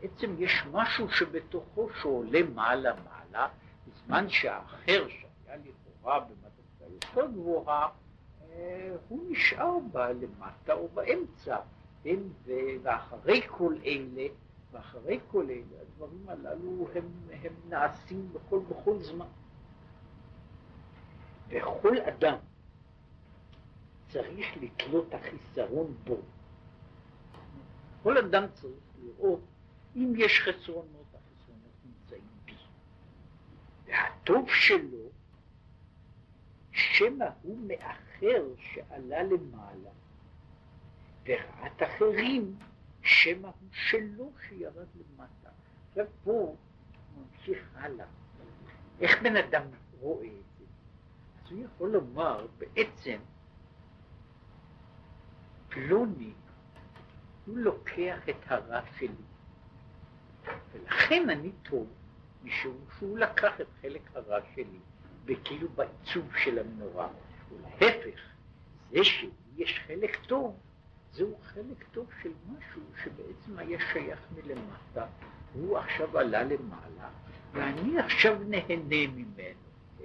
בעצם 0.00 0.34
יש 0.38 0.66
משהו 0.72 1.10
שבתוכו 1.10 1.88
שעולה 2.00 2.40
מעלה-מעלה, 2.54 3.48
בזמן 3.86 4.28
שהאחר 4.28 5.08
שהיה 5.08 5.56
לכאורה 5.56 6.20
במדרגה 6.20 6.94
יותר 6.94 7.30
גבוהה, 7.32 7.88
אה, 8.42 8.90
הוא 9.08 9.30
נשאר 9.30 9.78
בה 9.92 10.12
למטה 10.12 10.72
או 10.72 10.88
באמצע. 10.88 11.56
כן? 12.02 12.18
ואחרי 12.82 13.40
כל 13.48 13.74
אלה, 13.84 14.26
ואחרי 14.72 15.20
כל 15.30 15.46
אלה, 15.50 15.80
הדברים 15.80 16.28
הללו 16.28 16.88
הם, 16.94 17.08
הם 17.42 17.52
נעשים 17.68 18.32
בכל, 18.32 18.60
בכל 18.68 18.98
זמן. 18.98 19.26
וכל 21.48 21.98
אדם 22.00 22.36
צריך 24.08 24.56
לתלות 24.60 25.14
החיסרון 25.14 25.94
בו. 26.04 26.16
כל 28.02 28.18
אדם 28.18 28.44
צריך 28.52 28.74
לראות 29.02 29.40
אם 29.96 30.12
יש 30.16 30.40
חסרונות, 30.40 31.06
החסרונות 31.14 31.72
נמצאים 31.84 32.28
בי. 32.44 32.54
והטוב 33.86 34.48
שלו, 34.50 35.08
שמא 36.72 37.26
הוא 37.42 37.58
מאחר 37.66 38.44
שעלה 38.56 39.22
למעלה, 39.22 39.90
ורעת 41.26 41.82
אחרים, 41.82 42.56
שמא 43.02 43.46
הוא 43.46 43.68
שלו 43.72 44.32
שירד 44.48 44.86
למטה. 44.96 45.50
עכשיו 45.88 46.06
פה 46.24 46.56
ממשיך 47.16 47.58
הלאה. 47.74 48.06
איך 49.00 49.22
בן 49.22 49.36
אדם 49.36 49.62
רואה 50.00 50.26
את 50.26 50.58
זה? 50.58 50.64
אז 51.44 51.50
הוא 51.50 51.64
יכול 51.64 51.90
לומר 51.90 52.46
בעצם 52.58 53.18
פלוני 55.68 56.32
הוא 57.46 57.58
לוקח 57.58 58.28
את 58.28 58.36
הרע 58.46 58.80
שלי. 58.98 59.29
ולכן 60.72 61.30
אני 61.30 61.50
טוב, 61.62 61.86
משום 62.44 62.76
שהוא 62.98 63.18
לקח 63.18 63.60
את 63.60 63.66
חלק 63.82 64.02
הרע 64.14 64.38
שלי, 64.54 64.78
וכאילו 65.24 65.68
בעיצוב 65.68 66.36
של 66.44 66.58
המנורה. 66.58 67.08
ולהפך, 67.50 68.20
זה 68.90 69.04
שיש 69.04 69.80
חלק 69.86 70.18
טוב, 70.26 70.56
זהו 71.12 71.38
חלק 71.42 71.84
טוב 71.92 72.06
של 72.22 72.30
משהו 72.46 72.82
שבעצם 73.02 73.58
היה 73.58 73.78
שייך 73.92 74.18
מלמטה, 74.34 75.06
הוא 75.54 75.78
עכשיו 75.78 76.18
עלה 76.18 76.44
למעלה, 76.44 77.08
ואני 77.52 77.98
עכשיו 77.98 78.38
נהנה 78.48 79.06
ממנו. 79.14 79.60
כן? 79.98 80.04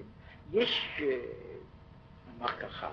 יש, 0.52 1.02
אה, 1.02 1.18
נאמר 2.28 2.60
ככה, 2.60 2.90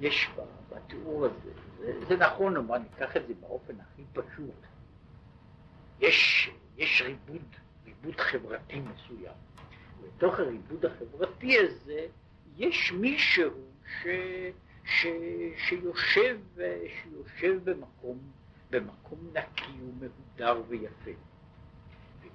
יש 0.00 0.30
בתיאור 0.70 1.24
הזה, 1.24 1.50
זה, 1.78 2.06
זה 2.08 2.16
נכון, 2.16 2.56
אבל 2.56 2.78
ניקח 2.78 3.16
את 3.16 3.26
זה 3.26 3.34
באופן 3.40 3.74
הכי 3.80 4.02
פשוט. 4.12 4.54
יש, 6.08 6.50
יש 6.76 7.02
ריבוד, 7.02 7.56
ריבוד 7.84 8.20
חברתי 8.20 8.80
מסוים. 8.80 9.34
בתוך 10.02 10.38
הריבוד 10.38 10.84
החברתי 10.84 11.58
הזה 11.58 12.06
יש 12.56 12.92
מישהו 12.92 13.50
ש, 13.86 14.06
ש, 14.84 15.06
שיושב, 15.56 16.38
שיושב 17.02 17.70
במקום, 17.70 18.18
במקום 18.70 19.18
נקי 19.32 19.72
ומהודר 19.80 20.62
ויפה. 20.68 21.10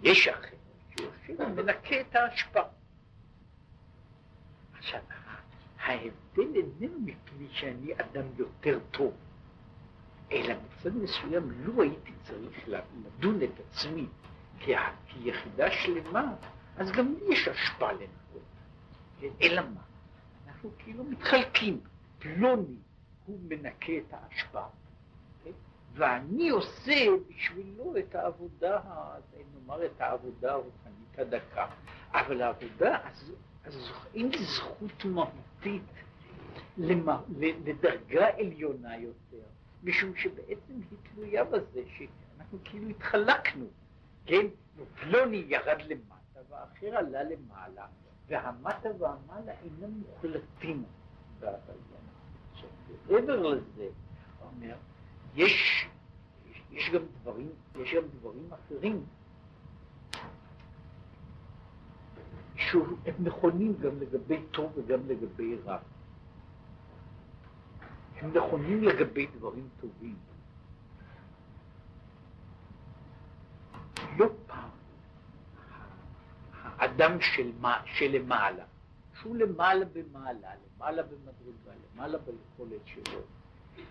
ויש 0.01 0.28
אחר 0.28 0.55
שיושב 0.97 1.39
ומנקה 1.39 2.01
את 2.01 2.15
האשפה. 2.15 2.61
עכשיו, 4.78 5.01
ההבדל 5.80 6.55
איננו 6.55 6.99
מפני 6.99 7.47
שאני 7.51 7.93
אדם 7.93 8.26
יותר 8.38 8.80
טוב, 8.91 9.13
אלא 10.32 10.54
מצד 10.54 10.96
מסוים 10.96 11.52
לו 11.66 11.82
הייתי 11.82 12.12
צריך 12.24 12.70
לדון 12.70 13.44
את 13.44 13.60
עצמי 13.60 14.06
כיחידה 14.60 15.72
שלמה, 15.72 16.34
אז 16.78 16.92
גם 16.92 17.16
לי 17.20 17.34
יש 17.34 17.48
השפעה. 17.48 17.92
כן? 19.20 19.28
אלא 19.42 19.62
מה? 19.62 19.82
אנחנו 20.48 20.72
כאילו 20.78 21.04
מתחלקים. 21.04 21.80
פלוני 22.20 22.76
הוא 23.26 23.40
מנקה 23.50 23.92
את 23.98 24.14
ההשפעה, 24.14 24.68
כן? 25.44 25.52
ואני 25.94 26.50
עושה 26.50 27.06
בשבילו 27.28 27.98
את 27.98 28.16
העבודה, 28.16 28.80
נאמר 29.54 29.86
את 29.86 30.02
העבודה 30.02 30.52
הרוחנית 30.52 31.20
הדקה. 31.20 31.68
אבל 32.12 32.42
העבודה, 32.42 32.98
אז 33.64 33.92
אין 34.16 34.32
זכות 34.32 35.06
מהותית 35.06 35.84
לדרגה 36.78 38.28
עליונה 38.38 38.98
יותר, 38.98 39.46
משום 39.84 40.16
שבעצם 40.16 40.74
היא 40.74 40.98
תלויה 41.14 41.44
בזה 41.44 41.82
שאנחנו 41.98 42.58
כאילו 42.64 42.90
התחלקנו, 42.90 43.66
כן? 44.26 44.46
פלוני 45.02 45.46
ירד 45.48 45.82
למטה 45.88 46.40
והאחר 46.50 46.98
עלה 46.98 47.24
למעלה, 47.24 47.86
והמטה 48.28 48.90
והמעלה 49.00 49.52
אינם 49.64 50.02
מוחלטים 50.08 50.84
מעבר 53.08 53.42
לזה, 53.42 53.90
אומר, 54.42 54.76
יש, 55.36 55.86
יש 56.72 56.90
גם 56.94 57.02
דברים, 57.22 57.50
יש 57.76 57.94
גם 57.94 58.04
דברים 58.20 58.50
אחרים 58.54 59.04
שהם 62.56 63.16
נכונים 63.20 63.76
גם 63.80 64.00
לגבי 64.00 64.42
טוב 64.52 64.72
וגם 64.76 65.00
לגבי 65.08 65.56
רע. 65.66 65.78
הם 68.22 68.32
נכונים 68.38 68.84
לגבי 68.84 69.28
דברים 69.28 69.67
טובים. 69.82 70.15
לא 74.17 74.30
פעם 74.47 74.70
האדם 76.80 77.22
של, 77.22 77.51
שלמעלה, 77.86 78.63
שהוא 79.20 79.36
למעלה 79.36 79.86
במעלה, 79.86 80.49
למעלה 80.78 81.03
במדרגה, 81.03 81.72
למעלה 81.93 82.17
ביכולת 82.17 82.82
שלו, 82.86 83.20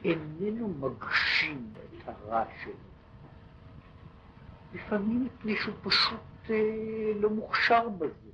איננו 0.04 0.68
מגשים 0.68 1.72
את 1.76 2.08
הרע 2.08 2.44
שלו. 2.62 2.72
לפעמים 4.74 5.24
מפני 5.24 5.56
שהוא 5.56 5.74
פשוט 5.82 6.20
אה, 6.50 7.12
לא 7.20 7.30
מוכשר 7.30 7.88
בזה. 7.88 8.30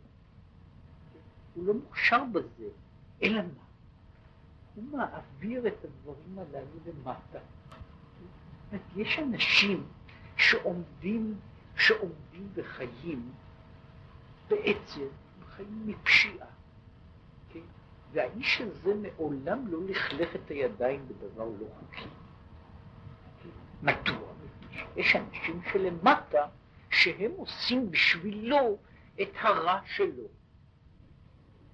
הוא 1.54 1.66
לא 1.66 1.74
מוכשר 1.74 2.24
בזה, 2.32 2.68
אלא 3.22 3.42
מה? 3.42 3.63
הוא 4.74 4.84
מעביר 4.92 5.66
את 5.66 5.84
הדברים 5.84 6.38
הללו 6.38 6.78
למטה. 6.86 7.38
יש 8.96 9.18
אנשים 9.18 9.86
שעומדים, 10.36 11.38
שעומדים 11.76 12.48
בחיים, 12.54 13.32
בעצם 14.48 15.06
חיים 15.46 15.86
מפשיעה. 15.86 16.46
כן? 17.52 17.60
והאיש 18.12 18.60
הזה 18.60 18.94
מעולם 18.94 19.68
לא 19.68 19.78
לכלך 19.86 20.36
את 20.36 20.50
הידיים 20.50 21.08
בדבר 21.08 21.44
לא 21.44 21.66
חוקי. 21.80 22.08
מדוע? 23.82 24.28
יש 24.96 25.16
אנשים 25.16 25.60
שלמטה 25.72 26.46
שהם 26.90 27.30
עושים 27.36 27.90
בשבילו 27.90 28.78
את 29.22 29.28
הרע 29.40 29.80
שלו. 29.86 30.28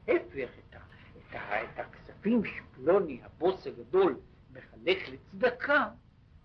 ההפך, 0.09 0.49
את, 0.59 0.75
את, 0.75 1.35
את 1.81 2.00
הכספים 2.21 2.43
שפלוני, 2.45 3.21
הבוס 3.25 3.67
הגדול, 3.67 4.17
מחלק 4.53 4.99
לצדקה, 5.09 5.89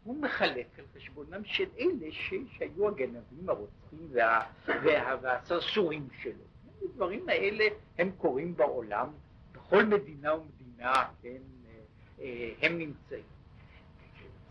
הוא 0.04 0.22
מחלק 0.22 0.68
על 0.80 0.86
חשבונם 0.96 1.44
של 1.44 1.66
אלה 1.80 2.12
ש, 2.12 2.34
שהיו 2.52 2.88
הגנבים, 2.88 3.50
הרוצחים 3.50 4.08
וה, 4.12 4.46
וה, 4.68 5.16
והסרסורים 5.22 6.08
שלו. 6.22 6.44
הדברים 6.84 7.30
האלה 7.30 7.66
הם 7.98 8.12
קורים 8.18 8.56
בעולם, 8.56 9.08
בכל 9.52 9.86
מדינה 9.86 10.36
ומדינה, 10.36 10.94
כן, 11.22 11.30
אה, 11.30 11.80
אה, 12.20 12.52
הם 12.62 12.78
נמצאים. 12.78 13.24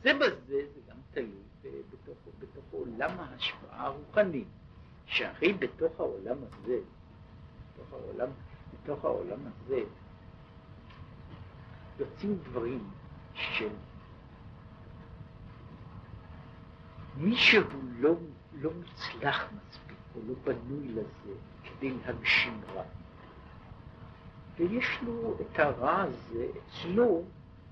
זה 0.03 0.15
בזה 0.15 0.63
זה 0.75 0.81
גם 0.89 0.97
תלוי 1.11 1.43
בתוך, 1.93 2.19
בתוך 2.39 2.65
עולם 2.71 3.11
ההשפעה 3.19 3.87
הרוחנית, 3.87 4.49
שהרי 5.07 5.53
בתוך 5.53 6.01
העולם 6.01 6.37
הזה, 6.43 6.79
בתוך 7.73 7.93
העולם 7.93 8.29
בתוך 8.75 9.05
העולם 9.05 9.39
הזה 9.47 9.81
יוצאים 11.99 12.39
דברים 12.45 12.91
של 13.35 13.69
מי 17.17 17.37
שהוא 17.37 17.65
לא, 17.99 18.15
לא 18.53 18.71
מוצלח 18.79 19.45
מספיק, 19.53 19.97
או 20.17 20.21
לא 20.29 20.35
בנוי 20.45 20.89
לזה 20.89 21.35
כדי 21.65 21.93
להגשים 22.07 22.61
רע. 22.75 22.83
ויש 24.57 24.99
לו 25.03 25.37
את 25.41 25.59
הרע 25.59 26.03
הזה, 26.03 26.47
אצלו 26.59 27.23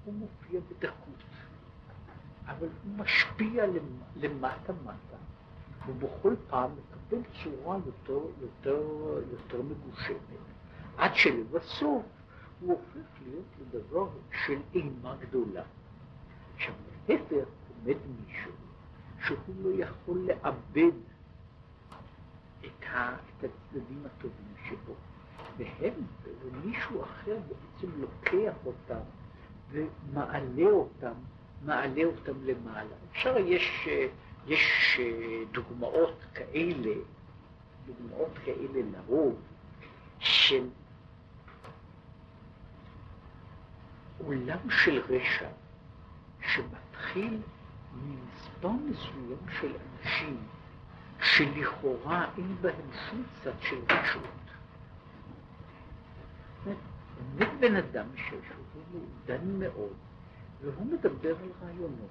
הוא 0.05 0.15
מופיע 0.15 0.61
בדקות, 0.61 1.25
אבל 2.47 2.69
הוא 2.85 2.97
משפיע 2.97 3.65
למטה-מטה, 4.17 5.17
ובכל 5.87 6.35
פעם 6.49 6.71
מקבל 6.71 7.23
צורה 7.43 7.79
יותר, 7.87 8.27
יותר, 8.41 8.83
יותר 9.31 9.63
מגושמת. 9.63 10.17
עד 10.97 11.15
שלבסוף 11.15 12.03
הוא 12.63 12.73
הופך 12.73 13.09
להיות 13.27 13.45
לדבר 13.61 14.09
של 14.47 14.61
אימה 14.75 15.17
גדולה. 15.21 15.63
עכשיו, 16.57 16.75
להפך 17.09 17.49
עומד 17.69 17.97
מישהו 18.27 18.53
שהוא 19.27 19.55
לא 19.63 19.85
יכול 19.85 20.19
לאבד 20.19 20.97
את, 22.61 22.85
ה, 22.93 23.17
את 23.17 23.45
הצדדים 23.45 24.03
הטובים 24.07 24.55
שבו, 24.69 24.95
והם, 25.59 25.95
ומישהו 26.43 27.03
אחר 27.03 27.39
בעצם 27.49 28.01
לוקח 28.01 28.55
אותם 28.67 29.01
ומעלה 29.71 30.71
אותם, 30.71 31.13
מעלה 31.65 32.05
אותם 32.05 32.45
למעלה. 32.45 32.95
אפשר, 33.11 33.39
יש, 33.39 33.89
יש 34.47 35.01
דוגמאות 35.53 36.25
כאלה, 36.35 36.95
דוגמאות 37.87 38.39
כאלה 38.45 38.81
לרוב, 38.93 39.35
של 40.19 40.69
עולם 44.27 44.71
של 44.71 45.03
רשע 45.09 45.49
שמתחיל 46.41 47.39
ממספר 47.95 48.71
מסוים 48.71 49.61
של 49.61 49.73
אנשים 49.77 50.37
שלכאורה 51.23 52.27
אין 52.39 52.57
בהם 52.61 52.91
שום 53.11 53.23
צד 53.45 53.61
של 53.61 53.77
רשות. 53.91 54.23
עומד 56.65 57.49
בן 57.61 57.77
אדם 57.77 58.07
שהוא 58.17 58.41
מעודן 58.93 59.59
מאוד, 59.59 59.93
והוא 60.63 60.87
מדבר 60.87 61.37
על 61.37 61.49
רעיונות, 61.63 62.11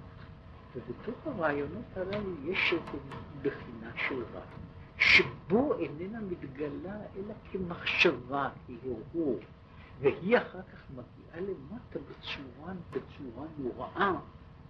ובתוך 0.75 1.15
הרעיונות 1.25 1.85
הללו 1.95 2.29
יש 2.43 2.73
איזו 2.73 2.97
בחינה 3.41 3.91
של 4.07 4.23
רע, 4.33 4.41
שבו 4.97 5.77
איננה 5.79 6.19
מתגלה 6.21 6.95
אלא 7.15 7.33
כמחשבה, 7.51 8.49
כהרהור. 8.67 9.39
והיא 10.01 10.37
אחר 10.37 10.61
כך 10.61 10.83
מגיעה 10.89 11.39
למטה 11.51 11.99
בצורה, 11.99 12.73
בצורה 12.89 13.47
נוראה, 13.57 14.13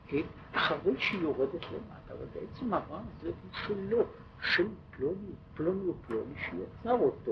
כן? 0.08 0.22
אחרי 0.54 1.00
שהיא 1.00 1.22
יורדת 1.22 1.64
למטה, 1.64 2.14
אבל 2.14 2.26
בעצם 2.34 2.74
הרע 2.74 3.00
הזה 3.00 3.28
הוא 3.28 3.52
שלו, 3.68 4.04
של 4.42 4.68
פלוני, 4.92 5.32
פלוני 5.54 5.90
ופלוני 5.90 6.34
שיצר 6.36 6.94
אותו. 6.94 7.32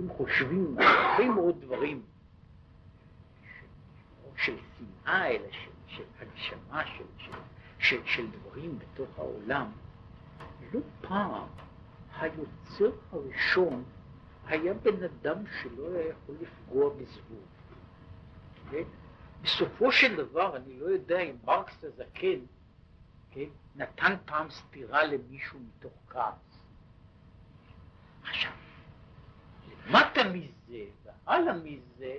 אם 0.00 0.08
חושבים 0.08 0.76
הרבה 0.78 1.34
מאוד 1.34 1.60
דברים, 1.60 2.02
של 4.36 4.56
שנאה, 4.78 5.28
אלא 5.30 5.46
של, 5.50 5.70
של 5.86 6.02
הגשמה, 6.20 6.82
של, 6.86 7.04
של, 7.18 7.32
של, 7.78 8.00
של 8.04 8.26
דברים 8.30 8.78
בתוך 8.78 9.08
העולם, 9.18 9.66
לא 10.74 10.80
פעם 11.00 11.46
היוצר 12.18 12.90
הראשון 13.12 13.84
היה 14.52 14.74
בן 14.74 15.04
אדם 15.04 15.44
שלא 15.62 15.88
היה 15.94 16.08
יכול 16.08 16.34
לפגוע 16.40 16.90
בזבוב. 16.94 17.46
כן? 18.70 18.82
בסופו 19.42 19.92
של 19.92 20.16
דבר, 20.16 20.56
אני 20.56 20.80
לא 20.80 20.86
יודע 20.86 21.20
אם 21.20 21.36
מרקס 21.44 21.84
הזקן 21.84 22.38
כן, 23.30 23.48
נתן 23.76 24.16
פעם 24.24 24.50
סטירה 24.50 25.04
למישהו 25.04 25.58
מתוך 25.60 25.92
כעס. 26.08 26.60
עכשיו, 28.22 28.52
למטה 29.86 30.20
מזה 30.32 30.84
והלאה 31.04 31.54
מזה, 31.54 32.16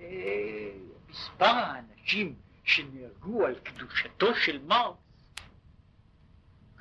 אה, 0.00 0.72
מספר 1.08 1.44
האנשים 1.44 2.34
שנהרגו 2.64 3.46
על 3.46 3.54
קדושתו 3.54 4.34
של 4.34 4.62
מרקס 4.64 4.98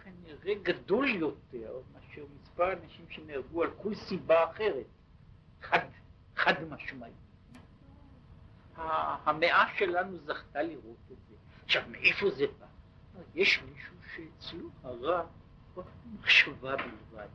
כנראה 0.03 0.53
גדול 0.63 1.09
יותר 1.09 1.81
מאשר 1.93 2.25
מספר 2.41 2.63
האנשים 2.63 3.05
שנהרגו 3.09 3.63
על 3.63 3.71
כל 3.77 3.95
סיבה 3.95 4.51
אחרת. 4.51 4.85
חד, 5.61 5.79
חד 6.35 6.53
משמעי. 6.69 7.11
המאה 9.25 9.65
שלנו 9.77 10.17
זכתה 10.17 10.61
לראות 10.61 10.97
את 11.11 11.17
זה. 11.29 11.35
עכשיו, 11.65 11.83
מאיפה 11.91 12.29
זה 12.29 12.45
בא? 12.59 12.65
יש 13.35 13.61
מישהו 13.61 13.95
שאצלו 14.15 14.69
הרע 14.83 15.23
הוא 15.73 15.83
מחשבה 16.19 16.75
בלבד, 16.75 17.27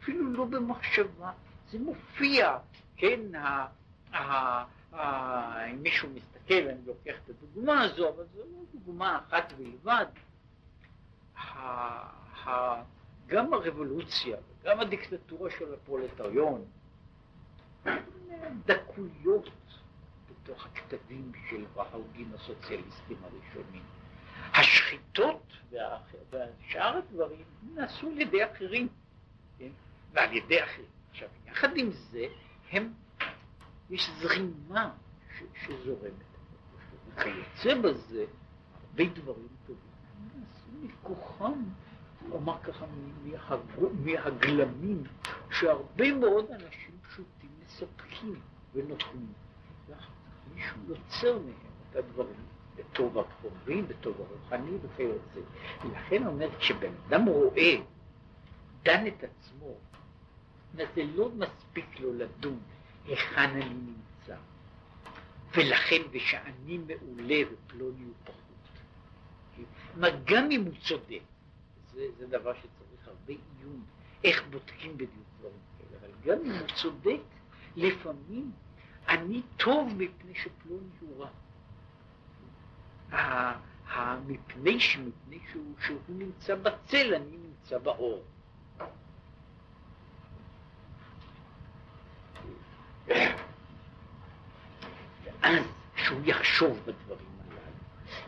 אפילו 0.00 0.32
לא 0.32 0.44
במחשבה, 0.44 1.32
זה 1.70 1.78
מופיע, 1.78 2.58
כן, 2.96 3.20
אם 4.14 5.82
מישהו 5.82 6.08
מסתכל, 6.14 6.54
אני 6.54 6.86
לוקח 6.86 7.14
את 7.24 7.30
הדוגמה 7.30 7.82
הזו, 7.82 8.08
אבל 8.08 8.24
זו 8.34 8.38
לא 8.38 8.62
דוגמה 8.74 9.18
אחת 9.18 9.52
בלבד, 9.52 10.06
גם 13.26 13.54
הרבולוציה 13.54 14.36
וגם 14.62 14.80
הדיקטטורה 14.80 15.50
של 15.50 15.74
הפרולטריון, 15.74 16.64
דקויות 18.66 19.50
בתוך 20.30 20.66
הכתבים 20.66 21.32
של 21.50 21.64
ההוגים 21.76 22.32
הסוציאליסטים 22.34 23.16
הראשונים. 23.22 23.82
השחיטות 24.54 25.52
והשאר 26.30 26.96
הדברים 26.96 27.44
נעשו 27.74 28.08
על 28.08 28.20
ידי 28.20 28.44
אחרים, 28.44 28.88
כן? 29.58 29.70
ועל 30.12 30.32
ידי 30.32 30.62
אחרים. 30.64 30.86
עכשיו, 31.10 31.28
יחד 31.46 31.76
עם 31.76 31.90
זה, 31.90 32.26
הם, 32.70 32.92
יש 33.90 34.10
זרימה 34.20 34.90
ש, 35.38 35.42
שזורמת. 35.64 36.12
וכיוצא 37.14 37.80
בזה, 37.80 38.24
הרבה 38.80 39.04
דברים 39.14 39.48
טובים 39.66 39.82
נעשו 40.34 40.70
מכוחם, 40.82 41.62
אומר 42.30 42.62
ככה, 42.62 42.86
מהגלמים, 44.04 45.02
שהרבה 45.50 46.12
מאוד 46.12 46.50
אנשים 46.50 46.95
מספקים 47.76 48.40
ונותנים. 48.74 49.32
מישהו 50.54 50.78
יוצר 50.88 51.38
מהם 51.38 51.54
את 51.90 51.96
הדברים 51.96 52.46
בטוב 52.76 53.18
הקרובי, 53.18 53.82
בטוב 53.82 54.20
הרוחני 54.20 54.76
וכיוצא. 54.82 55.40
ולכן 55.84 56.26
אומר, 56.26 56.58
כשבן 56.58 56.92
אדם 57.08 57.26
רואה, 57.26 57.76
דן 58.82 59.06
את 59.06 59.24
עצמו, 59.24 59.74
זה 60.74 61.04
לא 61.14 61.30
מספיק 61.30 62.00
לו 62.00 62.12
לדון 62.14 62.58
היכן 63.04 63.50
אני 63.50 63.74
נמצא, 63.74 64.36
ולכן 65.54 66.02
ושאני 66.10 66.78
מעולה 66.78 67.36
ופלוני 67.52 68.04
הוא 68.04 68.14
פחות. 68.24 68.44
גם 70.24 70.50
אם 70.50 70.64
הוא 70.64 70.74
צודק, 70.88 71.20
זה, 71.92 72.06
זה 72.18 72.26
דבר 72.26 72.54
שצריך 72.54 73.08
הרבה 73.08 73.32
עיון, 73.58 73.84
איך 74.24 74.44
בודקים 74.50 74.94
בדיוק 74.94 75.26
דברים 75.38 75.58
כאלה, 75.78 76.00
אבל 76.00 76.10
גם 76.24 76.38
אם 76.44 76.58
הוא 76.58 76.68
צודק, 76.82 77.20
לפעמים 77.76 78.52
אני 79.08 79.42
טוב 79.56 79.88
מפני 79.96 80.34
שפלוני 80.34 80.88
הוא 81.00 81.24
רע. 81.24 81.28
שמפני 84.78 85.38
שהוא, 85.52 85.74
שהוא 85.86 86.00
נמצא 86.08 86.54
בצל, 86.54 87.14
אני 87.14 87.36
נמצא 87.36 87.78
באור. 87.78 88.22
ואז 95.24 95.64
שהוא 95.96 96.20
יחשוב 96.24 96.78
בדברים 96.78 97.26
הללו, 97.40 97.60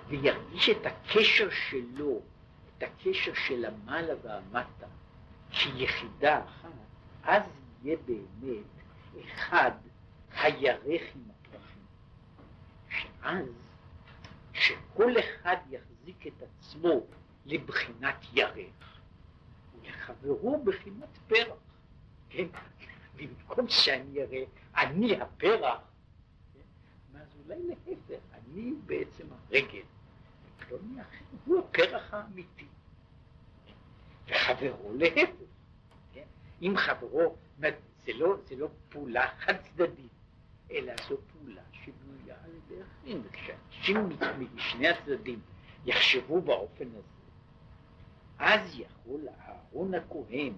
וירגיש 0.08 0.68
את 0.68 0.86
הקשר 0.86 1.48
שלו, 1.50 2.20
את 2.78 2.82
הקשר 2.82 3.32
של 3.34 3.64
המעלה 3.64 4.14
והמטה, 4.22 4.86
כיחידה 5.50 6.44
אחת, 6.44 6.68
אז 7.24 7.42
יהיה 7.82 7.96
באמת 8.06 8.77
אחד 9.24 9.70
הירך 10.34 11.02
עם 11.14 11.22
הפרחים. 11.30 11.82
שאז, 12.88 13.46
שכל 14.52 15.12
אחד 15.18 15.56
יחזיק 15.70 16.26
את 16.26 16.42
עצמו 16.42 17.00
לבחינת 17.46 18.24
ירך, 18.32 18.98
ולחברו 19.82 20.64
בחינת 20.64 21.18
פרח. 21.26 21.58
כן? 22.30 22.46
במקום 23.16 23.68
שאני 23.68 24.22
אראה, 24.22 24.44
אני 24.76 25.20
הפרח, 25.20 25.80
כן? 26.54 27.18
אז 27.18 27.28
אולי 27.44 27.62
להפך, 27.68 28.14
אני 28.32 28.72
בעצם 28.86 29.26
הרגל, 29.32 29.82
ופלוני 30.56 31.00
אחר 31.00 31.24
הוא 31.44 31.58
הפרח 31.58 32.14
האמיתי. 32.14 32.66
וחברו 34.26 34.92
להפך. 34.94 35.30
כן? 36.14 36.24
אם 36.62 36.74
חברו, 36.76 37.36
זה 38.08 38.14
לא, 38.14 38.36
זה 38.48 38.56
לא 38.56 38.68
פעולה 38.88 39.28
חד 39.38 39.54
צדדית, 39.56 40.12
אלא 40.70 40.92
זו 41.08 41.16
פעולה 41.32 41.62
שבנויה 41.72 42.36
על 42.44 42.50
ידי 42.50 42.82
אחרים, 42.82 43.22
וכשאנשים 43.24 44.08
משני 44.54 44.88
הצדדים 44.88 45.40
יחשבו 45.86 46.40
באופן 46.40 46.88
הזה, 46.88 47.02
אז 48.38 48.78
יכול 48.78 49.20
אהרון 49.28 49.94
הכהן 49.94 50.52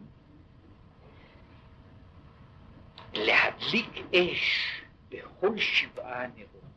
להדליק 3.12 3.90
אש 4.14 4.82
בכל 5.08 5.58
שבעה 5.58 6.24
הנרות, 6.24 6.70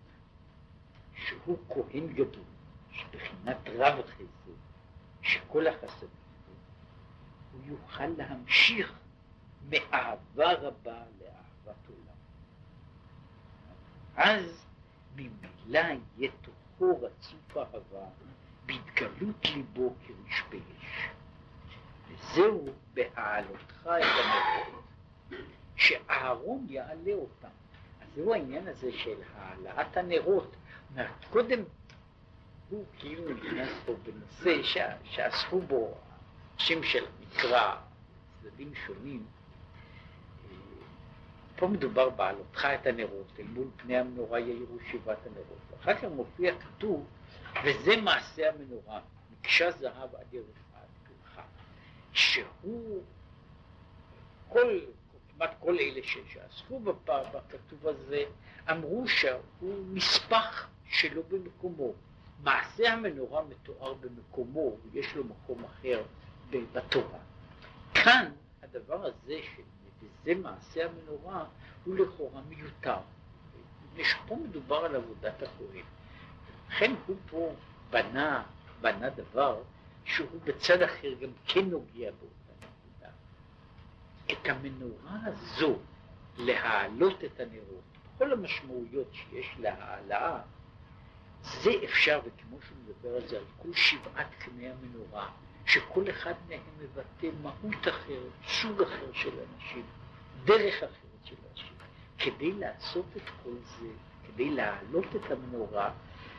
שהוא 1.28 1.58
כהן 1.70 2.14
גדול, 2.14 2.44
שבחינת 2.92 3.58
רב 3.76 4.02
חסד, 4.02 4.52
שכל 5.22 5.68
החסדים, 5.68 6.10
הוא 7.52 7.62
יוכל 7.66 8.08
להמשיך 8.08 9.03
מאהבה 9.70 10.54
רבה 10.54 11.04
לאהבת 11.22 11.88
עולם. 11.88 12.18
אז 14.16 14.66
ממילא 15.16 15.80
יהיה 16.18 16.32
תוכו 16.42 17.02
רצוף 17.02 17.58
אהבה 17.58 18.06
בהתגלות 18.66 19.46
ליבו 19.46 19.94
כרשפי 20.08 20.60
אש. 20.80 21.10
וזהו 22.08 22.66
בהעלותך 22.94 23.82
את 23.82 24.04
הנרות, 24.24 24.84
שאהרון 25.76 26.66
יעלה 26.70 27.14
אותם. 27.14 27.48
אז 28.02 28.08
זהו 28.16 28.34
העניין 28.34 28.68
הזה 28.68 28.92
של 28.92 29.18
העלאת 29.36 29.98
הנרות. 29.98 30.56
אומרת, 30.92 31.26
קודם 31.30 31.64
הוא 32.70 32.86
כאילו 33.00 33.34
נכנס 33.34 33.70
פה 33.86 33.94
בנושא 34.04 34.80
שעסקו 35.04 35.62
בו 35.62 35.98
שם 36.58 36.84
של 36.84 37.06
מקרא, 37.20 37.76
צדדים 38.42 38.76
שונים, 38.76 39.26
פה 41.64 41.68
מדובר 41.68 42.10
בעלותך 42.10 42.68
את 42.82 42.88
הנרות, 42.88 43.28
אל 43.40 43.46
מול 43.54 43.68
פני 43.78 43.98
המנורה 43.98 44.40
יאירו 44.40 44.78
שבעת 44.92 45.18
הנרות. 45.26 45.82
אחר 45.82 45.94
כך 45.94 46.04
מופיע 46.04 46.54
כתוב, 46.60 47.06
וזה 47.66 48.02
מעשה 48.02 48.50
המנורה, 48.50 49.00
מקשה 49.32 49.72
זהב 49.72 50.16
עד 50.16 50.26
פרחה, 51.24 51.42
שהוא, 52.14 53.04
כל, 54.50 54.80
כמעט 55.30 55.56
כל 55.60 55.78
אלה 55.80 56.02
שעסקו 56.04 56.80
בכתוב 56.80 57.88
הזה, 57.88 58.24
אמרו 58.72 59.08
שהוא 59.08 59.86
נספח 59.94 60.68
שלא 60.86 61.22
במקומו. 61.30 61.94
מעשה 62.44 62.94
המנורה 62.94 63.44
מתואר 63.44 63.94
במקומו, 63.94 64.76
יש 64.94 65.16
לו 65.16 65.24
מקום 65.24 65.64
אחר 65.66 66.04
בתורה. 66.74 67.20
כאן 67.94 68.32
הדבר 68.64 69.06
הזה 69.06 69.40
של 69.56 69.62
וזה 70.24 70.36
מעשה 70.36 70.86
המנורה, 70.86 71.46
הוא 71.86 71.96
לכאורה 71.96 72.42
מיותר. 72.50 72.98
מפני 73.86 74.04
שפה 74.04 74.36
מדובר 74.36 74.76
על 74.76 74.96
עבודת 74.96 75.44
הכהן. 75.44 75.84
לכן 76.70 76.94
הוא 77.08 77.16
פה 77.30 77.56
בנה, 77.90 78.44
בנה 78.82 79.10
דבר 79.10 79.62
שהוא 80.06 80.40
בצד 80.44 80.82
אחר 80.82 81.14
גם 81.22 81.30
כן 81.48 81.66
נוגע 81.66 82.12
באותה 82.12 82.54
נקודה. 82.60 83.12
את 84.32 84.50
המנורה 84.50 85.20
הזו, 85.26 85.78
להעלות 86.38 87.24
את 87.24 87.40
הנרות, 87.40 87.84
כל 88.18 88.34
המשמעויות 88.34 89.08
שיש 89.14 89.56
להעלאה, 89.60 90.40
זה 91.44 91.72
אפשר, 91.84 92.20
וכמו 92.26 92.58
שהוא 92.62 92.78
מדבר 92.86 93.16
על 93.16 93.28
זה, 93.28 93.38
על 93.38 93.44
כל 93.62 93.74
שבעת 93.74 94.28
קני 94.40 94.70
המנורה, 94.70 95.30
שכל 95.66 96.10
אחד 96.10 96.34
מהם 96.50 96.60
מבטא 96.80 97.28
מהות 97.42 97.88
אחרת, 97.88 98.32
סוג 98.48 98.82
אחר 98.82 99.14
של 99.14 99.32
אנשים, 99.54 99.86
דרך 100.46 100.76
אחרת 100.76 101.24
של 101.24 101.36
אנשים. 101.52 101.74
כדי 102.18 102.52
לעשות 102.52 103.06
את 103.18 103.30
כל 103.44 103.56
זה, 103.80 103.88
כדי 104.28 104.50
להעלות 104.50 105.16
את 105.16 105.32
המנורה, 105.32 105.92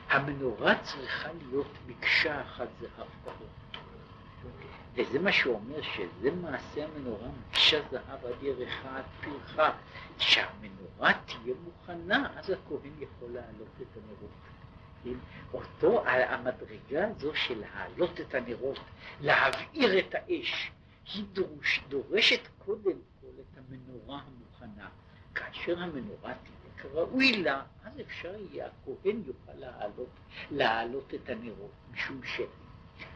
המנורה 0.09 0.75
צריכה 0.83 1.29
להיות 1.49 1.71
מקשה 1.87 2.41
אחת 2.43 2.69
זהב 2.81 3.09
טהור. 3.25 3.49
וזה 4.95 5.19
מה 5.19 5.33
שהוא 5.33 5.55
אומר, 5.55 5.83
שזה 5.83 6.31
מעשה 6.31 6.85
המנורה, 6.85 7.29
מקשה 7.51 7.81
זהב 7.91 8.27
עד 8.27 8.43
ירחה 8.43 8.97
עד 8.99 9.05
פרחה. 9.21 9.73
כשהמנורה 10.19 11.13
תהיה 11.27 11.55
מוכנה, 11.65 12.29
אז 12.37 12.51
הכהן 12.51 12.93
יכול 13.01 13.29
להעלות 13.31 13.69
את 13.83 13.87
הנרות. 13.97 14.31
אותו, 15.55 16.05
המדרגה 16.07 17.09
הזו 17.09 17.35
של 17.35 17.61
להעלות 17.61 18.21
את 18.21 18.35
הנרות, 18.35 18.79
להבעיר 19.21 19.99
את 19.99 20.15
האש, 20.15 20.71
היא 21.15 21.25
דורש, 21.33 21.81
דורשת 21.89 22.41
קודם 22.59 22.99
כל 23.37 23.43
את 23.53 23.59
המנורה 23.59 24.21
המוכנה. 24.21 24.89
כאשר 25.35 25.83
המנורה 25.83 26.35
תהיה 26.35 26.75
כראוי 26.77 27.43
לה, 27.43 27.63
אז 27.85 27.93
אפשר 28.01 28.35
יהיה, 28.35 28.67
הכהן 28.67 29.23
יוכל 29.27 29.53
להעלות, 29.55 30.09
להעלות 30.51 31.15
את 31.15 31.29
הנרות, 31.29 31.71
משום 31.93 32.21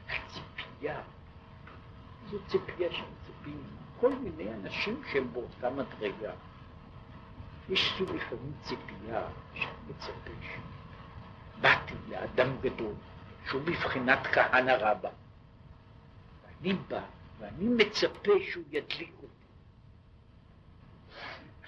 הציפייה, 0.08 1.02
זו 2.30 2.38
ציפייה 2.46 2.92
של 2.92 3.04
ציפים, 3.26 3.62
כל 4.00 4.12
מיני 4.14 4.54
אנשים 4.54 5.02
שהם 5.12 5.32
באותה 5.32 5.70
מדרגה. 5.70 6.32
יש 7.68 7.94
סוג 7.98 8.10
לפעמים 8.10 8.52
ציפייה 8.62 9.28
שאני 9.54 9.72
מצפה 9.88 10.30
שבאתי 11.58 11.94
לאדם 12.08 12.56
גדול, 12.60 12.94
שהוא 13.46 13.62
בבחינת 13.62 14.26
כהנא 14.26 14.70
רבא. 14.70 15.10
ואני 16.42 16.72
בא, 16.88 17.00
ואני 17.38 17.68
מצפה 17.68 18.32
שהוא 18.50 18.64
ידליק 18.70 19.12
אותי. 19.22 19.37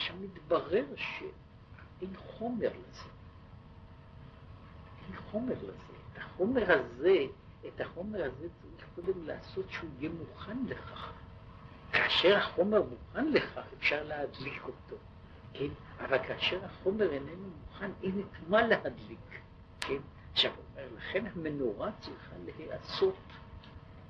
עכשיו 0.00 0.16
מתברר 0.20 0.84
שאין 0.96 2.16
חומר 2.16 2.68
לזה. 2.68 3.08
אין 5.06 5.16
חומר 5.30 5.54
לזה. 5.62 5.92
את 6.12 6.18
החומר 6.18 6.72
הזה, 6.72 7.16
את 7.68 7.80
החומר 7.80 8.24
הזה 8.24 8.48
צריך 8.60 8.84
קודם 8.94 9.26
לעשות 9.26 9.64
שהוא 9.70 9.90
יהיה 9.98 10.10
מוכן 10.10 10.56
לכך. 10.66 11.12
כאשר 11.92 12.36
החומר 12.36 12.82
מוכן 12.82 13.32
לכך, 13.32 13.62
אפשר 13.78 14.04
להדליק 14.04 14.62
אותו, 14.64 14.96
כן? 15.52 15.68
אבל 16.00 16.18
כאשר 16.18 16.64
החומר 16.64 17.12
איננו 17.12 17.48
מוכן, 17.66 17.90
אין 18.02 18.20
את 18.20 18.48
מה 18.48 18.66
להדליק, 18.66 19.40
כן? 19.80 20.00
עכשיו, 20.32 20.52
לכן 20.96 21.26
המנורה 21.26 21.90
צריכה 22.00 22.34
להיעשות 22.44 23.16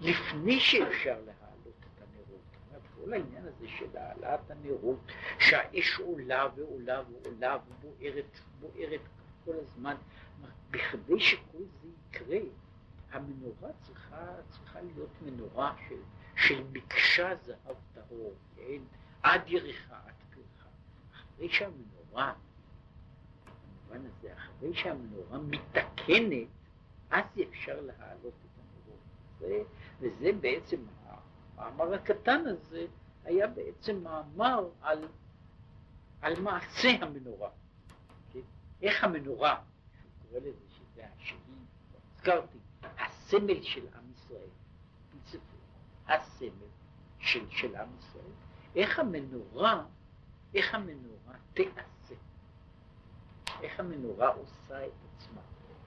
לפני 0.01 0.61
שאפשר 0.61 1.17
להעלות 1.27 1.81
את 1.81 2.03
הנרות. 2.03 2.41
זאת 2.53 2.69
אומרת, 2.69 2.83
כל 3.05 3.13
העניין 3.13 3.47
הזה 3.47 3.69
של 3.69 3.97
העלאת 3.97 4.51
הנרות, 4.51 4.99
שהאש 5.39 5.99
עולה 5.99 6.49
ועולה 6.57 7.03
ועולה 7.11 7.59
ובוערת, 7.67 8.39
בוערת 8.61 9.01
כל 9.45 9.55
הזמן, 9.63 9.95
בכדי 10.71 11.21
שכל 11.21 11.59
זה 11.83 11.89
יקרה, 12.09 12.39
המנורה 13.13 13.71
צריכה, 13.81 14.27
צריכה 14.49 14.81
להיות 14.81 15.11
מנורה 15.23 15.75
של, 15.89 16.01
של 16.37 16.65
מקשה 16.73 17.35
זהב 17.43 17.77
טהור, 17.95 18.35
כן? 18.57 18.83
עד 19.23 19.41
יריחה, 19.47 19.97
עד 20.07 20.15
פרחה. 20.31 20.69
אחרי 21.15 21.49
שהמנורה, 21.49 22.35
במובן 23.45 24.07
הזה, 24.07 24.33
אחרי 24.37 24.75
שהמנורה 24.75 25.39
מתקנת, 25.39 26.49
אז 27.11 27.25
אפשר 27.51 27.81
להעלות 27.81 28.35
את 28.45 28.59
הנרות. 28.59 29.01
זה, 29.39 29.63
וזה 30.01 30.33
בעצם, 30.41 30.77
המאמר 31.61 31.95
הקטן 31.95 32.45
הזה 32.47 32.87
היה 33.25 33.47
בעצם 33.47 34.03
מאמר 34.03 34.69
על, 34.83 35.09
על 36.21 36.41
מעשה 36.41 36.89
המנורה. 37.01 37.51
כן? 38.33 38.41
איך 38.83 39.05
המנורה, 39.05 39.53
אני 39.53 40.11
קורא 40.29 40.41
לזה 40.41 40.65
שזה 40.69 41.03
השני, 41.17 41.39
הזכרתי, 42.15 42.59
הסמל 42.83 43.63
של 43.63 43.87
עם 43.95 44.13
ישראל, 44.15 44.49
הסמל 46.09 46.69
של, 47.19 47.51
של 47.51 47.77
עם 47.77 47.89
ישראל, 47.99 48.33
איך 48.77 48.99
המנורה, 48.99 49.85
איך 50.55 50.75
המנורה 50.75 51.35
תעשה, 51.55 52.15
איך 53.63 53.81
המנורה 53.81 54.29
עושה 54.29 54.87
את 54.87 54.93
עצמה, 55.17 55.41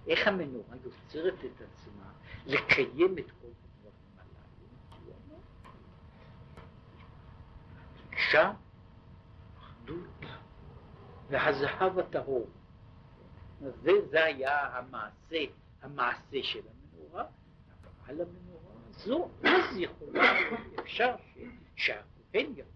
איך 0.08 0.28
המנורה 0.28 0.76
יוצרת 0.84 1.40
את 1.46 1.62
עצמה 1.62 2.12
לקיים 2.46 3.18
את 3.18 3.32
כל 3.42 3.48
הדברים 3.48 3.94
הללו. 4.18 5.38
ביקשה 8.24 8.52
אחדות 9.60 10.26
והזהב 11.30 12.00
הטהור. 12.00 12.48
זה, 13.60 13.92
זה 14.10 14.24
היה 14.24 14.78
המעשה, 14.78 15.46
המעשה 15.82 16.38
של 16.44 16.60
המנורה, 16.60 17.26
על 18.08 18.22
המנורה 18.22 18.72
הזו, 18.90 19.30
אז 19.44 19.78
יכולה, 19.78 20.40
אפשר 20.80 21.16
שהכהן 21.76 22.52
יכול 22.56 22.73